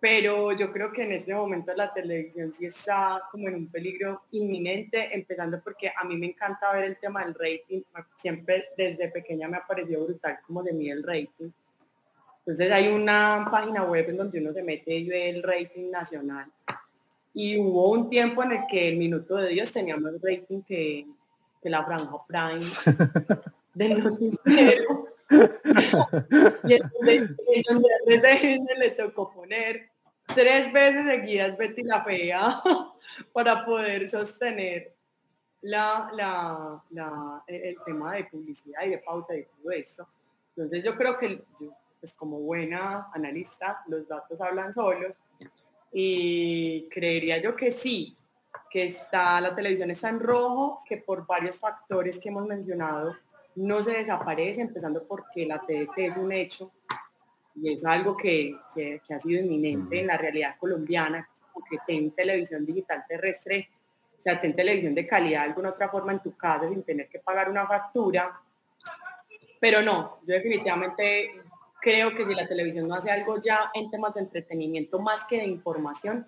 Pero 0.02 0.52
yo 0.52 0.74
creo 0.74 0.92
que 0.92 1.04
en 1.04 1.12
este 1.12 1.36
momento 1.36 1.72
la 1.76 1.94
televisión 1.94 2.52
sí 2.52 2.66
está 2.66 3.22
como 3.32 3.48
en 3.48 3.54
un 3.54 3.68
peligro 3.68 4.24
inminente, 4.32 5.14
empezando 5.14 5.62
porque 5.64 5.92
a 5.96 6.04
mí 6.06 6.18
me 6.18 6.26
encanta 6.26 6.74
ver 6.74 6.86
el 6.86 6.98
tema 6.98 7.24
del 7.24 7.36
rating, 7.36 7.84
siempre 8.16 8.66
desde 8.76 9.10
pequeña 9.10 9.48
me 9.48 9.58
ha 9.58 9.68
parecido 9.68 10.04
brutal 10.04 10.40
como 10.48 10.64
de 10.64 10.74
mí 10.74 10.90
el 10.90 11.04
rating. 11.04 11.52
Entonces 12.40 12.72
hay 12.72 12.88
una 12.88 13.48
página 13.52 13.84
web 13.84 14.10
en 14.10 14.18
donde 14.18 14.40
uno 14.40 14.52
se 14.52 14.64
mete 14.64 14.92
y 14.96 15.08
ve 15.08 15.30
el 15.30 15.44
rating 15.44 15.92
nacional. 15.92 16.52
Y 17.36 17.60
hubo 17.60 17.92
un 17.92 18.10
tiempo 18.10 18.42
en 18.42 18.54
el 18.54 18.62
que 18.68 18.90
el 18.90 18.98
Minuto 18.98 19.36
de 19.36 19.50
Dios 19.50 19.72
tenía 19.72 19.98
más 19.98 20.14
rating 20.20 20.64
que, 20.64 21.06
que 21.62 21.70
la 21.70 21.86
Franja 21.86 22.26
Prime 22.28 22.66
del 23.76 24.04
noticiero. 24.04 25.06
y 26.68 26.74
entonces, 26.74 28.60
le 28.80 28.90
tocó 28.98 29.32
poner 29.32 29.91
tres 30.36 30.72
veces 30.72 31.06
seguidas 31.06 31.58
Betty 31.58 31.84
la 31.84 32.04
Fea 32.04 32.62
para 33.34 33.66
poder 33.66 34.10
sostener 34.10 34.94
la, 35.62 36.10
la, 36.14 37.44
el 37.48 37.78
tema 37.86 38.16
de 38.16 38.26
publicidad 38.26 38.84
y 38.86 38.90
de 38.90 38.98
pauta 38.98 39.36
y 39.36 39.46
todo 39.46 39.72
esto. 39.72 40.08
Entonces 40.56 40.84
yo 40.84 40.96
creo 40.96 41.18
que 41.18 41.44
yo, 41.60 41.74
pues 42.00 42.14
como 42.14 42.40
buena 42.40 43.10
analista, 43.14 43.84
los 43.88 44.08
datos 44.08 44.42
hablan 44.42 44.74
solos 44.74 45.20
y 45.92 46.88
creería 46.90 47.38
yo 47.38 47.56
que 47.56 47.72
sí, 47.72 48.18
que 48.70 48.86
está, 48.86 49.40
la 49.40 49.54
televisión 49.54 49.92
está 49.92 50.10
en 50.10 50.20
rojo, 50.20 50.82
que 50.88 50.98
por 50.98 51.26
varios 51.26 51.60
factores 51.60 52.18
que 52.18 52.30
hemos 52.30 52.48
mencionado 52.48 53.16
no 53.56 53.84
se 53.84 53.92
desaparece, 53.92 54.62
empezando 54.62 55.06
porque 55.06 55.46
la 55.46 55.60
TDT 55.60 55.98
es 55.98 56.18
un 56.18 56.32
hecho 56.32 56.72
y 57.56 57.74
es 57.74 57.86
algo 57.86 58.16
que, 58.16 58.56
ha 59.10 59.20
sido 59.20 59.42
inminente 59.42 60.00
en 60.00 60.08
la 60.08 60.18
realidad 60.18 60.56
colombiana, 60.60 61.28
porque 61.54 61.78
ten 61.86 62.12
televisión 62.12 62.66
digital 62.66 63.04
terrestre, 63.08 63.70
o 64.20 64.22
sea, 64.22 64.40
ten 64.40 64.56
televisión 64.56 64.96
de 64.96 65.08
calidad 65.08 65.42
de 65.42 65.50
alguna 65.50 65.70
otra 65.70 65.90
forma 65.90 66.14
en 66.14 66.22
tu 66.22 66.36
casa 66.38 66.68
sin 66.68 66.84
tener 66.84 67.10
que 67.10 67.20
pagar 67.20 67.50
una 67.50 67.66
factura. 67.66 68.40
Pero 69.60 69.82
no, 69.82 70.20
yo 70.26 70.36
definitivamente 70.36 71.42
creo 71.82 72.16
que 72.16 72.26
si 72.26 72.36
la 72.36 72.48
televisión 72.48 72.88
no 72.88 72.96
hace 72.96 73.12
algo 73.12 73.42
ya 73.42 73.72
en 73.74 73.90
temas 73.90 74.14
de 74.14 74.22
entretenimiento 74.22 75.00
más 75.00 75.26
que 75.26 75.38
de 75.38 75.46
información, 75.46 76.28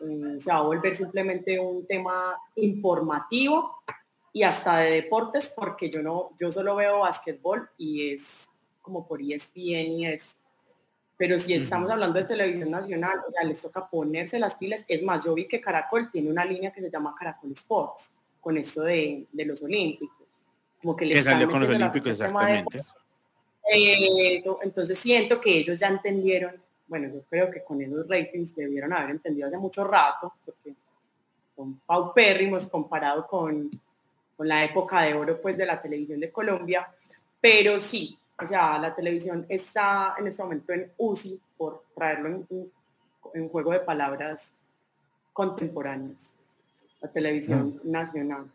eh, 0.00 0.40
se 0.40 0.50
va 0.50 0.58
a 0.58 0.62
volver 0.62 0.94
simplemente 0.94 1.58
un 1.58 1.86
tema 1.86 2.38
informativo 2.54 3.82
y 4.32 4.42
hasta 4.42 4.78
de 4.78 4.90
deportes, 4.92 5.52
porque 5.54 5.90
yo 5.90 6.02
no, 6.02 6.30
yo 6.38 6.52
solo 6.52 6.76
veo 6.76 7.00
básquetbol 7.00 7.70
y 7.78 8.12
es 8.12 8.48
como 8.82 9.06
por 9.06 9.20
ESPN 9.20 9.92
y 9.92 10.06
eso. 10.06 10.36
Pero 11.16 11.38
si 11.40 11.54
estamos 11.54 11.90
hablando 11.90 12.18
de 12.18 12.26
televisión 12.26 12.70
nacional, 12.70 13.20
o 13.26 13.30
sea, 13.30 13.42
les 13.44 13.60
toca 13.60 13.88
ponerse 13.88 14.38
las 14.38 14.54
pilas. 14.56 14.84
Es 14.86 15.02
más, 15.02 15.24
yo 15.24 15.32
vi 15.34 15.48
que 15.48 15.60
Caracol 15.60 16.10
tiene 16.10 16.30
una 16.30 16.44
línea 16.44 16.72
que 16.72 16.82
se 16.82 16.90
llama 16.90 17.14
Caracol 17.18 17.52
Sports, 17.52 18.12
con 18.40 18.56
esto 18.58 18.82
de, 18.82 19.26
los 19.32 19.62
olímpicos. 19.62 20.26
Como 20.80 20.94
que 20.94 21.06
les 21.06 21.24
salió 21.24 21.50
con 21.50 21.60
los 21.60 21.70
olímpicos, 21.70 22.12
exactamente. 22.12 22.78
entonces 24.62 24.98
siento 24.98 25.40
que 25.40 25.58
ellos 25.58 25.80
ya 25.80 25.88
entendieron, 25.88 26.54
bueno, 26.86 27.08
yo 27.08 27.22
creo 27.30 27.50
que 27.50 27.64
con 27.64 27.80
esos 27.80 28.06
ratings 28.06 28.54
debieron 28.54 28.92
haber 28.92 29.10
entendido 29.10 29.48
hace 29.48 29.56
mucho 29.56 29.84
rato, 29.84 30.34
porque 30.44 30.74
son 31.56 31.80
paupérrimos 31.86 32.66
comparado 32.66 33.26
con, 33.26 33.70
con 34.36 34.46
la 34.46 34.62
época 34.64 35.00
de 35.00 35.14
oro 35.14 35.40
pues 35.40 35.56
de 35.56 35.64
la 35.64 35.80
televisión 35.80 36.20
de 36.20 36.30
Colombia, 36.30 36.86
pero 37.40 37.80
sí, 37.80 38.18
o 38.42 38.46
sea, 38.46 38.78
la 38.78 38.94
televisión 38.94 39.46
está 39.48 40.14
en 40.18 40.26
este 40.26 40.42
momento 40.42 40.72
en 40.72 40.92
UCI, 40.98 41.40
por 41.56 41.84
traerlo 41.94 42.28
en, 42.28 42.46
un 43.34 43.48
juego 43.48 43.72
de 43.72 43.80
palabras 43.80 44.52
contemporáneas. 45.32 46.32
La 47.00 47.10
televisión 47.10 47.80
nacional. 47.84 48.50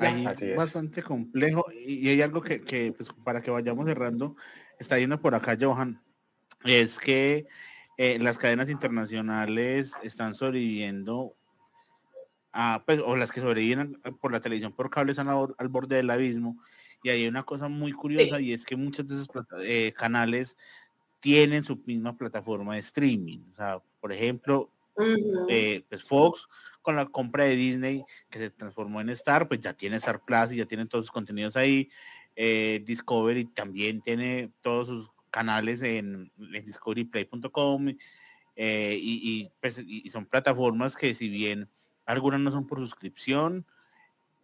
Ahí 0.00 0.26
es. 0.40 0.56
bastante 0.56 1.02
complejo. 1.02 1.66
Y 1.72 2.08
hay 2.08 2.22
algo 2.22 2.40
que, 2.40 2.92
pues, 2.96 3.10
para 3.24 3.40
que 3.42 3.50
vayamos 3.50 3.86
cerrando, 3.86 4.36
está 4.78 4.98
yendo 4.98 5.20
por 5.20 5.34
acá 5.34 5.56
Johan, 5.60 6.02
es 6.64 6.98
que 6.98 7.46
eh, 7.96 8.18
las 8.18 8.38
cadenas 8.38 8.70
internacionales 8.70 9.92
están 10.02 10.34
sobreviviendo 10.34 11.36
pues, 12.84 13.00
o 13.04 13.16
las 13.16 13.32
que 13.32 13.40
sobreviven 13.40 14.00
por 14.20 14.32
la 14.32 14.40
televisión 14.40 14.72
por 14.72 14.90
cable 14.90 15.12
están 15.12 15.28
al, 15.28 15.68
borde 15.68 15.96
del 15.96 16.10
abismo. 16.10 16.58
Y 17.02 17.10
hay 17.10 17.26
una 17.26 17.42
cosa 17.42 17.68
muy 17.68 17.92
curiosa 17.92 18.40
y 18.40 18.52
es 18.52 18.64
que 18.64 18.76
muchos 18.76 19.06
de 19.06 19.14
esos 19.16 19.28
eh, 19.62 19.92
canales 19.96 20.56
tienen 21.20 21.64
su 21.64 21.76
misma 21.84 22.16
plataforma 22.16 22.74
de 22.74 22.80
streaming. 22.80 23.40
O 23.52 23.56
sea, 23.56 23.82
por 24.00 24.12
ejemplo, 24.12 24.70
eh, 25.48 25.84
pues 25.88 26.02
Fox 26.04 26.48
con 26.80 26.96
la 26.96 27.06
compra 27.06 27.44
de 27.44 27.56
Disney 27.56 28.04
que 28.30 28.38
se 28.38 28.50
transformó 28.50 29.00
en 29.00 29.10
Star, 29.10 29.48
pues 29.48 29.60
ya 29.60 29.74
tiene 29.74 29.96
Star 29.96 30.22
Plus 30.24 30.52
y 30.52 30.56
ya 30.56 30.66
tienen 30.66 30.88
todos 30.88 31.06
sus 31.06 31.12
contenidos 31.12 31.56
ahí. 31.56 31.90
Eh, 32.36 32.82
Discovery 32.84 33.46
también 33.46 34.00
tiene 34.00 34.50
todos 34.62 34.88
sus 34.88 35.10
canales 35.30 35.82
en, 35.82 36.30
discoveryplay.com 36.36 37.88
y, 38.56 39.50
pues, 39.60 39.82
y 39.84 40.08
son 40.08 40.26
plataformas 40.26 40.96
que 40.96 41.12
si 41.12 41.28
bien 41.28 41.68
algunas 42.06 42.40
no 42.40 42.50
son 42.50 42.66
por 42.66 42.78
suscripción, 42.78 43.66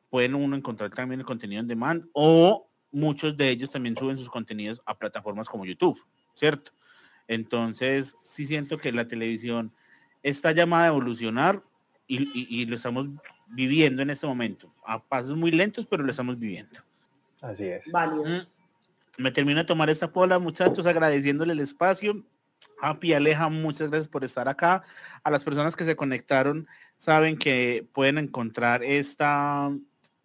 pueden 0.08 0.34
uno 0.34 0.56
encontrar 0.56 0.90
también 0.90 1.20
el 1.20 1.26
contenido 1.26 1.60
en 1.60 1.68
demand 1.68 2.06
o 2.12 2.68
muchos 2.92 3.36
de 3.36 3.48
ellos 3.48 3.70
también 3.70 3.96
suben 3.96 4.18
sus 4.18 4.28
contenidos 4.28 4.82
a 4.84 4.98
plataformas 4.98 5.48
como 5.48 5.64
YouTube, 5.64 6.00
¿cierto? 6.34 6.72
Entonces, 7.28 8.16
sí 8.28 8.46
siento 8.46 8.76
que 8.76 8.90
la 8.90 9.06
televisión 9.06 9.72
está 10.22 10.52
llamada 10.52 10.84
a 10.84 10.88
evolucionar 10.88 11.62
y, 12.08 12.66
lo 12.66 12.74
estamos 12.74 13.06
viviendo 13.46 14.02
en 14.02 14.10
este 14.10 14.26
momento. 14.26 14.74
A 14.84 15.00
pasos 15.00 15.36
muy 15.36 15.52
lentos, 15.52 15.86
pero 15.86 16.02
lo 16.02 16.10
estamos 16.10 16.36
viviendo. 16.40 16.80
Así 17.40 17.66
es. 17.66 17.84
Vale. 17.92 18.16
Mm, 18.16 19.22
me 19.22 19.30
termino 19.30 19.60
de 19.60 19.64
tomar 19.64 19.88
esta 19.90 20.12
pola, 20.12 20.40
muchachos, 20.40 20.86
agradeciéndole 20.86 21.52
el 21.52 21.60
espacio. 21.60 22.24
Happy 22.80 23.12
Aleja, 23.12 23.48
muchas 23.48 23.90
gracias 23.90 24.08
por 24.08 24.24
estar 24.24 24.48
acá. 24.48 24.82
A 25.22 25.30
las 25.30 25.44
personas 25.44 25.76
que 25.76 25.84
se 25.84 25.96
conectaron, 25.96 26.66
saben 26.96 27.36
que 27.36 27.86
pueden 27.92 28.18
encontrar 28.18 28.82
esta, 28.82 29.70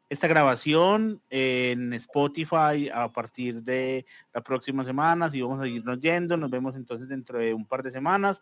esta 0.09 0.27
grabación 0.27 1.21
en 1.29 1.93
Spotify 1.93 2.89
a 2.93 3.11
partir 3.11 3.61
de 3.63 4.05
la 4.33 4.41
próxima 4.41 4.85
semana. 4.85 5.29
Y 5.31 5.41
vamos 5.41 5.61
a 5.61 5.67
irnos 5.67 5.99
yendo, 5.99 6.37
nos 6.37 6.49
vemos 6.49 6.75
entonces 6.75 7.09
dentro 7.09 7.39
de 7.39 7.53
un 7.53 7.65
par 7.65 7.83
de 7.83 7.91
semanas. 7.91 8.41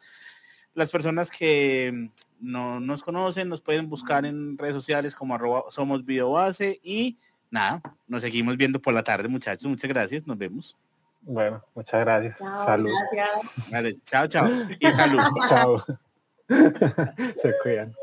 Las 0.75 0.89
personas 0.89 1.29
que 1.29 2.09
no 2.39 2.79
nos 2.79 3.03
conocen 3.03 3.49
nos 3.49 3.61
pueden 3.61 3.89
buscar 3.89 4.25
en 4.25 4.57
redes 4.57 4.73
sociales 4.73 5.13
como 5.13 5.35
arroba 5.35 5.65
somos 5.69 6.03
biobase 6.03 6.79
y 6.83 7.19
nada, 7.51 7.81
nos 8.07 8.23
seguimos 8.23 8.57
viendo 8.57 8.81
por 8.81 8.93
la 8.93 9.03
tarde 9.03 9.27
muchachos. 9.27 9.67
Muchas 9.67 9.87
gracias, 9.87 10.25
nos 10.25 10.37
vemos. 10.37 10.77
Bueno, 11.25 11.63
muchas 11.73 12.01
gracias. 12.01 12.37
salud. 12.37 12.91
Vale, 13.71 13.97
chao, 14.03 14.27
chao. 14.27 14.49
Y 14.79 14.91
salud. 14.91 15.21
chao. 15.49 15.83
Se 17.41 17.53
cuidan. 17.61 17.93